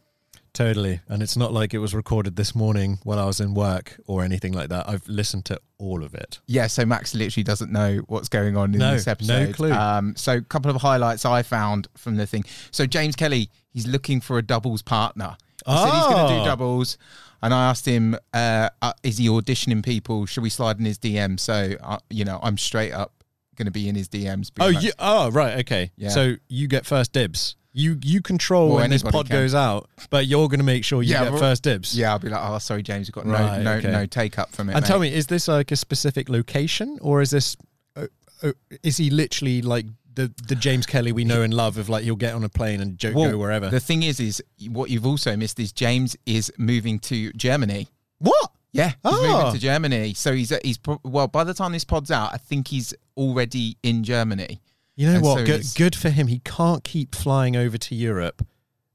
Totally. 0.54 1.00
And 1.08 1.22
it's 1.22 1.38
not 1.38 1.54
like 1.54 1.74
it 1.76 1.78
was 1.78 1.94
recorded 1.94 2.36
this 2.36 2.56
morning 2.56 2.98
while 3.04 3.20
I 3.20 3.26
was 3.26 3.40
in 3.40 3.54
work 3.54 4.00
or 4.08 4.24
anything 4.24 4.52
like 4.54 4.70
that. 4.70 4.90
I've 4.90 5.08
listened 5.08 5.46
to 5.46 5.60
all 5.78 6.04
of 6.04 6.16
it. 6.16 6.40
Yeah, 6.48 6.68
so 6.68 6.86
Max 6.86 7.14
literally 7.14 7.44
doesn't 7.44 7.72
know 7.72 7.98
what's 8.08 8.28
going 8.28 8.58
on 8.58 8.74
in 8.74 8.80
No, 8.80 8.94
this 8.94 9.06
no 9.06 9.12
episode. 9.12 9.56
clue. 9.56 9.72
Um, 9.72 10.16
so 10.18 10.38
a 10.38 10.42
couple 10.42 10.72
of 10.72 10.82
highlights 10.82 11.24
I 11.24 11.44
found 11.44 11.88
from 11.96 12.16
the 12.18 12.26
thing. 12.26 12.44
So 12.72 12.86
James 12.88 13.16
Kelly, 13.16 13.50
he's 13.70 13.86
looking 13.88 14.22
for 14.22 14.38
a 14.40 14.42
doubles 14.42 14.82
partner. 14.82 15.38
He 15.66 15.72
said 15.72 15.86
he's 15.94 16.06
going 16.08 16.28
to 16.30 16.34
do 16.36 16.42
Oh. 16.42 16.46
doubles, 16.46 16.98
and 17.44 17.54
I 17.54 17.70
asked 17.70 17.86
him, 17.86 18.16
uh, 18.34 18.70
uh, 18.82 18.94
"Is 19.04 19.18
he 19.18 19.28
auditioning 19.28 19.84
people? 19.84 20.26
Should 20.26 20.42
we 20.42 20.50
slide 20.50 20.80
in 20.80 20.86
his 20.86 20.98
DM?" 20.98 21.38
So 21.40 21.76
uh, 21.84 21.98
you 22.10 22.24
know, 22.26 22.40
I'm 22.42 22.58
straight 22.58 22.94
up 22.94 23.24
going 23.58 23.66
to 23.66 23.72
be 23.72 23.88
in 23.90 23.96
his 23.96 24.08
DMs. 24.08 24.52
Oh, 24.60 24.70
you, 24.70 24.92
oh, 25.00 25.30
right. 25.32 25.60
Okay. 25.60 25.92
Yeah. 25.98 26.10
So 26.10 26.36
you 26.48 26.68
get 26.70 26.86
first 26.86 27.12
dibs. 27.12 27.56
You 27.80 27.98
you 28.04 28.22
control 28.22 28.68
Well, 28.70 28.78
when 28.78 28.90
this 28.90 29.02
anybody 29.04 29.18
pod 29.18 29.28
can. 29.28 29.36
goes 29.38 29.56
out, 29.56 29.90
but 30.10 30.28
you're 30.28 30.48
going 30.48 30.60
to 30.60 30.66
make 30.66 30.84
sure 30.84 31.02
you 31.02 31.14
Yeah, 31.14 31.30
get 31.30 31.40
first 31.40 31.64
dibs. 31.64 31.96
Yeah, 31.98 32.12
I'll 32.12 32.20
be 32.20 32.30
like, 32.30 32.42
"Oh, 32.44 32.58
sorry, 32.60 32.84
James, 32.84 33.08
we've 33.08 33.14
got 33.14 33.26
Right, 33.26 33.62
no 33.64 33.72
no 33.72 33.78
okay. 33.78 33.92
no 33.92 34.06
take 34.06 34.38
up 34.38 34.52
from 34.52 34.70
it." 34.70 34.76
And 34.76 34.86
tell 34.86 35.00
mate." 35.00 35.12
me, 35.12 35.18
is 35.18 35.28
this 35.28 35.48
like 35.48 35.72
a 35.72 35.76
specific 35.76 36.28
location, 36.30 36.98
or 37.02 37.22
is 37.22 37.30
this, 37.32 37.56
uh, 37.96 38.08
uh, 38.44 38.52
is 38.84 38.98
he 38.98 39.10
literally 39.10 39.62
like 39.62 39.86
the 40.14 40.32
the 40.48 40.56
James 40.56 40.86
Kelly 40.86 41.12
we 41.12 41.24
know 41.24 41.42
and 41.42 41.54
love 41.54 41.78
of 41.78 41.88
like 41.90 42.04
he'll 42.04 42.16
get 42.18 42.34
on 42.34 42.44
a 42.44 42.50
plane 42.50 42.82
and 42.82 42.98
jo- 42.98 43.14
Well, 43.16 43.32
go 43.32 43.38
wherever? 43.38 43.70
The 43.70 43.80
thing 43.80 44.04
is, 44.04 44.20
is 44.20 44.44
what 44.70 44.90
you've 44.90 45.06
also 45.06 45.38
missed 45.38 45.60
is 45.60 45.72
James 45.72 46.18
is 46.26 46.52
moving 46.58 47.00
to 47.00 47.32
Germany. 47.34 47.88
what? 48.18 48.52
Yeah, 48.72 48.90
he's 48.90 48.96
Oh. 49.06 49.38
moving 49.38 49.54
to 49.54 49.60
Germany. 49.60 50.14
So 50.14 50.34
he's 50.34 50.54
he's 50.64 50.78
pro- 50.78 51.00
well. 51.04 51.28
By 51.28 51.44
the 51.44 51.54
time 51.56 51.72
this 51.72 51.86
pod's 51.86 52.12
out, 52.12 52.34
I 52.34 52.38
think 52.38 52.68
he's 52.68 52.94
already 53.18 53.78
in 53.84 54.04
Germany. 54.04 54.60
You 55.00 55.08
know 55.08 55.14
And 55.16 55.24
what? 55.24 55.38
so 55.40 55.46
good, 55.46 55.64
good 55.78 55.96
for 55.96 56.10
him. 56.10 56.28
He 56.28 56.40
can't 56.40 56.84
keep 56.84 57.16
flying 57.16 57.56
over 57.56 57.78
to 57.78 57.96
Europe. 57.96 58.46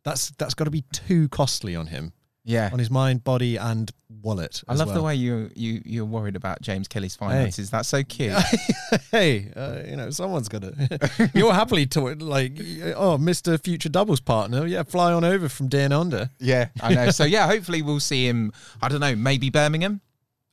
That's 0.03 0.31
that's 0.33 0.53
got 0.53 0.65
to 0.65 0.71
be 0.71 0.85
too 0.93 1.31
costly 1.31 1.75
on 1.75 1.87
him, 1.87 2.13
Yeah, 2.45 2.69
on 2.71 2.79
his 2.79 2.91
mind, 2.91 3.25
body, 3.25 3.57
and 3.57 3.91
wallet. 4.23 4.63
I 4.69 4.75
love 4.75 4.93
the 4.93 5.01
way 5.03 5.15
you 5.15 5.51
you 5.57 5.81
you're 5.87 6.05
worried 6.05 6.37
about 6.37 6.61
James 6.61 6.89
Kelly's 6.89 7.17
finances. 7.17 7.71
That's 7.71 7.89
so 7.89 8.03
cute. 8.15 8.35
hey, 9.11 9.51
uh, 9.57 9.79
you 9.89 9.97
know, 9.97 10.11
someone's 10.11 10.51
got 10.51 10.61
to. 10.61 11.31
You're 11.35 11.55
happily 11.55 11.87
to 11.87 12.01
like, 12.17 12.53
oh, 12.97 13.17
Mister 13.17 13.57
Future 13.57 13.89
Doubles 13.89 14.21
partner, 14.21 14.67
yeah, 14.67 14.83
fly 14.83 15.11
on 15.11 15.25
over 15.25 15.49
from 15.49 15.69
down 15.69 15.93
under. 15.93 16.29
yeah, 16.39 16.69
I 16.83 16.95
know. 16.95 17.11
So 17.13 17.25
yeah, 17.25 17.47
hopefully 17.47 17.81
we'll 17.81 17.99
see 18.01 18.29
him. 18.29 18.53
I 18.83 18.89
don't 18.91 19.01
know, 19.01 19.17
maybe 19.17 19.49
Birmingham, 19.49 20.03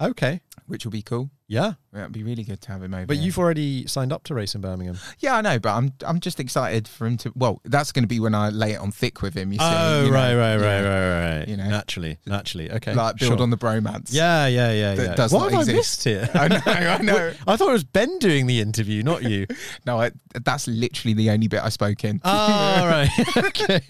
Okay, 0.01 0.41
which 0.65 0.83
will 0.85 0.91
be 0.91 1.01
cool. 1.03 1.29
yeah, 1.47 1.73
Yeah, 1.93 2.01
It'd 2.01 2.11
be 2.13 2.23
really 2.23 2.43
good 2.43 2.59
to 2.61 2.71
have 2.71 2.81
him 2.81 2.93
over. 2.93 3.05
but 3.05 3.17
here. 3.17 3.25
you've 3.25 3.37
already 3.37 3.85
signed 3.85 4.11
up 4.11 4.23
to 4.25 4.33
race 4.33 4.55
in 4.55 4.61
Birmingham. 4.61 4.97
yeah, 5.19 5.35
I 5.35 5.41
know, 5.41 5.59
but 5.59 5.73
I'm 5.75 5.93
I'm 6.05 6.19
just 6.19 6.39
excited 6.39 6.87
for 6.87 7.05
him 7.05 7.17
to. 7.17 7.31
Well, 7.35 7.61
that's 7.65 7.91
going 7.91 8.03
to 8.03 8.07
be 8.07 8.19
when 8.19 8.33
I 8.33 8.49
lay 8.49 8.71
it 8.71 8.77
on 8.79 8.91
thick 8.91 9.21
with 9.21 9.35
him. 9.35 9.51
You 9.53 9.59
see? 9.59 9.65
Oh, 9.67 10.05
you 10.05 10.09
know? 10.09 10.15
right, 10.15 10.35
right, 10.35 10.55
Yeah. 10.59 10.65
right, 10.81 10.83
right, 10.83 11.37
right. 11.39 11.47
You 11.47 11.57
know. 11.57 11.67
naturally, 11.69 12.17
naturally. 12.25 12.71
Okay, 12.71 12.93
Like 12.95 13.17
build 13.17 13.33
sure. 13.33 13.41
on 13.41 13.49
the 13.51 13.57
bromance. 13.57 14.09
Yeah, 14.11 14.47
yeah, 14.47 14.71
yeah, 14.71 14.95
that 14.95 15.05
yeah. 15.09 15.15
does 15.15 15.31
what 15.33 15.51
not 15.51 15.65
have 15.65 15.69
exist. 15.69 16.07
I 16.07 16.11
missed 16.11 16.29
here? 16.29 16.29
I 16.41 16.47
know, 16.47 16.61
I 16.65 16.97
know. 17.01 17.33
I 17.47 17.55
thought 17.57 17.69
it 17.69 17.73
was 17.73 17.83
Ben 17.83 18.17
doing 18.19 18.47
the 18.47 18.59
interview, 18.61 19.03
not 19.03 19.23
you. 19.23 19.45
No, 19.85 19.99
I, 19.99 20.11
that's 20.33 20.67
literally 20.67 21.13
the 21.13 21.29
only 21.31 21.47
bit 21.47 21.61
I 21.61 21.69
spoke 21.69 22.03
in. 22.05 22.21
oh, 22.23 22.29
all 22.31 22.87
right. 22.87 23.09
okay. 23.37 23.81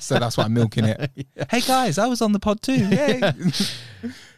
so 0.00 0.18
that's 0.18 0.36
why 0.36 0.44
I'm 0.44 0.54
milking 0.54 0.84
it. 0.84 1.10
Hey 1.50 1.60
guys, 1.60 1.96
I 1.98 2.06
was 2.06 2.20
on 2.22 2.32
the 2.32 2.38
pod 2.40 2.60
too. 2.62 2.74
Yay. 2.88 3.20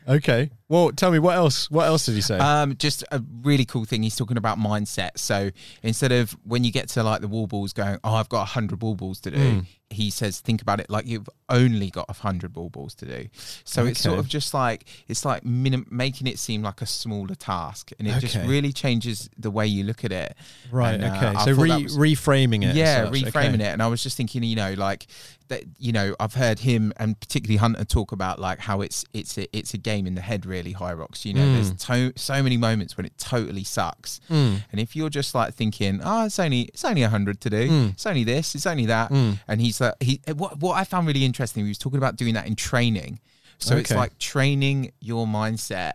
Okay. 0.09 0.51
Well, 0.69 0.91
tell 0.91 1.13
me 1.13 1.19
what 1.21 1.37
else? 1.37 1.71
What 1.71 1.87
else 1.87 2.07
did 2.07 2.17
he 2.17 2.21
say? 2.21 2.39
Um, 2.39 2.77
just 2.77 3.05
a 3.13 3.23
really 3.43 3.65
cool 3.65 3.85
thing. 3.85 4.03
He's 4.03 4.17
talking 4.17 4.37
about 4.37 4.59
mindset. 4.59 5.11
So 5.17 5.51
instead 5.83 6.11
of 6.13 6.33
when 6.45 6.65
you 6.65 6.73
get 6.73 6.89
to 6.91 7.03
like 7.05 7.21
the 7.21 7.29
wall 7.29 7.47
balls 7.47 7.73
going, 7.73 7.99
oh, 8.03 8.15
I've 8.15 8.29
got 8.29 8.43
a 8.43 8.47
hundred 8.47 8.83
wall 8.83 8.97
balls 8.97 9.21
to 9.21 9.31
do. 9.31 9.39
Hmm. 9.39 9.59
He 9.89 10.11
says, 10.11 10.41
think 10.41 10.63
about 10.63 10.81
it 10.81 10.91
like 10.91 11.07
you've 11.07 11.29
only 11.49 11.91
got 11.91 12.07
a 12.09 12.13
hundred 12.13 12.57
wall 12.57 12.69
balls 12.69 12.93
to 12.97 13.07
do. 13.07 13.29
So 13.63 13.87
it's 13.87 14.01
sort 14.01 14.19
of 14.19 14.27
just 14.27 14.53
like 14.53 14.85
it's 15.07 15.25
like 15.25 15.45
minim- 15.45 15.87
making 15.93 16.27
it 16.27 16.41
seem 16.41 16.61
like 16.63 16.83
a 16.83 16.87
smaller 16.87 17.37
task, 17.37 17.93
and 17.97 18.09
it 18.09 18.19
just 18.19 18.35
really 18.35 18.73
changes 18.73 19.31
the 19.39 19.49
way 19.53 19.65
you 19.69 19.85
look 19.85 20.05
at 20.05 20.11
it. 20.11 20.35
right. 20.73 20.95
and, 20.97 21.05
uh, 21.05 21.15
okay. 21.17 21.27
I 21.27 21.45
So 21.45 21.53
re- 21.53 21.85
was- 21.85 21.97
reframing 21.97 22.65
it. 22.69 22.75
yeah 22.75 23.07
reframing 23.07 23.55
Okay. 23.55 23.65
it 23.67 23.73
and 23.73 23.81
i 23.81 23.87
was 23.87 24.03
just 24.03 24.17
thinking 24.17 24.43
you 24.43 24.57
know 24.57 24.73
like 24.75 25.07
that 25.49 25.63
you 25.79 25.93
know 25.93 26.17
i've 26.19 26.35
heard 26.35 26.59
him 26.59 26.93
and 26.97 27.19
particularly 27.21 27.57
hunter 27.59 27.85
talk 27.85 28.11
about 28.11 28.41
like 28.41 28.59
how 28.59 28.81
it's 28.81 29.05
it's 29.15 29.39
a, 29.39 29.47
it's 29.57 29.73
a 29.73 29.79
game 29.79 30.05
in 30.09 30.17
the 30.17 30.21
head 30.21 30.45
really 30.45 30.56
Hyrox 30.75 31.25
you 31.25 31.35
know 31.35 31.41
Mm. 31.43 31.55
there's 31.55 31.73
to- 31.85 32.13
so 32.17 32.43
many 32.43 32.57
moments 32.57 32.97
when 32.97 33.07
it 33.07 33.17
totally 33.19 33.65
sucks 33.65 34.21
Mm. 34.31 34.63
and 34.73 34.81
if 34.81 34.95
you're 34.97 35.11
just 35.11 35.35
like 35.35 35.55
thinking 35.55 36.01
oh 36.05 36.27
it's 36.27 36.39
only 36.39 36.63
it's 36.63 36.85
only 36.85 37.03
100 37.03 37.41
to 37.41 37.51
do 37.51 37.69
Mm. 37.69 37.93
it's 37.93 38.07
only 38.07 38.25
this 38.25 38.55
it's 38.55 38.67
only 38.67 38.87
that 38.87 39.11
Mm. 39.11 39.39
and 39.49 39.61
he's 39.61 39.81
like 39.81 39.95
he 40.03 40.21
what, 40.35 40.59
what 40.61 40.77
i 40.77 40.85
found 40.85 41.07
really 41.07 41.25
interesting 41.25 41.65
he 41.65 41.69
was 41.69 41.79
talking 41.79 41.99
about 41.99 42.17
doing 42.17 42.35
that 42.35 42.47
in 42.47 42.57
training 42.57 43.21
so 43.59 43.77
it's 43.77 43.91
like 43.91 44.19
training 44.19 44.93
your 45.01 45.27
mindset 45.27 45.93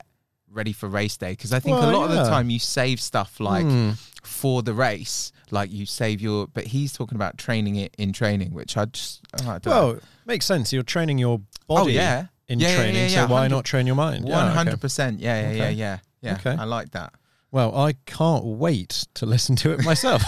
ready 0.51 0.73
for 0.73 0.89
race 0.89 1.15
day 1.17 1.31
because 1.31 1.53
i 1.53 1.59
think 1.59 1.77
Well, 1.77 1.89
a 1.89 1.95
lot 1.95 2.09
of 2.09 2.15
the 2.15 2.23
time 2.29 2.49
you 2.49 2.59
save 2.59 2.99
stuff 2.99 3.39
like 3.39 3.65
Mm. 3.65 3.97
for 4.23 4.61
the 4.61 4.73
race 4.73 5.31
like 5.49 5.71
you 5.71 5.85
save 5.85 6.21
your 6.21 6.47
but 6.47 6.65
he's 6.67 6.91
talking 6.93 7.15
about 7.15 7.37
training 7.37 7.75
it 7.77 7.93
in 7.97 8.11
training 8.13 8.53
which 8.53 8.75
i 8.77 8.85
just 8.85 9.21
oh, 9.41 9.49
I 9.49 9.57
don't 9.59 9.65
know. 9.67 9.71
Well, 9.93 9.99
makes 10.25 10.45
sense. 10.45 10.71
You're 10.73 10.83
training 10.83 11.17
your 11.19 11.39
body 11.39 11.49
oh 11.69 11.75
body 11.83 11.93
yeah 11.93 12.25
in 12.51 12.59
Yeah, 12.59 12.67
yeah, 12.69 12.75
training, 12.75 13.09
yeah, 13.09 13.25
so 13.27 13.31
why 13.33 13.47
not 13.47 13.65
train 13.65 13.87
your 13.87 13.95
mind? 13.95 14.25
100% 14.25 15.15
yeah 15.19 15.41
yeah 15.41 15.51
yeah 15.51 15.63
Okay. 15.63 15.71
yeah 15.73 15.97
yeah 16.21 16.33
Okay. 16.35 16.55
i 16.59 16.63
like 16.65 16.91
that 16.91 17.13
Well, 17.51 17.75
I 17.75 17.93
can't 18.05 18.45
wait 18.45 19.07
to 19.15 19.25
listen 19.25 19.55
to 19.57 19.71
it 19.73 19.83
myself. 19.83 20.21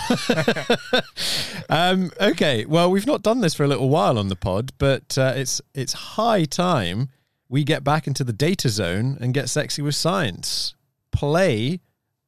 um, 1.70 2.12
okay, 2.20 2.66
well, 2.66 2.92
we've 2.92 3.08
not 3.08 3.22
done 3.24 3.40
this 3.42 3.54
for 3.54 3.64
a 3.64 3.68
little 3.68 3.88
while 3.90 4.18
on 4.20 4.28
the 4.28 4.36
pod, 4.36 4.72
but 4.78 5.18
uh, 5.18 5.32
it's 5.42 5.62
it's 5.74 5.94
high 6.18 6.44
time 6.46 7.08
we 7.48 7.64
get 7.64 7.82
back 7.84 8.08
into 8.08 8.24
the 8.26 8.34
data 8.34 8.68
zone 8.68 9.18
and 9.22 9.34
get 9.34 9.48
sexy 9.50 9.82
with 9.82 9.96
science. 9.96 10.76
Play 11.12 11.80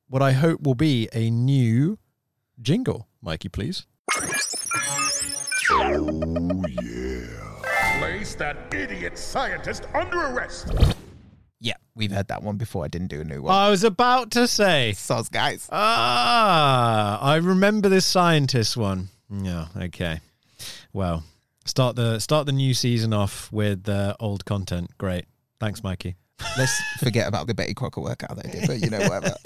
what 0.08 0.22
I 0.22 0.32
hope 0.32 0.62
will 0.62 0.76
be 0.76 1.10
a 1.12 1.30
new 1.30 1.98
jingle, 2.62 3.08
Mikey, 3.22 3.50
please. 3.50 3.86
Place 8.00 8.36
that 8.36 8.74
idiot 8.74 9.18
scientist 9.18 9.88
under 9.93 10.18
arrest. 10.28 10.68
yeah 11.60 11.74
we've 11.96 12.12
heard 12.12 12.28
that 12.28 12.43
one 12.43 12.58
before 12.58 12.84
i 12.84 12.88
didn't 12.88 13.08
do 13.08 13.22
a 13.22 13.24
new 13.24 13.41
one 13.41 13.54
I 13.54 13.70
was 13.70 13.84
about 13.84 14.32
to 14.32 14.48
say. 14.48 14.91
Soz 14.96 15.32
guys 15.32 15.68
Ah, 15.72 17.20
I 17.22 17.36
remember 17.38 17.89
this 17.89 18.06
scientist 18.06 18.76
one. 18.78 19.10
Yeah, 19.32 19.68
okay. 19.78 20.20
Well, 20.93 21.24
start 21.66 21.96
the 21.96 22.20
start 22.20 22.46
the 22.46 22.52
new 22.52 22.74
season 22.74 23.12
off 23.14 23.52
with 23.52 23.88
uh, 23.89 24.16
old 24.20 24.46
content. 24.46 24.91
Great. 24.98 25.26
Thanks, 25.60 25.84
Mikey. 25.84 26.16
let's 26.58 26.80
forget 27.00 27.28
about 27.28 27.48
the 27.48 27.54
betty 27.54 27.74
crocker 27.74 28.02
workout 28.02 28.36
they 28.36 28.52
did 28.52 28.68
but 28.68 28.80
you 28.82 28.89
know 28.89 29.00
whatever 29.00 29.34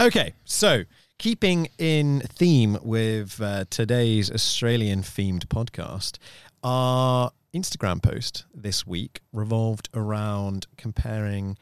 Okay, 0.00 0.34
so 0.44 0.82
keeping 1.18 1.68
in 1.78 2.20
theme 2.20 2.76
with 2.82 3.40
uh, 3.40 3.64
today's 3.70 4.30
Australian 4.30 5.00
themed 5.00 5.46
podcast, 5.46 6.18
our 6.62 7.30
Instagram 7.54 8.02
post 8.02 8.44
this 8.54 8.86
week 8.86 9.20
revolved 9.32 9.88
around 9.94 10.66
comparing 10.76 11.56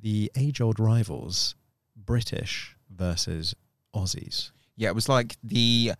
the 0.00 0.30
age 0.36 0.60
old 0.60 0.78
rivals, 0.78 1.54
British 1.96 2.76
versus 2.94 3.54
Aussies. 3.94 4.50
yeah 4.76 4.88
it 4.88 4.94
was 4.94 5.08
like 5.08 5.36
the 5.42 5.92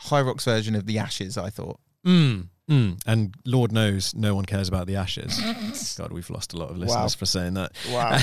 Hyrox 0.00 0.44
version 0.44 0.74
of 0.74 0.86
the 0.86 0.98
Ashes. 0.98 1.36
I 1.38 1.50
thought. 1.50 1.78
Mm, 2.06 2.48
mm. 2.70 3.00
And 3.06 3.34
Lord 3.44 3.72
knows 3.72 4.14
no 4.14 4.34
one 4.34 4.44
cares 4.44 4.68
about 4.68 4.86
the 4.86 4.96
ashes. 4.96 5.96
God, 5.98 6.12
we've 6.12 6.28
lost 6.30 6.52
a 6.52 6.56
lot 6.56 6.70
of 6.70 6.78
listeners 6.78 7.14
Wow. 7.14 7.18
for 7.18 7.26
saying 7.26 7.54
that. 7.54 7.72
Wow. 7.90 8.18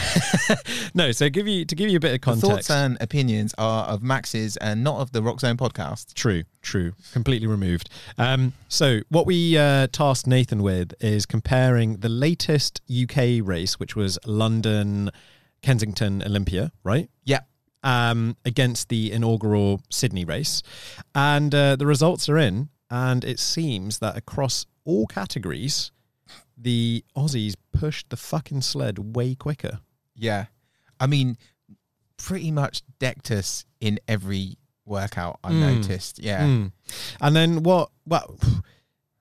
no, 0.94 1.12
so 1.12 1.30
give 1.30 1.48
you 1.48 1.66
to 1.66 1.76
give 1.76 1.90
you 1.90 1.98
a 1.98 2.00
bit 2.00 2.16
of 2.28 2.40
The 2.40 2.48
thoughts 2.48 2.70
and 2.70 2.98
opinions 3.02 3.54
are 3.58 3.86
of 3.86 4.02
Max's 4.02 4.58
and 4.58 4.84
not 4.84 5.00
of 5.00 5.12
the 5.12 5.22
Roxzone 5.22 5.58
podcast. 5.58 6.14
True, 6.14 6.44
true. 6.62 6.94
Completely 7.14 7.48
removed. 7.48 7.90
Um, 8.18 8.54
so, 8.68 9.02
what 9.10 9.26
we 9.26 9.58
uh, 9.58 9.88
tasked 9.92 10.28
Nathan 10.28 10.64
with 10.64 10.94
is 11.00 11.26
comparing 11.26 11.98
the 11.98 12.10
latest 12.10 12.82
UK 12.90 13.42
race, 13.42 13.80
which 13.80 13.96
was 13.96 14.18
London 14.26 15.12
Kensington 15.62 16.24
Olympia, 16.24 16.72
right? 16.84 17.10
Yeah. 17.26 17.42
Um, 17.84 18.36
against 18.44 18.90
the 18.90 19.12
inaugural 19.12 19.82
Sydney 19.90 20.26
race. 20.26 20.62
And 21.16 21.54
uh, 21.56 21.76
the 21.78 21.86
results 21.86 22.28
are 22.28 22.38
in, 22.38 22.70
and 22.90 23.24
it 23.24 23.40
seems 23.40 24.00
that 24.00 24.18
across 24.18 24.66
all 24.86 25.06
categories, 25.08 25.92
the 26.58 27.04
Aussies 27.16 27.54
pushed 27.72 28.10
the 28.10 28.18
fucking 28.18 28.62
sled 28.62 29.16
way 29.16 29.36
quicker. 29.36 29.80
Yeah. 30.16 30.46
I 31.00 31.08
mean, 31.08 31.38
pretty 32.18 32.52
much 32.52 32.82
decked 33.00 33.32
us 33.32 33.64
in 33.80 34.00
every 34.08 34.58
workout 34.86 35.40
I 35.44 35.52
Mm. 35.52 35.60
noticed. 35.82 36.20
Yeah. 36.20 36.46
Mm. 36.46 36.72
And 37.22 37.36
then 37.36 37.64
what? 37.64 37.92
Well, 38.06 38.38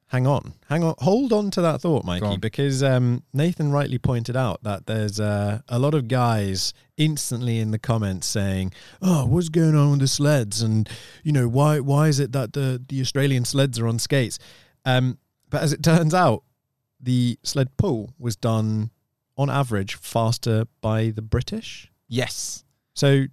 hang 0.09 0.27
on, 0.27 0.55
hang 0.69 0.83
on, 0.83 0.95
hold 0.99 1.33
on 1.33 1.51
to 1.53 1.63
that 1.63 1.81
thought, 1.81 2.05
Mikey, 2.05 2.37
because 2.39 2.83
um, 2.83 3.23
Nathan 3.33 3.71
rightly 3.71 3.99
pointed 3.99 4.37
out 4.37 4.63
that 4.65 4.87
there's 4.87 5.21
uh, 5.21 5.61
a 5.69 5.79
lot 5.79 5.95
of 5.95 6.09
guys 6.09 6.75
instantly 6.97 7.59
in 7.59 7.71
the 7.71 7.79
comments 7.79 8.27
saying, 8.27 8.73
"Oh, 9.01 9.27
what's 9.27 9.49
going 9.49 9.75
on 9.75 9.93
with 9.93 10.01
the 10.01 10.09
sleds?" 10.09 10.63
and 10.63 10.89
you 11.23 11.33
know, 11.33 11.49
why 11.49 11.81
why 11.81 12.09
is 12.09 12.19
it 12.21 12.33
that 12.33 12.53
the 12.53 12.83
the 12.89 13.01
Australian 13.01 13.45
sleds 13.45 13.79
are 13.79 13.87
on 13.87 13.99
skates? 13.99 14.39
Um, 14.85 15.19
but 15.51 15.63
as 15.63 15.73
it 15.73 15.83
turns 15.83 16.15
out, 16.15 16.43
the 17.01 17.39
sled 17.43 17.77
pull 17.77 18.15
was 18.19 18.37
done 18.37 18.91
on 19.37 19.49
average 19.49 19.95
faster 19.95 20.65
by 20.81 21.11
the 21.11 21.23
British. 21.23 21.91
Yes. 22.09 22.65
So 22.95 23.27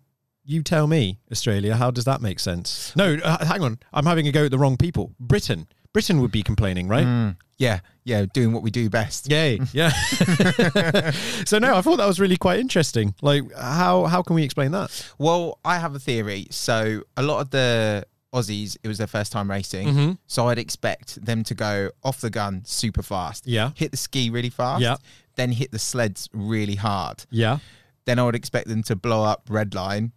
you 0.44 0.62
tell 0.62 0.86
me, 0.86 1.20
Australia, 1.32 1.76
how 1.76 1.90
does 1.90 2.06
that 2.06 2.22
make 2.22 2.40
sense? 2.40 2.96
No, 2.96 3.18
uh, 3.24 3.44
hang 3.44 3.64
on. 3.64 3.80
I'm 3.92 4.06
having 4.06 4.28
a 4.28 4.32
go 4.32 4.46
at 4.46 4.52
the 4.52 4.60
wrong 4.60 4.78
people. 4.78 5.14
Britain. 5.20 5.68
Britain 5.96 6.20
would 6.20 6.32
be 6.32 6.44
complaining, 6.44 6.90
right? 6.90 7.06
Mm. 7.08 7.38
Yeah. 7.58 7.80
Yeah. 8.04 8.26
Doing 8.34 8.52
what 8.52 8.64
we 8.64 8.70
do 8.70 8.90
best. 8.90 9.32
Yay. 9.32 9.60
Yeah. 9.72 9.92
so 11.46 11.58
no, 11.58 11.76
I 11.78 11.82
thought 11.82 11.96
that 11.98 12.06
was 12.06 12.20
really 12.20 12.36
quite 12.38 12.60
interesting. 12.60 13.16
Like 13.22 13.44
how 13.58 14.04
how 14.06 14.22
can 14.22 14.36
we 14.36 14.44
explain 14.44 14.72
that? 14.72 14.90
Well, 15.18 15.60
I 15.64 15.78
have 15.80 15.96
a 15.96 16.00
theory. 16.00 16.48
So 16.52 17.02
a 17.16 17.24
lot 17.24 17.40
of 17.40 17.50
the 17.52 18.06
Aussies, 18.34 18.76
it 18.84 18.90
was 18.90 18.98
their 18.98 19.08
first 19.08 19.32
time 19.32 19.50
racing. 19.50 19.88
Mhm. 19.88 20.18
So 20.28 20.50
I'd 20.50 20.60
expect 20.60 21.24
them 21.26 21.44
to 21.46 21.56
go 21.56 21.92
off 22.04 22.20
the 22.20 22.30
gun 22.30 22.64
super 22.66 23.02
fast. 23.02 23.48
Yeah. 23.48 23.72
Hit 23.76 23.92
the 23.92 23.98
ski 23.98 24.30
really 24.30 24.50
fast. 24.50 24.82
Yeah. 24.82 24.98
Then 25.36 25.52
hit 25.54 25.72
the 25.72 25.80
sleds 25.80 26.28
really 26.34 26.76
hard. 26.76 27.24
Yeah. 27.32 27.60
Then 28.06 28.20
I 28.20 28.24
would 28.26 28.36
expect 28.36 28.68
them 28.68 28.84
to 28.84 28.96
blow 28.98 29.24
up 29.24 29.44
red 29.50 29.74
line. 29.74 30.12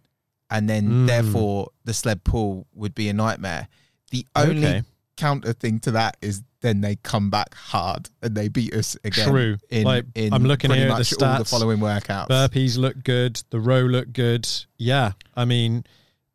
And 0.49 0.67
then 0.69 0.89
Mm. 0.89 1.07
therefore 1.07 1.69
the 1.85 1.93
sled 1.93 2.25
pull 2.25 2.67
would 2.73 2.93
be 2.95 3.07
a 3.07 3.13
nightmare. 3.13 3.69
The 4.11 4.25
only 4.35 4.67
Okay. 4.67 4.83
Counter 5.19 5.53
thing 5.53 5.79
to 5.81 5.91
that 5.91 6.17
is 6.21 6.43
then 6.61 6.81
they 6.81 6.95
come 6.97 7.29
back 7.29 7.53
hard 7.53 8.09
and 8.21 8.35
they 8.35 8.47
beat 8.47 8.73
us 8.73 8.97
again. 9.03 9.29
True. 9.29 9.57
In, 9.69 9.83
Like, 9.83 10.05
in 10.15 10.33
I'm 10.33 10.43
looking 10.43 10.71
here 10.71 10.89
at 10.89 10.97
the 10.97 11.25
all 11.25 11.37
the 11.39 11.45
following 11.45 11.79
workouts. 11.79 12.27
Burpees 12.27 12.77
look 12.77 13.03
good. 13.03 13.41
The 13.49 13.59
row 13.59 13.81
look 13.81 14.11
good. 14.11 14.47
Yeah. 14.77 15.13
I 15.35 15.45
mean, 15.45 15.85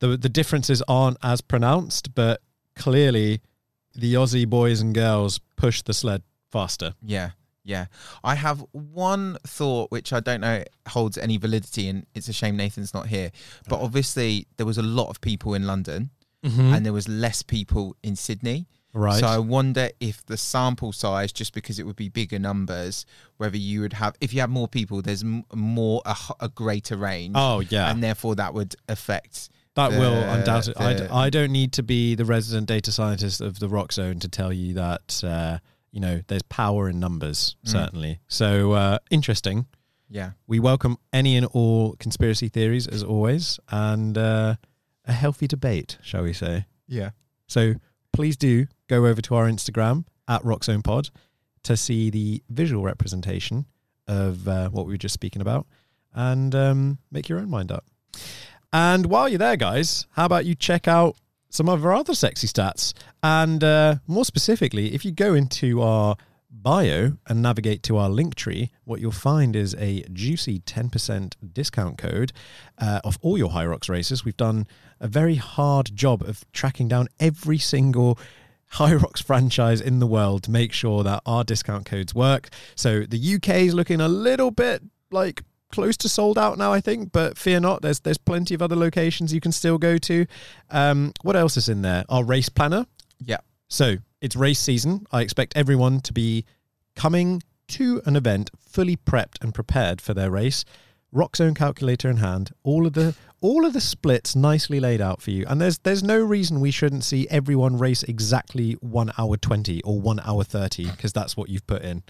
the 0.00 0.16
the 0.16 0.28
differences 0.28 0.82
aren't 0.88 1.18
as 1.22 1.40
pronounced, 1.40 2.14
but 2.14 2.40
clearly 2.76 3.40
the 3.94 4.14
Aussie 4.14 4.48
boys 4.48 4.80
and 4.80 4.94
girls 4.94 5.40
push 5.56 5.82
the 5.82 5.94
sled 5.94 6.22
faster. 6.50 6.94
Yeah, 7.02 7.30
yeah. 7.64 7.86
I 8.22 8.34
have 8.34 8.64
one 8.72 9.38
thought 9.46 9.90
which 9.90 10.12
I 10.12 10.20
don't 10.20 10.40
know 10.40 10.64
holds 10.88 11.16
any 11.16 11.36
validity, 11.36 11.88
and 11.88 12.06
it's 12.14 12.28
a 12.28 12.32
shame 12.32 12.56
Nathan's 12.56 12.92
not 12.92 13.06
here. 13.06 13.30
But 13.68 13.80
obviously, 13.80 14.46
there 14.56 14.66
was 14.66 14.78
a 14.78 14.82
lot 14.82 15.08
of 15.10 15.20
people 15.20 15.54
in 15.54 15.66
London, 15.66 16.10
and 16.44 16.84
there 16.84 16.92
was 16.92 17.08
less 17.08 17.42
people 17.42 17.96
in 18.02 18.16
Sydney. 18.16 18.66
Right. 18.92 19.18
So 19.18 19.26
I 19.26 19.38
wonder 19.38 19.90
if 19.98 20.24
the 20.26 20.36
sample 20.36 20.92
size, 20.92 21.32
just 21.32 21.52
because 21.52 21.80
it 21.80 21.86
would 21.86 21.96
be 21.96 22.08
bigger 22.08 22.38
numbers, 22.38 23.06
whether 23.38 23.56
you 23.56 23.80
would 23.80 23.94
have, 23.94 24.14
if 24.20 24.32
you 24.32 24.40
have 24.40 24.50
more 24.50 24.68
people, 24.68 25.02
there's 25.02 25.24
more 25.52 26.00
a 26.40 26.48
greater 26.48 26.96
range. 26.96 27.34
Oh 27.36 27.60
yeah. 27.60 27.90
and 27.90 28.02
therefore 28.02 28.36
that 28.36 28.54
would 28.54 28.76
affect. 28.88 29.48
That 29.74 29.90
will 29.90 30.14
undoubtedly. 30.14 30.94
The- 30.94 31.12
I 31.12 31.30
don't 31.30 31.50
need 31.50 31.72
to 31.72 31.82
be 31.82 32.14
the 32.14 32.24
resident 32.24 32.68
data 32.68 32.92
scientist 32.92 33.40
of 33.40 33.58
the 33.58 33.66
Roxzone 33.68 34.20
to 34.20 34.28
tell 34.28 34.52
you 34.52 34.74
that 34.74 35.24
uh, 35.24 35.58
you 35.90 35.98
know 36.00 36.20
there's 36.28 36.42
power 36.42 36.88
in 36.88 37.00
numbers. 37.00 37.56
Mm. 37.66 37.70
Certainly. 37.70 38.20
So 38.28 38.72
uh, 38.72 38.98
interesting. 39.10 39.66
Yeah, 40.08 40.32
We 40.46 40.60
welcome 40.60 40.98
any 41.12 41.36
and 41.36 41.46
all 41.46 41.96
conspiracy 41.98 42.48
theories 42.48 42.86
as 42.86 43.02
always, 43.02 43.58
and 43.68 44.16
uh, 44.16 44.54
a 45.06 45.12
healthy 45.12 45.46
debate, 45.46 45.98
shall 46.02 46.22
we 46.22 46.32
say? 46.32 46.66
yeah. 46.86 47.10
So 47.46 47.74
please 48.12 48.36
do 48.36 48.66
go 48.88 49.06
over 49.06 49.20
to 49.20 49.34
our 49.34 49.46
Instagram 49.46 50.04
at 50.28 50.42
RoxzonePod 50.42 51.10
to 51.64 51.76
see 51.76 52.10
the 52.10 52.42
visual 52.48 52.82
representation 52.82 53.66
of 54.06 54.46
uh, 54.48 54.68
what 54.70 54.86
we 54.86 54.92
were 54.92 54.98
just 54.98 55.14
speaking 55.14 55.42
about, 55.42 55.66
and 56.14 56.54
um, 56.54 56.98
make 57.10 57.28
your 57.28 57.38
own 57.38 57.50
mind 57.50 57.70
up. 57.72 57.84
And 58.72 59.06
while 59.06 59.28
you're 59.28 59.38
there, 59.38 59.56
guys, 59.56 60.06
how 60.12 60.26
about 60.26 60.46
you 60.46 60.54
check 60.54 60.88
out 60.88 61.16
some 61.48 61.68
of 61.68 61.84
our 61.84 61.92
other 61.92 62.14
sexy 62.14 62.46
stats? 62.46 62.92
And 63.22 63.62
uh, 63.62 63.96
more 64.06 64.24
specifically, 64.24 64.94
if 64.94 65.04
you 65.04 65.12
go 65.12 65.34
into 65.34 65.80
our 65.80 66.16
bio 66.62 67.12
and 67.26 67.42
navigate 67.42 67.82
to 67.84 67.96
our 67.96 68.08
link 68.08 68.34
tree, 68.34 68.70
what 68.84 69.00
you'll 69.00 69.12
find 69.12 69.54
is 69.56 69.74
a 69.78 70.04
juicy 70.12 70.60
10% 70.60 71.34
discount 71.52 71.98
code 71.98 72.32
uh, 72.78 73.00
of 73.04 73.18
all 73.20 73.36
your 73.36 73.50
Rocks 73.50 73.88
races. 73.88 74.24
We've 74.24 74.36
done 74.36 74.66
a 75.00 75.08
very 75.08 75.34
hard 75.36 75.94
job 75.94 76.22
of 76.22 76.44
tracking 76.52 76.88
down 76.88 77.08
every 77.20 77.58
single 77.58 78.18
Rocks 78.80 79.20
franchise 79.20 79.80
in 79.80 80.00
the 80.00 80.06
world 80.06 80.42
to 80.44 80.50
make 80.50 80.72
sure 80.72 81.02
that 81.04 81.22
our 81.26 81.44
discount 81.44 81.86
codes 81.86 82.14
work. 82.14 82.48
So 82.74 83.04
the 83.04 83.34
UK 83.36 83.48
is 83.48 83.74
looking 83.74 84.00
a 84.00 84.08
little 84.08 84.50
bit 84.50 84.82
like 85.10 85.42
close 85.70 85.96
to 85.98 86.08
sold 86.08 86.38
out 86.38 86.58
now, 86.58 86.72
I 86.72 86.80
think, 86.80 87.12
but 87.12 87.36
fear 87.36 87.60
not. 87.60 87.82
There's 87.82 88.00
there's 88.00 88.18
plenty 88.18 88.54
of 88.54 88.62
other 88.62 88.76
locations 88.76 89.32
you 89.32 89.40
can 89.40 89.52
still 89.52 89.78
go 89.78 89.98
to. 89.98 90.26
Um, 90.70 91.12
what 91.22 91.36
else 91.36 91.56
is 91.56 91.68
in 91.68 91.82
there? 91.82 92.04
Our 92.08 92.24
race 92.24 92.48
planner. 92.48 92.86
Yeah. 93.20 93.38
So 93.68 93.96
it's 94.24 94.34
race 94.34 94.58
season. 94.58 95.06
I 95.12 95.20
expect 95.20 95.54
everyone 95.54 96.00
to 96.00 96.12
be 96.14 96.46
coming 96.96 97.42
to 97.68 98.00
an 98.06 98.16
event 98.16 98.50
fully 98.58 98.96
prepped 98.96 99.36
and 99.42 99.54
prepared 99.54 100.00
for 100.00 100.14
their 100.14 100.30
race. 100.30 100.64
Roxzone 101.14 101.54
calculator 101.54 102.08
in 102.08 102.16
hand, 102.16 102.50
all 102.62 102.86
of 102.86 102.94
the 102.94 103.14
all 103.42 103.66
of 103.66 103.74
the 103.74 103.82
splits 103.82 104.34
nicely 104.34 104.80
laid 104.80 105.02
out 105.02 105.20
for 105.20 105.30
you. 105.30 105.44
And 105.46 105.60
there's 105.60 105.78
there's 105.80 106.02
no 106.02 106.18
reason 106.18 106.60
we 106.60 106.70
shouldn't 106.70 107.04
see 107.04 107.28
everyone 107.28 107.76
race 107.76 108.02
exactly 108.02 108.72
one 108.80 109.12
hour 109.18 109.36
twenty 109.36 109.82
or 109.82 110.00
one 110.00 110.20
hour 110.20 110.42
thirty 110.42 110.86
because 110.90 111.12
that's 111.12 111.36
what 111.36 111.50
you've 111.50 111.66
put 111.66 111.82
in. 111.82 112.02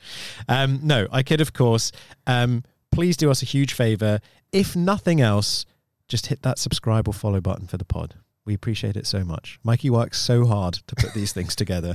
Um, 0.48 0.78
no, 0.84 1.08
I 1.10 1.24
kid, 1.24 1.40
of 1.40 1.52
course. 1.52 1.90
Um, 2.28 2.62
please 2.92 3.16
do 3.16 3.28
us 3.28 3.42
a 3.42 3.46
huge 3.46 3.72
favor. 3.72 4.20
If 4.52 4.76
nothing 4.76 5.20
else, 5.20 5.66
just 6.06 6.28
hit 6.28 6.42
that 6.42 6.60
subscribe 6.60 7.08
or 7.08 7.12
follow 7.12 7.40
button 7.40 7.66
for 7.66 7.76
the 7.76 7.84
pod. 7.84 8.14
We 8.46 8.52
appreciate 8.52 8.96
it 8.96 9.06
so 9.06 9.24
much. 9.24 9.58
Mikey 9.64 9.88
works 9.88 10.20
so 10.20 10.44
hard 10.44 10.74
to 10.86 10.94
put 10.94 11.14
these 11.14 11.32
things 11.32 11.56
together. 11.56 11.94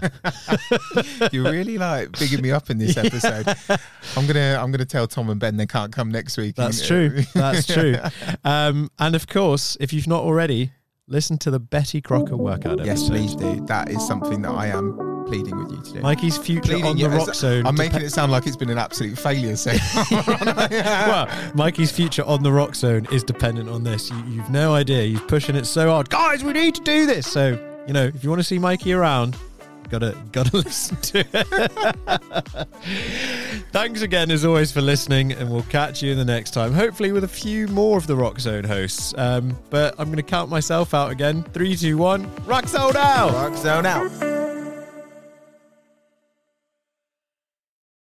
You're 1.32 1.52
really 1.52 1.78
like 1.78 2.18
bigging 2.18 2.42
me 2.42 2.52
up 2.52 2.72
in 2.72 2.80
this 2.80 2.98
episode. 2.98 3.48
I'm 4.18 4.26
gonna 4.26 4.58
I'm 4.60 4.72
gonna 4.72 4.86
tell 4.86 5.06
Tom 5.08 5.30
and 5.30 5.40
Ben 5.40 5.58
they 5.58 5.68
can't 5.68 5.92
come 5.94 6.10
next 6.10 6.38
week. 6.38 6.56
That's 6.56 6.86
true. 6.88 7.22
That's 7.36 7.68
true. 7.68 7.98
Um, 8.44 8.90
and 8.98 9.16
of 9.16 9.28
course, 9.28 9.78
if 9.80 9.94
you've 9.94 10.08
not 10.08 10.24
already, 10.24 10.72
listen 11.08 11.38
to 11.40 11.52
the 11.52 11.60
Betty 11.60 12.02
Crocker 12.02 12.38
workout 12.38 12.84
Yes, 12.84 13.08
please 13.08 13.36
do. 13.36 13.64
That 13.68 13.90
is 13.90 14.06
something 14.08 14.42
that 14.42 14.52
I 14.52 14.68
am 14.68 15.09
pleading 15.30 15.58
with 15.58 15.72
you 15.72 15.82
to 15.82 15.94
do. 15.94 16.00
Mikey's 16.02 16.38
future 16.38 16.62
Pleading, 16.62 16.86
on 16.86 16.98
the 16.98 17.04
Roxzone. 17.04 17.66
I'm 17.66 17.76
making 17.76 18.02
it 18.02 18.10
sound 18.10 18.32
like 18.32 18.48
it's 18.48 18.56
been 18.56 18.70
an 18.70 18.80
absolute 18.80 19.18
failure. 19.18 19.56
So 19.56 19.72
well, 20.12 21.30
Mikey's 21.54 21.92
future 21.92 22.24
on 22.24 22.42
the 22.42 22.50
Roxzone 22.50 23.12
is 23.14 23.24
dependent 23.24 23.70
on 23.70 23.84
this. 23.84 24.10
You, 24.10 24.24
you've 24.28 24.50
no 24.50 24.74
idea. 24.74 25.04
He's 25.04 25.22
pushing 25.22 25.56
it 25.56 25.66
so 25.66 25.90
hard, 25.90 26.10
guys. 26.10 26.44
We 26.44 26.54
need 26.54 26.76
to 26.76 26.82
do 26.82 27.06
this. 27.06 27.32
So 27.32 27.60
you 27.88 27.94
know, 27.94 28.06
if 28.06 28.24
you 28.24 28.30
want 28.30 28.40
to 28.40 28.44
see 28.44 28.58
Mikey 28.60 28.94
around, 28.94 29.38
gotta 29.90 30.18
gotta 30.32 30.58
listen 30.58 30.98
to 30.98 31.20
it. 31.20 32.68
Thanks 33.72 34.02
again, 34.02 34.32
as 34.32 34.46
always, 34.46 34.72
for 34.72 34.82
listening, 34.82 35.32
and 35.34 35.52
we'll 35.52 35.62
catch 35.64 36.02
you 36.02 36.12
in 36.12 36.18
the 36.18 36.26
next 36.26 36.52
time. 36.52 36.74
Hopefully, 36.74 37.12
with 37.12 37.24
a 37.24 37.28
few 37.28 37.68
more 37.68 37.98
of 37.98 38.08
the 38.08 38.16
Roxzone 38.16 38.66
hosts. 38.66 39.14
Um, 39.18 39.56
but 39.70 39.94
I'm 40.00 40.06
going 40.06 40.18
to 40.18 40.24
count 40.24 40.50
myself 40.50 40.94
out 40.94 41.12
again. 41.12 41.44
Three, 41.54 41.76
two, 41.76 41.98
one. 41.98 42.30
Rock 42.46 42.68
Zone 42.68 42.98
out. 42.98 43.32
Roxzone 43.32 43.86
out. 43.86 44.49